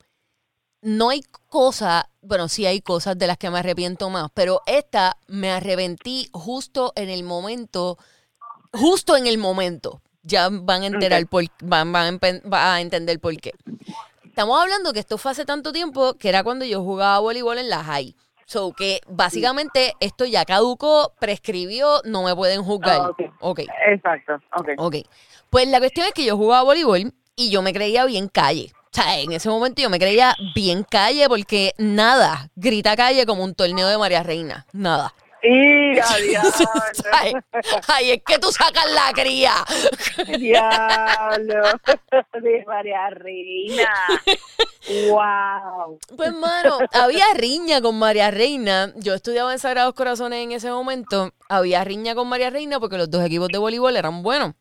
No 0.82 1.10
hay 1.10 1.22
cosas, 1.48 2.06
bueno, 2.22 2.48
sí 2.48 2.66
hay 2.66 2.82
cosas 2.82 3.18
de 3.18 3.28
las 3.28 3.38
que 3.38 3.50
me 3.50 3.60
arrepiento 3.60 4.10
más, 4.10 4.32
pero 4.34 4.62
esta 4.66 5.18
me 5.28 5.52
arrepentí 5.52 6.28
justo 6.34 6.92
en 6.96 7.10
el 7.10 7.24
momento, 7.24 7.98
justo 8.74 9.16
en 9.16 9.28
el 9.28 9.38
momento. 9.38 10.02
ya 10.24 10.50
van 10.52 10.84
a 10.84 10.88
enterar 10.88 11.28
por, 11.28 11.44
van, 11.62 11.92
van 11.92 12.20
a 12.54 12.82
entender 12.82 13.20
por 13.20 13.36
qué. 13.38 13.54
Estamos 14.26 14.62
hablando 14.62 14.94
que 14.94 15.00
esto 15.00 15.18
fue 15.18 15.32
hace 15.32 15.46
tanto 15.46 15.72
tiempo 15.72 16.14
que 16.14 16.30
era 16.30 16.44
cuando 16.44 16.64
yo 16.66 16.82
jugaba 16.84 17.20
voleibol 17.20 17.58
en 17.58 17.70
la 17.70 17.84
high. 17.84 18.16
So 18.46 18.74
que 18.74 19.02
básicamente 19.08 19.94
esto 20.00 20.26
ya 20.26 20.46
caducó, 20.46 21.14
prescribió, 21.20 22.02
no 22.06 22.24
me 22.24 22.36
pueden 22.36 22.64
juzgar. 22.64 23.02
Ah, 23.02 23.10
ok. 23.10 23.22
ok. 23.40 23.60
Exacto, 23.88 24.34
ok. 24.56 24.70
Ok. 24.78 24.96
Pues 25.50 25.68
la 25.68 25.80
cuestión 25.80 26.08
es 26.08 26.14
que 26.14 26.26
yo 26.26 26.38
jugaba 26.38 26.64
voleibol 26.64 27.14
y 27.36 27.50
yo 27.50 27.62
me 27.62 27.74
creía 27.74 28.06
bien 28.06 28.28
calle. 28.28 28.72
O 28.94 29.02
sea, 29.02 29.20
en 29.20 29.32
ese 29.32 29.48
momento 29.48 29.82
yo 29.82 29.90
me 29.90 30.00
creía 30.00 30.36
bien 30.54 30.84
calle 30.84 31.30
porque 31.30 31.74
nada 31.78 32.50
grita 32.56 32.98
calle 32.98 33.26
como 33.26 33.44
un 33.44 33.56
torneo 33.56 33.88
de 33.88 33.98
María 33.98 34.22
Reina. 34.22 34.66
Nada. 34.74 35.14
Y 35.44 35.98
Ay, 37.14 37.34
ay, 37.88 38.12
es 38.12 38.22
que 38.26 38.38
tú 38.38 38.52
sacas 38.52 38.86
la 38.92 39.12
cría. 39.14 39.54
diablo. 40.38 41.64
De 42.42 42.64
María 42.68 43.10
Reina. 43.12 43.90
Wow. 45.10 46.00
Pues, 46.16 46.34
mano, 46.34 46.80
había 46.94 47.26
riña 47.34 47.82
con 47.82 47.98
María 47.98 48.30
Reina. 48.30 48.94
Yo 48.98 49.14
estudiaba 49.14 49.52
en 49.54 49.60
Sagrados 49.60 49.94
Corazones 49.96 50.44
en 50.44 50.52
ese 50.52 50.70
momento. 50.70 51.32
Había 51.50 51.84
riña 51.84 52.14
con 52.14 52.28
María 52.28 52.50
Reina 52.50 52.80
porque 52.80 52.98
los 52.98 53.10
dos 53.10 53.24
equipos 53.26 53.48
de 53.48 53.58
voleibol 53.58 53.96
eran 53.96 54.22
buenos. 54.22 54.54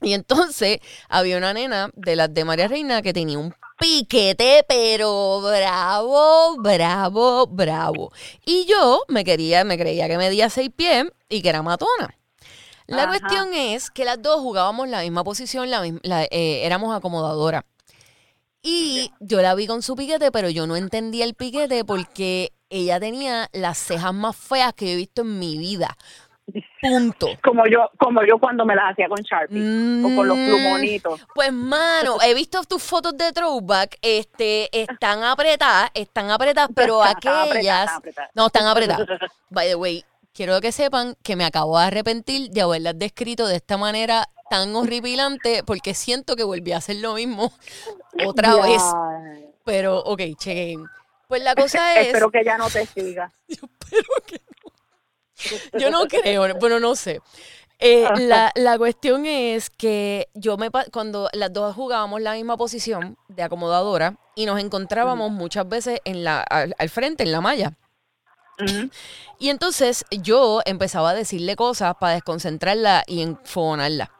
Y 0.00 0.12
entonces 0.12 0.78
había 1.08 1.38
una 1.38 1.52
nena 1.52 1.90
de 1.94 2.16
las 2.16 2.32
de 2.32 2.44
María 2.44 2.68
Reina 2.68 3.02
que 3.02 3.12
tenía 3.12 3.38
un 3.38 3.54
piquete, 3.80 4.64
pero 4.68 5.40
bravo, 5.40 6.56
bravo, 6.58 7.46
bravo. 7.46 8.12
Y 8.44 8.64
yo 8.66 9.02
me 9.08 9.24
quería, 9.24 9.64
me 9.64 9.78
creía 9.78 10.08
que 10.08 10.18
medía 10.18 10.50
seis 10.50 10.70
pies 10.74 11.06
y 11.28 11.42
que 11.42 11.48
era 11.48 11.62
matona. 11.62 12.14
La 12.86 13.02
Ajá. 13.04 13.10
cuestión 13.18 13.54
es 13.54 13.90
que 13.90 14.04
las 14.04 14.22
dos 14.22 14.40
jugábamos 14.40 14.88
la 14.88 15.02
misma 15.02 15.24
posición, 15.24 15.68
la, 15.70 15.82
la- 16.02 16.24
eh, 16.24 16.64
éramos 16.64 16.96
acomodadoras. 16.96 17.64
Y 18.62 19.12
yo 19.20 19.40
la 19.40 19.54
vi 19.54 19.66
con 19.66 19.82
su 19.82 19.94
piquete, 19.94 20.30
pero 20.32 20.50
yo 20.50 20.66
no 20.66 20.76
entendía 20.76 21.24
el 21.24 21.34
piquete 21.34 21.84
porque 21.84 22.52
ella 22.70 22.98
tenía 23.00 23.48
las 23.52 23.78
cejas 23.78 24.12
más 24.12 24.36
feas 24.36 24.74
que 24.74 24.86
yo 24.86 24.92
he 24.92 24.96
visto 24.96 25.22
en 25.22 25.38
mi 25.38 25.56
vida. 25.58 25.96
Punto. 26.80 27.28
Como 27.42 27.66
yo, 27.66 27.90
como 27.98 28.22
yo 28.24 28.38
cuando 28.38 28.64
me 28.64 28.74
las 28.74 28.92
hacía 28.92 29.08
con 29.08 29.20
Sharpie. 29.22 29.60
O 30.04 30.14
con 30.14 30.28
los 30.28 30.36
Mm, 30.38 30.46
plumonitos. 30.46 31.20
Pues, 31.34 31.52
mano, 31.52 32.18
he 32.22 32.34
visto 32.34 32.62
tus 32.64 32.82
fotos 32.82 33.16
de 33.16 33.32
throwback, 33.32 33.98
este, 34.00 34.68
están 34.72 35.24
apretadas, 35.24 35.90
están 35.94 36.30
apretadas, 36.30 36.70
pero 36.74 37.02
apretadas, 37.02 37.48
aquellas, 37.50 37.80
están 37.82 37.96
apretadas. 37.96 38.30
no, 38.34 38.46
están 38.46 38.66
apretadas. 38.66 39.08
By 39.50 39.68
the 39.68 39.74
way, 39.74 40.04
quiero 40.32 40.60
que 40.60 40.70
sepan 40.72 41.16
que 41.22 41.34
me 41.34 41.44
acabo 41.44 41.78
de 41.78 41.86
arrepentir 41.86 42.50
de 42.50 42.60
haberlas 42.60 42.98
descrito 42.98 43.46
de 43.48 43.56
esta 43.56 43.76
manera 43.76 44.28
tan 44.50 44.74
horripilante, 44.76 45.62
porque 45.64 45.94
siento 45.94 46.36
que 46.36 46.44
volví 46.44 46.72
a 46.72 46.78
hacer 46.78 46.96
lo 46.96 47.14
mismo 47.14 47.52
otra 48.24 48.54
vez. 48.56 48.82
Pero, 49.64 49.98
ok, 49.98 50.20
chequen. 50.38 50.86
Pues 51.26 51.42
la 51.42 51.54
cosa 51.54 52.00
es, 52.00 52.06
Espero 52.06 52.30
que 52.30 52.42
ya 52.42 52.56
no 52.56 52.70
te 52.70 52.86
siga. 52.86 53.30
yo 53.48 53.68
no 55.90 56.06
creo, 56.08 56.54
bueno, 56.58 56.80
no 56.80 56.94
sé. 56.96 57.20
Eh, 57.80 58.08
la, 58.16 58.50
la 58.56 58.76
cuestión 58.76 59.24
es 59.24 59.70
que 59.70 60.28
yo 60.34 60.56
me 60.56 60.68
cuando 60.92 61.28
las 61.32 61.52
dos 61.52 61.76
jugábamos 61.76 62.20
la 62.20 62.32
misma 62.32 62.56
posición 62.56 63.16
de 63.28 63.44
acomodadora 63.44 64.16
y 64.34 64.46
nos 64.46 64.58
encontrábamos 64.60 65.30
muchas 65.30 65.68
veces 65.68 66.00
en 66.04 66.24
la 66.24 66.40
al, 66.40 66.74
al 66.76 66.88
frente 66.88 67.22
en 67.22 67.30
la 67.32 67.40
malla. 67.40 67.72
Y 69.38 69.50
entonces 69.50 70.04
yo 70.10 70.60
empezaba 70.64 71.10
a 71.10 71.14
decirle 71.14 71.54
cosas 71.54 71.94
para 72.00 72.14
desconcentrarla 72.14 73.04
y 73.06 73.22
enfonarla. 73.22 74.10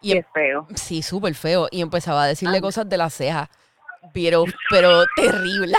Y 0.00 0.12
em- 0.12 0.22
Qué 0.22 0.28
feo. 0.32 0.66
sí, 0.74 1.02
súper 1.02 1.34
feo. 1.34 1.68
Y 1.70 1.82
empezaba 1.82 2.22
a 2.22 2.26
decirle 2.26 2.56
Ah. 2.58 2.62
cosas 2.62 2.88
de 2.88 2.96
las 2.96 3.12
cejas. 3.12 3.50
Pero, 4.14 4.44
pero 4.70 5.04
terrible. 5.16 5.76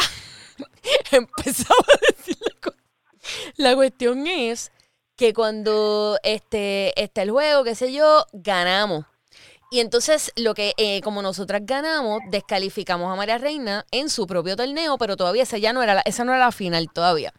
empezaba 1.11 1.75
a. 1.79 2.16
La 3.57 3.75
cuestión 3.75 4.27
es 4.27 4.71
que 5.15 5.33
cuando 5.33 6.17
este, 6.23 6.99
está 7.01 7.23
el 7.23 7.31
juego, 7.31 7.63
qué 7.63 7.75
sé 7.75 7.91
yo, 7.91 8.25
ganamos. 8.33 9.05
Y 9.69 9.81
entonces, 9.81 10.31
lo 10.37 10.53
que, 10.53 10.73
eh, 10.77 11.01
como 11.01 11.21
nosotras 11.21 11.61
ganamos, 11.65 12.21
descalificamos 12.29 13.11
a 13.11 13.17
María 13.17 13.37
Reina 13.37 13.85
en 13.91 14.09
su 14.09 14.25
propio 14.25 14.55
torneo, 14.55 14.97
pero 14.97 15.17
todavía 15.17 15.43
esa 15.43 15.57
ya 15.57 15.73
no 15.73 15.83
era 15.83 16.01
esa 16.05 16.23
no 16.23 16.33
era 16.33 16.45
la 16.45 16.51
final 16.53 16.87
todavía. 16.93 17.33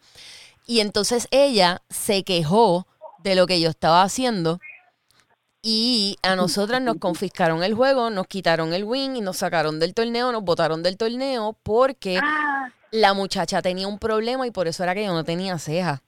Y 0.67 0.81
entonces 0.81 1.27
ella 1.31 1.81
se 1.89 2.23
quejó 2.23 2.85
de 3.23 3.33
lo 3.33 3.47
que 3.47 3.59
yo 3.59 3.69
estaba 3.69 4.03
haciendo. 4.03 4.59
Y 5.61 6.17
a 6.23 6.35
nosotras 6.35 6.81
nos 6.81 6.97
confiscaron 6.97 7.63
el 7.63 7.73
juego, 7.73 8.09
nos 8.09 8.27
quitaron 8.27 8.73
el 8.73 8.85
win 8.85 9.17
y 9.17 9.21
nos 9.21 9.37
sacaron 9.37 9.79
del 9.79 9.93
torneo, 9.93 10.31
nos 10.31 10.43
botaron 10.43 10.81
del 10.83 10.95
torneo 10.97 11.57
porque 11.63 12.17
Ah, 12.23 12.69
la 12.91 13.13
muchacha 13.13 13.61
tenía 13.61 13.87
un 13.87 13.99
problema 13.99 14.47
y 14.47 14.51
por 14.51 14.67
eso 14.67 14.83
era 14.83 14.95
que 14.95 15.03
yo 15.05 15.13
no 15.13 15.23
tenía 15.25 15.59
ceja. 15.59 16.01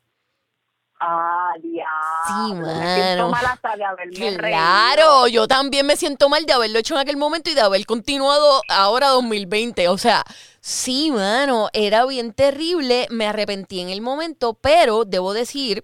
ah, 1.02 1.52
diablo. 1.62 1.88
Sí, 2.28 2.54
Me 2.54 2.95
siento 2.95 3.24
mano. 3.24 3.30
mal 3.30 3.45
hasta 3.47 3.76
de 3.76 3.84
haberme 3.84 4.16
reído. 4.38 4.38
Claro, 4.38 5.28
yo 5.28 5.47
también 5.47 5.86
me 5.86 5.97
siento 5.97 6.30
mal 6.30 6.45
de 6.45 6.54
haberlo 6.54 6.80
hecho 6.80 6.93
en 6.93 7.02
aquel 7.02 7.18
momento 7.18 7.49
y 7.49 7.54
de 7.54 7.62
haber 7.62 7.86
continuado 7.86 8.62
ahora 8.70 9.10
2020. 9.10 9.89
O 9.89 9.97
sea, 9.97 10.24
sí, 10.62 11.12
mano, 11.12 11.70
era 11.74 12.06
bien 12.06 12.34
terrible, 12.34 13.08
me 13.10 13.28
arrepentí 13.28 13.82
en 13.82 13.89
el 13.89 13.99
momento, 14.02 14.54
pero 14.54 15.04
debo 15.04 15.34
decir 15.34 15.84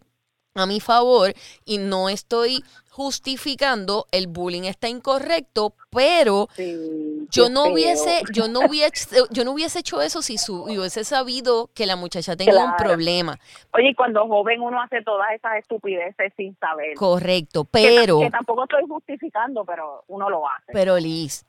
a 0.56 0.66
mi 0.66 0.80
favor 0.80 1.34
y 1.66 1.80
no 1.80 2.10
estoy 2.10 2.64
justificando, 2.98 4.08
el 4.12 4.26
bullying 4.26 4.64
está 4.64 4.88
incorrecto, 4.90 5.76
pero 5.92 6.48
Sí, 6.56 7.28
yo 7.30 7.48
no 7.48 7.66
feo. 7.66 7.74
hubiese, 7.74 8.24
yo 8.34 8.48
no 8.48 8.62
hubiese, 8.68 9.24
yo 9.30 9.44
no 9.46 9.52
hubiese 9.52 9.80
hecho 9.80 10.02
eso 10.02 10.24
si 10.24 10.40
su, 10.40 10.64
hubiese 10.64 11.04
sabido 11.04 11.70
que 11.76 11.86
la 11.86 11.96
muchacha 11.96 12.36
tenía 12.36 12.66
un 12.66 12.76
problema. 12.76 13.38
Oye, 13.74 13.90
y 13.90 13.94
cuando 13.94 14.28
joven 14.28 14.62
uno 14.62 14.82
hace 14.82 15.04
todas 15.04 15.28
esas 15.36 15.58
estupideces 15.58 16.34
sin 16.36 16.58
saber. 16.58 16.96
Correcto, 16.96 17.66
pero, 17.66 18.20
Que, 18.20 18.32
tampoco 18.32 18.64
estoy 18.64 18.84
justificando, 18.88 19.64
pero 19.64 20.04
uno 20.08 20.28
lo 20.32 20.48
hace. 20.50 20.72
pero 20.74 20.98
Liz, 20.98 21.46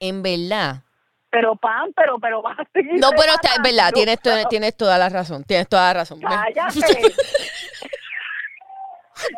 en 0.00 0.20
verdad, 0.24 0.82
Pero 1.30 1.54
pan, 1.54 1.92
pero, 1.94 2.18
pero 2.18 2.42
vas 2.42 2.58
a 2.58 2.64
seguir. 2.72 2.98
No, 2.98 3.10
pero 3.10 3.34
está, 3.34 3.50
es 3.54 3.62
verdad, 3.62 3.92
tienes, 3.92 4.18
tienes 4.48 4.76
toda 4.76 4.98
la 4.98 5.08
razón, 5.08 5.44
tienes 5.44 5.68
toda 5.68 5.84
la 5.84 6.00
razón. 6.00 6.20
Cállate. 6.20 7.02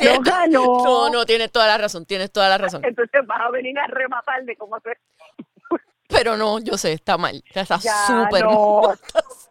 no 0.01 0.21
ganó. 0.21 0.65
No, 0.85 1.11
no, 1.11 1.25
tienes 1.27 1.51
toda 1.53 1.67
la 1.67 1.79
razón, 1.79 2.05
tienes 2.07 2.31
toda 2.33 2.49
la 2.49 2.59
razón. 2.59 2.85
Entonces 2.85 3.27
vas 3.27 3.41
a 3.41 3.51
venir 3.51 3.79
a 3.79 3.87
rematar 3.87 4.45
de 4.45 4.57
cómo. 4.57 4.77
Pero 6.09 6.37
no, 6.37 6.59
yo 6.59 6.79
sé, 6.79 6.93
está 6.95 7.19
mal, 7.19 7.43
está 7.53 7.77
Ya, 7.79 7.93
súper 8.07 8.45
no. 8.45 8.81
mal. 8.83 8.99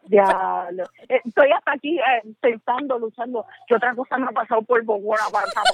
Ya, 0.09 0.67
eh, 1.09 1.19
estoy 1.25 1.51
hasta 1.51 1.73
aquí 1.73 1.99
eh, 1.99 2.21
pensando, 2.39 2.97
luchando. 2.97 3.45
¿Qué 3.67 3.75
otra 3.75 3.93
cosa 3.93 4.17
me 4.17 4.25
ha 4.27 4.31
pasado 4.31 4.61
por 4.61 4.81
Bogotá 4.85 5.23
para, 5.29 5.45
para 5.51 5.65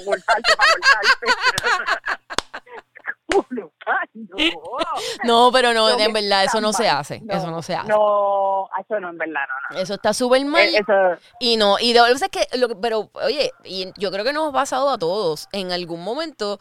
no. 5.24 5.50
Pero 5.52 5.72
no, 5.74 5.98
en 5.98 6.12
verdad, 6.12 6.44
eso 6.44 6.60
no 6.60 6.72
se 6.72 6.88
hace, 6.88 7.22
eso 7.28 7.50
no 7.50 7.62
se 7.62 7.74
hace. 7.74 7.88
No, 7.88 8.68
eso 8.78 9.00
no, 9.00 9.10
en 9.10 9.18
verdad, 9.18 9.42
no, 9.70 9.76
no. 9.76 9.82
Eso 9.82 9.94
está 9.94 10.12
súper 10.12 10.44
mal. 10.44 10.62
Eh, 10.62 10.78
Eso, 10.78 11.18
Y 11.40 11.56
no, 11.56 11.78
y 11.78 11.92
de 11.92 12.00
verdad 12.00 12.22
es 12.22 12.28
que, 12.28 12.58
lo 12.58 12.80
pero 12.80 13.10
oye, 13.14 13.50
y 13.64 13.92
yo 13.98 14.10
creo 14.10 14.24
que 14.24 14.32
nos 14.32 14.50
ha 14.50 14.52
pasado 14.52 14.90
a 14.90 14.98
todos 14.98 15.48
en 15.52 15.72
algún 15.72 16.02
momento. 16.02 16.58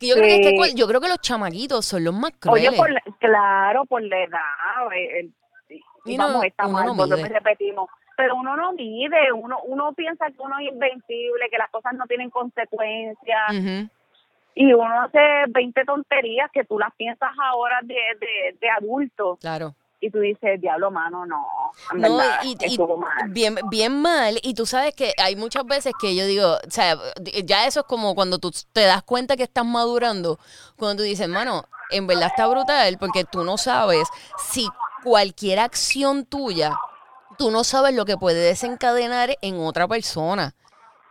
yo, 0.00 0.14
creo 0.16 0.26
que 0.26 0.34
es 0.36 0.40
que 0.42 0.50
Sí. 0.50 0.56
cual- 0.56 0.74
yo 0.74 0.86
creo 0.86 1.00
que 1.00 1.08
los 1.08 1.20
chamaquitos 1.20 1.86
son 1.86 2.04
los 2.04 2.12
más 2.14 2.30
oye, 2.48 2.66
crueles. 2.68 2.74
por 2.78 2.90
la- 2.90 3.02
claro, 3.18 3.84
por 3.86 4.02
la 4.02 4.22
edad, 4.22 4.92
eh, 4.94 5.20
el- 5.20 5.34
y, 6.04 6.16
no, 6.16 6.26
vamos, 6.28 6.44
está 6.44 6.66
mal, 6.68 6.86
no 6.86 6.94
volvemos 6.94 7.18
mide. 7.18 7.30
y 7.30 7.32
repetimos. 7.34 7.88
Pero 8.16 8.34
uno 8.36 8.56
no 8.56 8.72
mide, 8.72 9.32
uno 9.32 9.58
uno 9.64 9.92
piensa 9.92 10.26
que 10.26 10.34
uno 10.40 10.58
es 10.58 10.68
invencible, 10.72 11.48
que 11.50 11.56
las 11.58 11.70
cosas 11.70 11.92
no 11.94 12.04
tienen 12.06 12.30
consecuencias. 12.30 13.50
Ujú. 13.50 13.88
Y 14.60 14.72
uno 14.72 15.02
hace 15.02 15.18
20 15.48 15.84
tonterías 15.84 16.50
que 16.52 16.64
tú 16.64 16.78
las 16.78 16.92
piensas 16.96 17.30
ahora 17.50 17.78
de, 17.82 17.94
de, 17.94 18.56
de 18.60 18.70
adulto 18.70 19.36
Claro. 19.40 19.74
y 20.00 20.10
tú 20.10 20.18
dices, 20.18 20.60
diablo, 20.60 20.90
mano, 20.90 21.24
no, 21.26 21.44
en 21.92 22.00
No, 22.00 22.16
verdad, 22.18 22.40
y, 22.42 22.56
y- 22.66 22.78
mal. 22.78 23.28
bien, 23.28 23.56
bien 23.70 24.02
mal. 24.02 24.38
Y 24.42 24.54
tú 24.54 24.66
sabes 24.66 24.94
que 24.94 25.12
hay 25.22 25.36
muchas 25.36 25.64
veces 25.64 25.92
que 26.00 26.16
yo 26.16 26.26
digo, 26.26 26.54
o 26.54 26.70
sea, 26.70 26.96
ya 27.44 27.66
eso 27.66 27.80
es 27.80 27.86
como 27.86 28.14
cuando 28.16 28.38
tú 28.38 28.50
te 28.72 28.82
das 28.82 29.02
cuenta 29.04 29.36
que 29.36 29.44
estás 29.44 29.64
madurando, 29.64 30.38
cuando 30.76 31.02
tú 31.02 31.02
dices, 31.04 31.28
mano, 31.28 31.64
en 31.90 32.06
verdad 32.06 32.26
está 32.26 32.46
brutal, 32.48 32.96
porque 32.98 33.24
tú 33.24 33.44
no 33.44 33.58
sabes 33.58 34.08
si 34.50 34.68
cualquier 35.04 35.60
acción 35.60 36.24
tuya, 36.26 36.76
tú 37.38 37.52
no 37.52 37.62
sabes 37.62 37.94
lo 37.94 38.04
que 38.04 38.16
puede 38.16 38.40
desencadenar 38.40 39.36
en 39.40 39.60
otra 39.60 39.86
persona. 39.86 40.54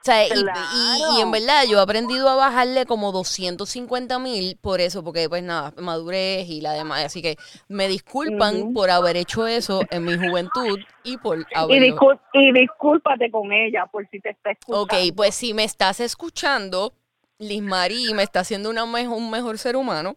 Sea, 0.08 0.26
y- 0.26 0.32
y, 0.32 1.18
y, 1.18 1.22
en 1.22 1.32
verdad 1.32 1.66
yo 1.70 1.80
he 1.80 1.82
aprendido 1.82 2.30
a 2.30 2.36
bajarle 2.36 2.86
como 2.86 3.12
250 3.12 4.20
mil 4.20 4.58
por 4.62 4.80
eso, 4.80 5.04
porque 5.04 5.28
pues 5.28 5.44
nada, 5.44 5.74
madurez 5.78 6.48
y 6.48 6.62
la 6.62 6.72
demás. 6.74 7.04
Así 7.04 7.22
que 7.22 7.36
me 7.68 7.90
disculpan 7.90 8.74
por 8.74 8.90
haber 8.90 9.18
hecho 9.18 9.46
eso 9.48 9.84
en 9.92 10.06
mi 10.06 10.16
juventud 10.18 10.80
y 11.04 11.18
por 11.18 11.40
Y, 11.40 11.44
haberlo... 11.54 11.96
discul- 11.96 12.20
y 12.34 12.54
discúlpate 12.54 13.30
con 13.30 13.52
ella 13.52 13.86
por 13.88 14.08
si 14.10 14.22
te 14.22 14.30
está 14.30 14.52
escuchando. 14.52 14.84
Ok, 14.86 14.94
pues 15.14 15.36
si 15.36 15.54
me 15.54 15.66
estás 15.66 16.00
escuchando, 16.00 16.94
Liz 17.38 17.62
Marie 17.62 18.14
me 18.14 18.24
está 18.24 18.40
haciendo 18.40 18.70
una 18.70 18.86
me- 18.86 19.08
un 19.10 19.30
mejor 19.30 19.58
ser 19.58 19.76
humano 19.76 20.16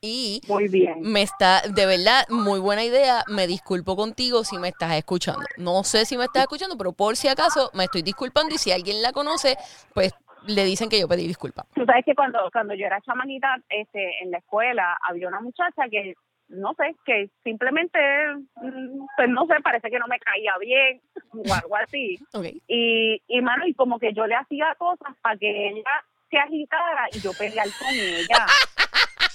y 0.00 0.40
Muy 0.48 0.68
bien. 0.68 1.00
me 1.00 1.22
está, 1.22 1.62
de 1.62 1.86
verdad, 1.86 2.24
muy 2.28 2.60
buena 2.60 2.84
idea. 2.84 3.24
Me 3.28 3.46
disculpo 3.46 3.96
contigo 3.96 4.44
si 4.44 4.58
me 4.58 4.68
estás 4.68 4.92
escuchando. 4.92 5.44
No 5.56 5.82
sé 5.84 6.04
si 6.04 6.16
me 6.16 6.24
estás 6.24 6.42
escuchando, 6.42 6.76
pero 6.76 6.92
por 6.92 7.16
si 7.16 7.28
acaso 7.28 7.70
me 7.74 7.84
estoy 7.84 8.02
disculpando 8.02 8.54
y 8.54 8.58
si 8.58 8.70
alguien 8.70 9.02
la 9.02 9.12
conoce, 9.12 9.56
pues 9.94 10.14
le 10.46 10.64
dicen 10.64 10.88
que 10.88 11.00
yo 11.00 11.08
pedí 11.08 11.26
disculpas. 11.26 11.66
Tú 11.74 11.84
sabes 11.84 12.04
que 12.04 12.14
cuando, 12.14 12.38
cuando 12.52 12.74
yo 12.74 12.86
era 12.86 13.00
chamanita 13.00 13.56
este, 13.68 14.22
en 14.22 14.30
la 14.30 14.38
escuela, 14.38 14.96
había 15.02 15.26
una 15.28 15.40
muchacha 15.40 15.88
que, 15.90 16.14
no 16.48 16.74
sé, 16.74 16.94
que 17.04 17.28
simplemente, 17.42 17.98
mm, 18.56 19.06
pues 19.16 19.28
no 19.28 19.46
sé, 19.46 19.54
parece 19.62 19.90
que 19.90 19.98
no 19.98 20.06
me 20.06 20.20
caía 20.20 20.52
bien 20.60 21.00
o 21.32 21.54
algo 21.54 21.76
así. 21.76 22.18
Y, 22.68 23.20
y 23.26 23.40
mano, 23.40 23.66
y 23.66 23.74
como 23.74 23.98
que 23.98 24.12
yo 24.12 24.26
le 24.26 24.36
hacía 24.36 24.74
cosas 24.78 25.14
para 25.22 25.36
que 25.36 25.70
ella 25.70 26.04
se 26.30 26.38
agitara 26.38 27.08
y 27.12 27.20
yo 27.20 27.32
pelear 27.32 27.66
con 27.78 27.94
ella. 27.94 28.46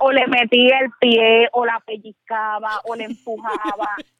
O 0.00 0.12
le 0.12 0.26
metía 0.26 0.80
el 0.80 0.90
pie, 1.00 1.48
o 1.52 1.64
la 1.64 1.80
pellizcaba, 1.84 2.80
o 2.84 2.94
le 2.94 3.04
empujaba. 3.04 3.96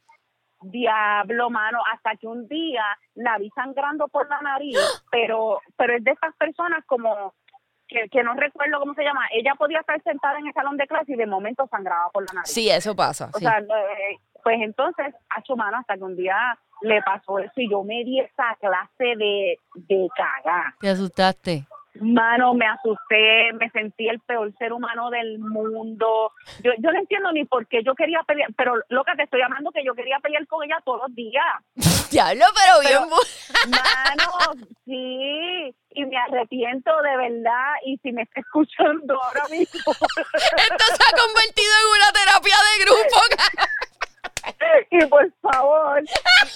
Diablo, 0.61 1.51
mano, 1.51 1.79
hasta 1.93 2.17
que 2.17 2.27
un 2.27 2.49
día 2.49 2.85
la 3.15 3.39
vi 3.39 3.49
sangrando 3.51 4.09
por 4.09 4.29
la 4.29 4.41
nariz, 4.41 4.77
pero, 5.11 5.61
pero 5.77 5.97
es 5.97 6.05
de 6.05 6.11
esas 6.13 6.35
personas 6.37 6.85
como 6.87 7.35
que, 7.87 8.09
que 8.11 8.23
no 8.23 8.35
recuerdo 8.35 8.81
cómo 8.81 8.95
se 8.95 9.03
llama. 9.03 9.27
Ella 9.33 9.55
podía 9.57 9.81
estar 9.81 10.03
sentada 10.03 10.39
en 10.39 10.49
el 10.49 10.53
salón 10.53 10.77
de 10.77 10.87
clase 10.87 11.13
y 11.13 11.17
de 11.17 11.27
momento 11.27 11.67
sangraba 11.71 12.11
por 12.11 12.23
la 12.25 12.35
nariz. 12.35 12.53
Sí, 12.53 12.69
eso 12.69 12.95
pasa. 12.95 13.31
O 13.33 13.39
sí. 13.39 13.45
sea, 13.45 13.59
eh, 13.59 14.19
pues 14.43 14.59
entonces, 14.61 15.15
hecho 15.39 15.57
mano, 15.57 15.79
hasta 15.79 15.97
que 15.97 16.05
un 16.05 16.17
día 16.17 16.59
le 16.83 17.03
pasó 17.03 17.39
eso 17.39 17.53
y 17.57 17.71
yo 17.71 17.83
me 17.83 18.05
di 18.05 18.21
esa 18.21 18.57
clase 18.61 19.17
de, 19.17 19.59
de 19.75 20.09
cagar. 20.15 20.75
Te 20.81 20.91
asustaste. 20.91 21.67
Mano, 22.01 22.55
me 22.55 22.67
asusté, 22.67 23.53
me 23.55 23.71
sentí 23.71 24.09
el 24.09 24.21
peor 24.21 24.53
ser 24.59 24.73
humano 24.73 25.11
del 25.11 25.39
mundo. 25.39 26.33
Yo, 26.63 26.73
yo 26.79 26.93
no 26.93 26.99
entiendo 26.99 27.33
ni 27.33 27.45
por 27.45 27.67
qué 27.67 27.83
yo 27.85 27.95
quería 27.95 28.23
pelear, 28.27 28.51
pero 28.57 28.75
loca, 28.89 29.15
te 29.17 29.25
estoy 29.25 29.43
hablando 29.43 29.71
que 29.73 29.85
yo 29.85 29.95
quería 29.95 30.19
pelear 30.21 30.47
con 30.47 30.63
ella 30.65 30.77
todos 30.85 31.01
los 31.07 31.15
días. 31.15 31.45
Diablo, 32.11 32.45
pero 32.55 32.81
bien. 32.81 32.93
Pero- 32.93 33.11
bu- 33.11 33.69
Mano, 33.69 34.67
sí, 34.85 35.75
y 35.91 36.05
me 36.07 36.17
arrepiento 36.17 36.91
de 37.03 37.17
verdad. 37.17 37.75
Y 37.85 37.99
si 37.99 38.13
me 38.13 38.23
está 38.23 38.41
escuchando 38.41 39.23
ahora 39.23 39.45
mismo, 39.51 39.93
Esto 39.93 40.85
se 40.87 41.03
ha 41.05 41.17
convertido 41.27 41.73
en 41.81 41.87
una 41.97 42.13
terapia 42.13 42.57
de 42.69 42.85
grupo. 42.85 43.17
y 44.91 45.07
por 45.07 45.31
favor, 45.43 46.03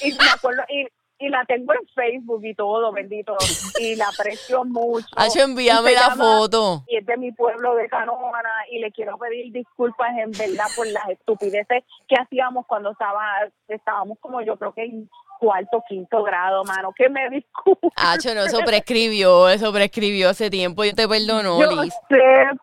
y 0.01 0.13
me 0.13 0.31
acuerdo, 0.35 0.63
y, 0.69 0.87
y 1.23 1.29
la 1.29 1.45
tengo 1.45 1.73
en 1.73 1.87
Facebook 1.95 2.45
y 2.45 2.55
todo, 2.55 2.93
bendito, 2.93 3.37
y 3.81 3.95
la 3.97 4.09
aprecio 4.09 4.65
mucho. 4.65 5.07
Hacho, 5.17 5.41
envíame 5.41 5.93
la 5.93 6.09
llama- 6.09 6.17
foto. 6.17 6.83
Y 6.89 6.97
es 6.97 7.07
de 7.07 7.17
mi 7.17 7.33
pueblo 7.33 7.75
de 7.77 7.89
Canóvana 7.89 8.51
y 8.71 8.79
le 8.81 8.91
quiero 8.93 9.17
pedir 9.19 9.53
disculpas 9.53 10.11
en 10.19 10.33
verdad 10.33 10.65
por 10.77 10.87
las 10.89 11.09
estupideces 11.11 11.85
que 12.09 12.17
hacíamos 12.21 12.67
cuando 12.67 12.91
estaba, 12.91 13.23
estábamos 13.69 14.19
como 14.21 14.41
yo 14.43 14.57
creo 14.57 14.73
que 14.73 14.85
en 14.85 15.09
cuarto, 15.39 15.83
quinto 15.89 16.23
grado, 16.23 16.63
mano, 16.65 16.93
que 16.97 17.09
me 17.09 17.29
disculpe. 17.31 17.89
Hacho, 17.97 18.35
no, 18.35 18.43
eso 18.45 18.61
prescribió, 18.65 19.49
eso 19.49 19.73
prescribió 19.73 20.31
hace 20.31 20.51
tiempo. 20.51 20.85
Yo 20.85 20.95
te 20.95 21.09
perdono, 21.09 21.61
yo 21.61 21.83
Liz. 21.83 21.93
sé, 22.09 22.19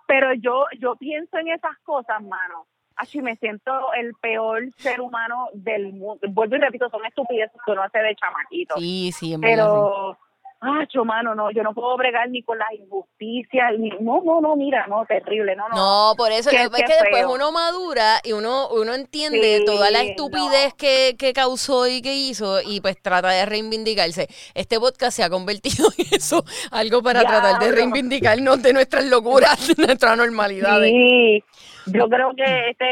pero 0.08 0.34
yo, 0.36 0.66
yo 0.80 0.96
pienso 0.96 1.38
en 1.38 1.50
esas 1.50 1.78
cosas, 1.84 2.22
mano. 2.22 2.66
Así 3.00 3.22
me 3.22 3.38
siento 3.38 3.72
el 3.94 4.14
peor 4.16 4.70
ser 4.76 5.00
humano 5.00 5.48
del 5.54 5.94
mundo. 5.94 6.20
Vuelvo 6.32 6.58
y 6.58 6.60
repito, 6.60 6.90
son 6.90 7.06
estupideces 7.06 7.58
que 7.66 7.72
uno 7.72 7.82
hace 7.82 8.00
de 8.00 8.14
chamaquito. 8.14 8.76
Sí, 8.78 9.12
sí, 9.14 9.34
en 9.34 9.40
verdad. 9.42 9.72
sí. 10.12 10.29
Ah, 10.62 10.86
mano, 11.06 11.36
no, 11.36 11.52
yo 11.52 11.64
no 11.64 11.74
puedo 11.74 11.96
bregar 11.98 12.30
ni 12.30 12.44
con 12.44 12.58
las 12.58 12.72
injusticias, 12.74 13.74
ni, 13.78 13.90
no, 14.02 14.22
no, 14.24 14.42
no, 14.42 14.56
mira, 14.56 14.86
no, 14.88 15.06
terrible, 15.06 15.56
no, 15.56 15.70
no. 15.70 15.76
No, 15.76 16.16
por 16.18 16.32
eso 16.32 16.50
es 16.50 16.70
que 16.70 16.84
después 16.86 17.26
uno 17.26 17.52
madura 17.52 18.20
y 18.24 18.34
uno, 18.34 18.68
uno 18.70 18.94
entiende 18.94 19.60
Sí, 19.60 19.66
toda 19.66 19.90
la 19.92 20.04
no. 20.04 20.10
estupidez 20.10 20.74
que, 20.74 21.16
que 21.18 21.34
causó 21.34 21.88
y 21.88 22.02
que 22.02 22.14
hizo 22.14 22.62
y 22.62 22.82
pues 22.82 23.02
trata 23.02 23.30
de 23.30 23.46
reivindicarse. 23.46 24.28
Este 24.54 24.80
podcast 24.80 25.16
se 25.16 25.24
ha 25.24 25.30
convertido 25.30 25.88
en 25.98 26.06
eso, 26.12 26.44
algo 26.72 27.02
para 27.02 27.22
tratar 27.22 27.60
de 27.60 27.72
reivindicarnos 27.72 28.62
de 28.62 28.74
nuestras 28.74 29.06
locuras, 29.06 29.68
de 29.78 29.86
nuestras 29.86 30.18
normalidades. 30.18 30.92
Sí, 30.92 31.44
yo 31.88 32.08
creo 32.10 32.32
que 32.36 32.70
este 32.72 32.86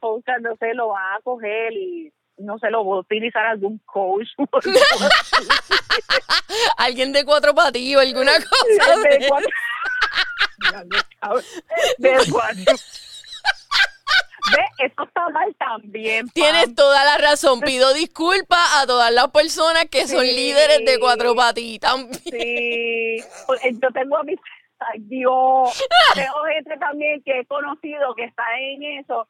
podcast, 0.00 0.40
no 0.40 0.56
sé, 0.56 0.74
lo 0.74 0.88
va 0.88 1.14
a 1.14 1.20
coger 1.22 1.72
y 1.72 2.12
no 2.42 2.58
sé, 2.58 2.70
lo 2.70 2.84
voy 2.84 2.98
a 2.98 3.00
utilizar 3.00 3.46
algún 3.46 3.78
coach. 3.86 4.28
Alguien 6.76 7.12
de 7.12 7.24
cuatro 7.24 7.54
patillos, 7.54 8.02
alguna 8.02 8.32
cosa. 8.36 8.96
de 9.00 9.18
de- 9.18 9.28
cuatro. 9.28 9.50
de 11.98 12.18
cuatro. 12.30 12.74
Ve, 14.50 14.86
eso 14.86 15.02
está 15.04 15.28
mal 15.30 15.54
también. 15.56 16.26
Pam. 16.26 16.32
Tienes 16.34 16.74
toda 16.74 17.04
la 17.04 17.16
razón. 17.18 17.60
Pido 17.60 17.94
disculpas 17.94 18.58
a 18.76 18.86
todas 18.86 19.12
las 19.12 19.28
personas 19.30 19.86
que 19.86 20.06
son 20.08 20.24
Sí. 20.26 20.32
líderes 20.34 20.84
de 20.84 20.98
cuatro 20.98 21.34
patitas. 21.34 21.94
Sí, 22.24 23.18
pues, 23.46 23.60
yo 23.80 23.88
tengo 23.94 24.16
a 24.16 24.24
mis, 24.24 24.38
ay 24.80 24.98
Dios, 25.02 25.30
tengo 26.14 26.42
gente 26.54 26.76
también 26.78 27.22
que 27.24 27.40
he 27.40 27.46
conocido 27.46 28.14
que 28.16 28.24
está 28.24 28.42
en 28.58 28.82
eso. 29.00 29.28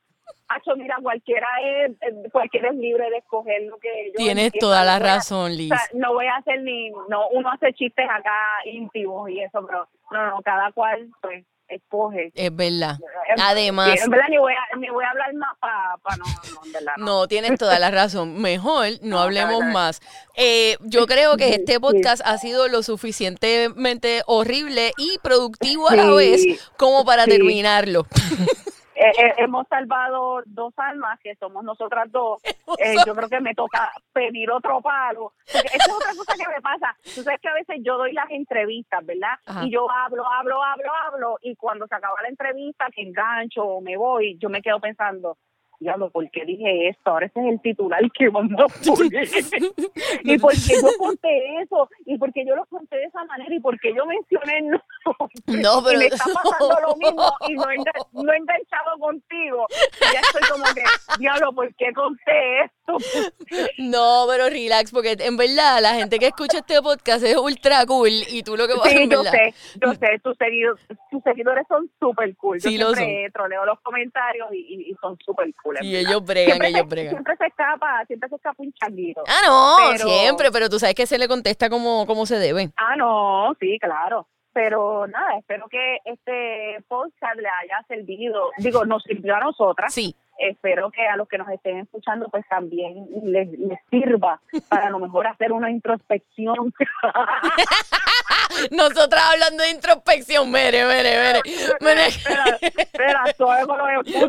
Hacho, 0.48 0.76
mira, 0.76 0.96
cualquiera 1.02 1.46
es, 1.64 1.90
eh, 2.02 2.28
cualquiera 2.30 2.68
es 2.70 2.76
libre 2.76 3.08
de 3.10 3.18
escoger 3.18 3.62
lo 3.62 3.78
que 3.78 3.88
ellos 4.02 4.14
Tienes 4.16 4.52
toda 4.52 4.84
la 4.84 4.98
No 4.98 5.04
razón, 5.06 5.56
Liz. 5.56 5.72
O 5.72 5.74
sea, 5.76 5.84
no 5.94 6.12
voy 6.12 6.26
a 6.26 6.36
hacer 6.36 6.60
ni, 6.62 6.90
no, 7.08 7.28
uno 7.30 7.50
hace 7.50 7.72
chistes 7.74 8.06
acá 8.10 8.34
íntimos 8.66 9.30
y 9.30 9.40
eso, 9.40 9.64
pero 9.66 9.88
no, 10.10 10.26
no, 10.30 10.42
cada 10.42 10.70
cual 10.72 11.08
pues 11.22 11.44
escoge. 11.68 12.30
Es 12.34 12.54
verdad. 12.54 12.98
En- 13.34 13.40
Además, 13.40 13.92
sí, 13.92 14.00
en 14.04 14.10
verdad 14.10 14.26
ni 14.28 14.36
voy 14.36 14.52
a, 14.52 14.76
ni 14.76 14.90
voy 14.90 15.04
a 15.04 15.10
hablar 15.10 15.32
más 15.34 15.56
para 15.58 16.16
no, 16.18 16.24
no, 16.26 16.66
en 16.66 16.72
verdad 16.72 16.92
no. 16.98 17.04
No, 17.06 17.28
tienes 17.28 17.58
toda 17.58 17.78
la 17.78 17.90
razón. 17.90 18.42
Mejor 18.42 18.88
no 19.00 19.16
No, 19.16 19.18
hablemos 19.20 19.60
no, 19.60 19.66
no. 19.68 19.72
más. 19.72 20.00
Eh, 20.36 20.76
yo 20.80 21.06
creo 21.06 21.38
que 21.38 21.44
Sí, 21.48 21.54
este 21.60 21.74
sí. 21.74 21.78
podcast 21.78 22.20
ha 22.26 22.36
sido 22.36 22.68
lo 22.68 22.82
suficientemente 22.82 24.22
horrible 24.26 24.92
y 24.98 25.16
productivo 25.22 25.88
a 25.88 25.96
la 25.96 26.02
Sí, 26.08 26.14
vez 26.16 26.72
como 26.76 27.06
para 27.06 27.24
sí. 27.24 27.30
terminarlo. 27.30 28.06
Eh, 29.02 29.34
hemos 29.38 29.66
salvado 29.68 30.42
dos 30.46 30.72
almas, 30.76 31.18
que 31.20 31.34
somos 31.36 31.64
nosotras 31.64 32.10
dos. 32.10 32.40
Eh, 32.78 32.96
yo 33.06 33.14
creo 33.14 33.28
que 33.28 33.40
me 33.40 33.54
toca 33.54 33.92
pedir 34.12 34.50
otro 34.50 34.80
palo. 34.80 35.34
Porque 35.52 35.68
esa 35.76 35.84
es 35.84 35.92
otra 35.92 36.12
cosa 36.16 36.34
que 36.36 36.48
me 36.48 36.60
pasa. 36.60 36.96
Tú 37.14 37.22
sabes 37.22 37.40
que 37.40 37.48
a 37.48 37.54
veces 37.54 37.76
yo 37.82 37.98
doy 37.98 38.12
las 38.12 38.30
entrevistas, 38.30 39.04
¿verdad? 39.04 39.34
Ajá. 39.44 39.64
Y 39.64 39.70
yo 39.70 39.88
hablo, 39.90 40.24
hablo, 40.26 40.62
hablo, 40.62 40.90
hablo. 41.04 41.38
Y 41.42 41.54
cuando 41.54 41.86
se 41.86 41.94
acaba 41.94 42.22
la 42.22 42.28
entrevista, 42.28 42.86
que 42.94 43.02
engancho 43.02 43.62
o 43.62 43.80
me 43.80 43.96
voy, 43.96 44.38
yo 44.38 44.48
me 44.48 44.62
quedo 44.62 44.80
pensando, 44.80 45.36
diablo, 45.82 46.10
¿por 46.10 46.30
qué 46.30 46.44
dije 46.44 46.88
esto? 46.88 47.10
Ahora 47.10 47.26
ese 47.26 47.40
es 47.40 47.46
el 47.46 47.60
titular 47.60 48.00
que 48.12 48.30
poner. 48.30 48.56
y 50.24 50.38
por 50.38 50.52
qué 50.52 50.74
yo 50.80 50.88
conté 50.98 51.60
eso, 51.62 51.88
y 52.06 52.16
por 52.18 52.32
qué 52.32 52.44
yo 52.46 52.56
lo 52.56 52.64
conté 52.66 52.96
de 52.96 53.04
esa 53.04 53.24
manera, 53.24 53.54
y 53.54 53.60
por 53.60 53.78
qué 53.78 53.92
yo 53.94 54.06
mencioné 54.06 54.58
el. 54.58 54.80
No, 55.46 55.82
pero- 55.84 55.96
Y 55.96 55.98
me 55.98 56.06
está 56.06 56.24
pasando 56.44 56.78
lo 56.86 56.96
mismo, 56.96 57.32
y 57.48 57.54
no 57.54 57.70
he, 57.70 57.76
no 58.12 58.32
he 58.32 58.36
enganchado 58.36 58.98
contigo. 58.98 59.66
Y 60.00 60.12
ya 60.14 60.20
estoy 60.20 60.42
como 60.50 60.64
que, 60.74 60.82
diablo, 61.18 61.52
¿por 61.52 61.74
qué 61.76 61.92
conté 61.94 62.60
esto? 62.64 62.96
No, 63.78 64.26
pero 64.28 64.48
relax, 64.48 64.90
porque 64.90 65.16
en 65.18 65.36
verdad 65.36 65.80
la 65.80 65.94
gente 65.94 66.18
que 66.18 66.26
escucha 66.28 66.58
este 66.58 66.80
podcast 66.82 67.24
es 67.24 67.36
ultra 67.36 67.84
cool 67.86 68.10
y 68.10 68.42
tú 68.42 68.56
lo 68.56 68.66
que 68.66 68.74
vas 68.74 68.88
Sí, 68.88 68.96
en 69.02 69.10
yo 69.10 69.22
verdad. 69.22 69.32
sé, 69.32 69.54
yo 69.80 69.92
sé, 69.94 70.18
tus 70.22 70.36
seguidores, 70.36 70.80
tus 71.10 71.22
seguidores 71.22 71.66
son 71.68 71.90
súper 72.00 72.34
cool. 72.36 72.58
Yo 72.60 72.70
Sí, 72.70 72.78
lo 72.78 72.94
siempre 72.94 73.30
troleo 73.32 73.64
los 73.66 73.78
comentarios 73.80 74.48
y, 74.52 74.90
y- 74.90 74.94
son 75.00 75.16
súper 75.24 75.52
cool. 75.62 75.76
Y 75.80 75.92
verdad. 75.92 76.10
ellos 76.10 76.24
bregan, 76.24 76.46
Siempre 76.52 76.68
ellos 76.68 76.80
se- 76.80 76.86
bregan. 76.86 77.10
Siempre 77.14 77.36
se 77.36 77.46
escapa, 77.46 78.04
siempre 78.06 78.28
se 78.28 78.36
escapa 78.36 78.62
un 78.62 78.72
changuito. 78.72 79.22
Ah, 79.26 79.40
no, 79.46 79.76
Pero- 79.92 80.08
siempre, 80.08 80.50
pero 80.52 80.68
tú 80.68 80.78
sabes 80.78 80.94
que 80.94 81.06
se 81.06 81.18
le 81.18 81.28
contesta 81.28 81.68
como, 81.70 82.06
como 82.06 82.26
se 82.26 82.38
debe. 82.38 82.70
Ah, 82.76 82.96
no, 82.96 83.54
sí, 83.60 83.78
claro. 83.80 84.26
Pero 84.52 85.06
nada, 85.06 85.38
espero 85.38 85.66
que 85.68 85.98
este 86.04 86.82
podcast 86.88 87.36
le 87.36 87.48
haya 87.48 87.82
servido. 87.88 88.50
Digo, 88.58 88.84
nos 88.84 89.02
sirvió 89.02 89.36
a 89.36 89.40
nosotras. 89.40 89.92
Sí. 89.92 90.14
Espero 90.38 90.90
que 90.90 91.06
a 91.06 91.16
los 91.16 91.28
que 91.28 91.38
nos 91.38 91.48
estén 91.50 91.78
escuchando, 91.78 92.28
pues 92.28 92.46
también 92.48 93.06
les, 93.22 93.48
les 93.58 93.78
sirva 93.90 94.40
para 94.68 94.86
a 94.88 94.90
lo 94.90 94.98
mejor 94.98 95.26
hacer 95.26 95.52
una 95.52 95.70
introspección. 95.70 96.74
Nosotras 98.70 99.22
hablando 99.32 99.62
de 99.62 99.70
introspección, 99.70 100.50
mere, 100.50 100.84
mere, 100.84 101.18
mere. 101.18 101.40
mere. 101.80 102.06
espera, 102.08 102.44
espera. 102.60 103.24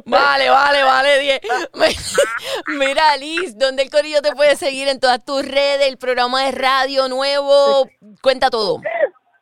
Vale, 0.05 0.49
vale, 0.49 0.83
vale, 0.83 1.19
10. 1.19 1.41
Mira, 2.79 3.17
Liz, 3.17 3.57
¿dónde 3.57 3.83
el 3.83 3.89
corillo 3.89 4.21
te 4.21 4.33
puede 4.33 4.55
seguir 4.55 4.87
en 4.87 4.99
todas 4.99 5.23
tus 5.23 5.45
redes? 5.45 5.87
El 5.87 5.97
programa 5.97 6.43
de 6.45 6.51
radio 6.51 7.07
nuevo, 7.09 7.87
cuenta 8.21 8.49
todo. 8.49 8.81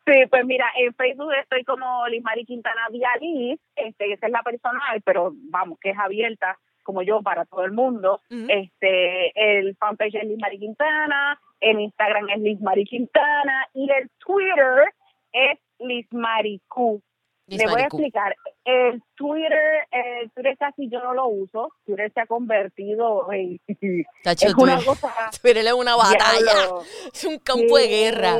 Sí, 0.04 0.26
pues 0.28 0.44
mira, 0.44 0.66
en 0.76 0.92
Facebook 0.94 1.32
estoy 1.40 1.62
como 1.64 2.06
Liz 2.08 2.22
Mari 2.24 2.44
Quintana 2.44 2.88
Vializ, 2.90 3.60
este, 3.76 4.12
esa 4.12 4.26
es 4.26 4.32
la 4.32 4.42
personal, 4.42 5.00
pero 5.04 5.32
vamos, 5.50 5.78
que 5.80 5.90
es 5.90 5.98
abierta 5.98 6.58
como 6.82 7.02
yo 7.02 7.22
para 7.22 7.44
todo 7.44 7.64
el 7.64 7.72
mundo. 7.72 8.20
Este, 8.28 9.60
el 9.60 9.76
fanpage 9.76 10.16
es 10.16 10.24
Liz 10.24 10.38
Mari 10.40 10.58
Quintana, 10.58 11.40
el 11.60 11.80
Instagram 11.80 12.28
es 12.30 12.40
Liz 12.40 12.60
Mari 12.60 12.84
Quintana 12.84 13.66
y 13.74 13.88
el 13.90 14.10
Twitter 14.18 14.92
es 15.32 15.58
Liz 15.78 16.06
Maricú. 16.12 17.00
Le 17.46 17.66
voy 17.66 17.80
a 17.80 17.84
explicar. 17.84 18.34
El 18.64 19.02
Twitter, 19.16 19.88
el 19.90 20.30
Twitter 20.30 20.56
casi 20.58 20.88
yo 20.88 21.02
no 21.02 21.14
lo 21.14 21.26
uso. 21.26 21.72
Twitter 21.84 22.12
se 22.12 22.20
ha 22.20 22.26
convertido 22.26 23.30
en... 23.32 23.60
Tacho, 24.22 24.48
es 24.48 24.54
una 24.54 24.76
cosa... 24.84 25.12
Twitter 25.42 25.66
es 25.66 25.72
una 25.72 25.96
batalla. 25.96 26.52
Es 27.12 27.24
un 27.24 27.38
campo 27.38 27.76
de 27.76 27.88
guerra. 27.88 28.36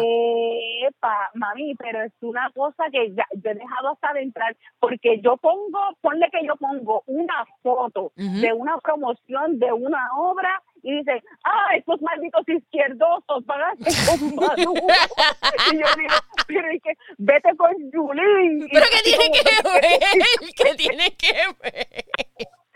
Epa, 0.89 1.31
mami, 1.35 1.75
pero 1.77 2.03
es 2.03 2.13
una 2.21 2.51
cosa 2.55 2.85
que 2.91 3.13
ya, 3.15 3.27
yo 3.33 3.51
he 3.51 3.55
dejado 3.55 3.91
hasta 3.93 4.13
de 4.15 4.23
entrar, 4.23 4.57
porque 4.81 5.21
yo 5.21 5.37
pongo, 5.37 5.79
ponle 6.01 6.29
que 6.31 6.45
yo 6.47 6.57
pongo 6.57 7.03
una 7.07 7.45
foto 7.63 8.13
de 8.17 8.53
una 8.53 8.79
promoción 8.79 9.59
de 9.59 9.73
una 9.73 10.09
obra 10.17 10.61
y 10.83 10.97
dicen, 10.97 11.23
ah, 11.45 11.77
estos 11.77 12.01
malditos 12.03 12.49
izquierdosos 12.49 13.45
hacer 13.85 14.23
un 14.23 14.35
Maduro. 14.37 14.83
y 15.73 15.79
yo 15.79 15.87
digo, 15.97 16.15
pero 16.47 16.69
es 16.71 16.83
que 16.83 16.93
vete 17.19 17.57
con 17.57 17.73
Julín. 17.93 18.69
¿Pero 18.73 18.85
así 18.85 19.17
tiene 19.17 19.31
que 19.33 19.69
ver? 19.69 20.55
¿Qué 20.57 20.75
tiene 20.75 21.17
que 21.17 21.33
ver? 21.63 22.05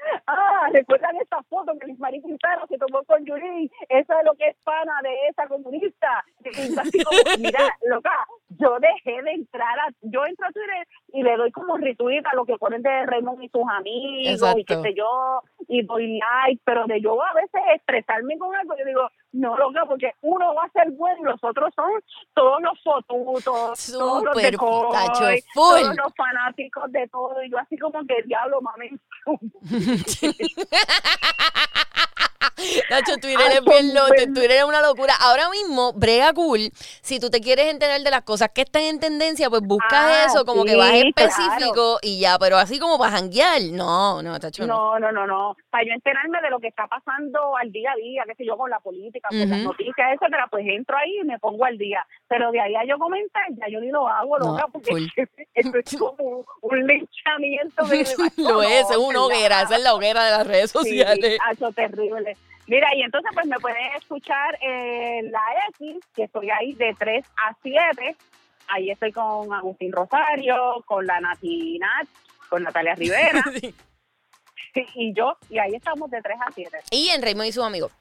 Ah, 0.27 0.69
¿recuerdan 0.73 1.17
esta 1.17 1.43
foto 1.45 1.73
que 1.79 1.87
Luis 1.87 1.99
Marín 1.99 2.23
Quintana 2.23 2.67
se 2.69 2.79
tomó 2.79 3.03
con 3.05 3.25
Yuri? 3.25 3.71
Esa 3.89 4.19
es 4.19 4.25
lo 4.25 4.35
que 4.35 4.49
es 4.49 4.57
pana 4.65 5.01
de 5.03 5.15
esa 5.29 5.47
comunista. 5.47 6.25
Y 6.45 6.79
así 6.79 7.03
como, 7.05 7.19
mira, 7.39 7.77
loca, 7.83 8.27
yo 8.49 8.79
dejé 8.81 9.23
de 9.23 9.33
entrar 9.33 9.79
a, 9.79 9.89
yo 10.03 10.25
entro 10.27 10.47
a 10.47 10.53
Twitter 10.53 10.87
y 11.13 11.23
le 11.23 11.37
doy 11.37 11.51
como 11.53 11.77
retweet 11.77 12.23
a 12.25 12.35
lo 12.35 12.45
que 12.45 12.57
ponen 12.59 12.83
de 12.83 13.07
Raymond 13.07 13.43
y 13.43 13.49
sus 13.49 13.63
amigos 13.69 14.55
y 14.57 14.65
qué 14.65 14.77
sé 14.77 14.95
yo, 14.95 15.43
y 15.69 15.83
doy 15.83 16.19
like, 16.19 16.61
pero 16.65 16.87
de 16.87 17.01
yo 17.01 17.23
a 17.23 17.35
veces 17.35 17.61
expresarme 17.75 18.39
con 18.39 18.55
algo, 18.55 18.77
yo 18.77 18.85
digo, 18.85 19.09
no, 19.33 19.57
loca, 19.57 19.85
porque 19.87 20.13
uno 20.23 20.55
va 20.55 20.65
a 20.65 20.71
ser 20.71 20.91
bueno 20.93 21.21
y 21.21 21.25
los 21.25 21.43
otros 21.43 21.73
son 21.75 21.91
todos 22.35 22.61
los 22.63 22.83
fotutos, 22.83 23.93
todos 23.93 24.25
los 24.25 24.37
de 24.37 24.57
Coy, 24.57 25.43
todos 25.55 25.97
los 25.97 26.15
fanáticos 26.17 26.91
de 26.93 27.09
todo, 27.09 27.43
y 27.43 27.51
yo 27.51 27.59
así 27.59 27.77
como 27.77 28.05
que 28.07 28.23
diablo, 28.25 28.61
mami, 28.63 28.91
home. 29.27 29.53
Nacho, 32.91 33.17
Twitter 33.17 33.47
es 33.53 33.65
bien 33.65 33.95
loco, 33.95 34.15
Twitter 34.35 34.51
es 34.53 34.65
una 34.65 34.81
locura. 34.83 35.15
Ahora 35.21 35.49
mismo, 35.51 35.93
brega 35.93 36.33
cool. 36.33 36.71
Si 37.03 37.21
tú 37.21 37.31
te 37.31 37.41
quieres 37.41 37.67
enterar 37.67 38.01
de 38.01 38.11
las 38.11 38.23
cosas 38.23 38.51
que 38.55 38.63
están 38.63 38.83
en 38.83 39.01
tendencia, 39.01 39.49
pues 39.51 39.63
buscas 39.63 39.87
Ah, 39.93 40.25
eso, 40.27 40.45
como 40.45 40.65
que 40.65 40.71
sí, 40.73 40.77
vas 40.77 40.91
claro. 40.91 41.09
específico 41.09 41.99
y 42.03 42.21
ya, 42.21 42.39
pero 42.39 42.57
así 42.59 42.79
como 42.79 42.99
para 42.99 43.13
janguear, 43.13 43.61
no, 43.73 44.23
no, 44.23 44.39
Tacho, 44.41 44.67
no. 44.67 44.99
No, 44.99 44.99
no, 44.99 45.13
no, 45.13 45.27
no. 45.27 45.57
Para 45.71 45.85
yo 45.85 45.93
enterarme 45.93 46.41
de 46.43 46.51
lo 46.51 46.59
que 46.59 46.69
está 46.69 46.87
pasando 46.87 47.57
al 47.57 47.71
día 47.73 47.93
a 47.93 47.97
día, 47.97 48.25
qué 48.27 48.35
sé 48.35 48.45
yo, 48.47 48.57
con 48.57 48.71
la 48.71 48.79
política, 48.81 49.29
con 49.29 49.39
las 49.49 49.59
noticias, 49.61 50.09
etcétera, 50.15 50.47
pues 50.51 50.65
entro 50.69 50.97
ahí 50.97 51.19
y 51.21 51.25
me 51.25 51.39
pongo 51.39 51.65
al 51.65 51.79
día. 51.79 52.07
Pero 52.29 52.51
de 52.51 52.61
ahí 52.61 52.75
a 52.75 52.85
yo 52.87 52.99
comentar, 52.99 53.45
ya 53.51 53.67
yo 53.71 53.81
ni 53.81 53.91
lo 53.91 54.07
hago, 54.09 54.39
No, 54.39 54.53
loca, 54.53 54.67
porque 54.73 54.91
eso 55.55 55.73
es 55.79 55.97
como 55.99 56.45
un, 56.63 56.87
linchamiento. 56.87 57.85
de- 57.87 58.07
Lo 58.37 58.63
es, 58.63 58.91
es 58.91 58.97
una 58.97 59.25
hoguera, 59.25 59.63
esa 59.63 59.77
es 59.77 59.83
la 59.83 59.95
hoguera 59.95 60.25
de 60.25 60.31
las 60.33 60.47
redes 60.47 60.71
Sí, 60.71 60.79
sociales. 60.79 61.39
hacho, 61.47 61.71
terrible. 61.73 62.36
Mira, 62.67 62.89
y 62.97 63.03
entonces 63.03 63.31
pues 63.35 63.47
me 63.47 63.59
pueden 63.59 63.85
escuchar 63.97 64.59
en 64.61 65.31
la 65.31 65.43
X, 65.79 65.97
que 66.15 66.25
estoy 66.25 66.51
ahí 66.51 66.73
de 66.75 66.95
3 66.99 67.25
a 67.37 67.57
7. 67.63 68.17
Ahí 68.69 68.91
estoy 68.91 69.13
con 69.13 69.53
Agustín 69.53 69.93
Rosario, 69.93 70.83
con 70.85 71.07
la 71.07 71.21
Nati 71.21 71.79
Nat, 71.79 72.09
con 72.49 72.63
Natalia 72.65 72.95
Rivera 72.97 73.43
Sí. 74.75 74.85
y 74.95 75.15
yo, 75.15 75.37
y 75.49 75.59
ahí 75.59 75.75
estamos 75.75 76.11
de 76.11 76.21
3 76.21 76.37
a 76.47 76.53
7. 76.53 76.79
Y 76.91 77.09
en 77.11 77.23
Raymond 77.23 77.49
y 77.49 77.53
sus 77.53 77.65
amigos. 77.65 77.93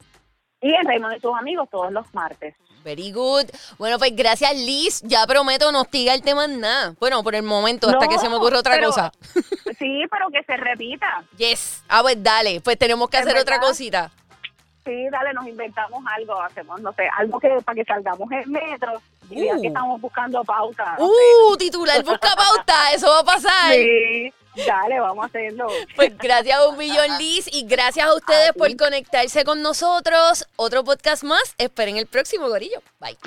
Y 0.61 0.73
en 0.73 0.85
Raymond 0.87 1.17
y 1.17 1.19
sus 1.19 1.35
amigos 1.37 1.69
todos 1.69 1.91
los 1.91 2.11
martes. 2.13 2.55
Very 2.83 3.11
good. 3.11 3.45
Bueno, 3.79 3.97
pues 3.97 4.15
gracias, 4.15 4.55
Liz. 4.55 5.01
Ya 5.03 5.25
prometo 5.25 5.71
no 5.71 5.81
hostigar 5.81 6.15
el 6.15 6.21
tema 6.21 6.45
en 6.45 6.59
nada. 6.59 6.93
Bueno, 6.99 7.23
por 7.23 7.33
el 7.33 7.41
momento, 7.43 7.87
hasta 7.87 8.05
No, 8.05 8.11
que 8.11 8.19
se 8.19 8.29
me 8.29 8.35
ocurra 8.35 8.59
otra 8.59 8.73
pero- 8.75 8.87
cosa. 8.87 9.11
Sí, 9.79 10.03
pero 10.11 10.29
que 10.31 10.43
se 10.43 10.55
repita. 10.57 11.23
Yes. 11.37 11.83
Ah, 11.87 12.01
pues 12.03 12.21
dale. 12.21 12.61
Pues 12.61 12.77
tenemos 12.77 13.09
que 13.09 13.17
¿Es 13.17 13.25
hacer 13.25 13.37
otra 13.39 13.59
cosita. 13.59 14.11
Sí, 14.85 15.07
dale, 15.11 15.33
nos 15.33 15.47
inventamos 15.47 16.03
algo, 16.15 16.39
hacemos, 16.41 16.79
no 16.79 16.93
sé, 16.93 17.07
algo 17.17 17.39
que 17.39 17.49
para 17.65 17.75
que 17.75 17.83
salgamos 17.85 18.31
en 18.31 18.51
metro. 18.51 19.01
Y 19.31 19.45
ya 19.45 19.55
Uh. 19.55 19.65
estamos 19.65 19.99
buscando 19.99 20.43
pauta. 20.43 20.95
no 20.99 21.05
Uh, 21.07 21.57
titular 21.57 22.03
busca 22.03 22.35
pauta. 22.35 22.91
Eso 22.93 23.07
va 23.09 23.19
a 23.19 23.23
pasar. 23.23 23.71
Sí, 23.73 24.31
dale, 24.67 24.99
vamos 24.99 25.23
a 25.23 25.27
hacerlo. 25.27 25.67
Pues 25.95 26.15
gracias 26.17 26.59
a 26.59 26.67
un 26.69 26.77
millón, 26.77 27.07
Liz. 27.17 27.47
Y 27.51 27.65
gracias 27.65 28.05
a 28.07 28.13
ustedes 28.13 28.53
por 28.53 28.75
conectarse 28.77 29.43
con 29.43 29.63
nosotros. 29.63 30.47
Otro 30.55 30.83
podcast 30.83 31.23
más. 31.23 31.55
Esperen 31.57 31.97
el 31.97 32.05
próximo, 32.05 32.47
Gorillo. 32.47 32.79
Bye. 32.99 33.17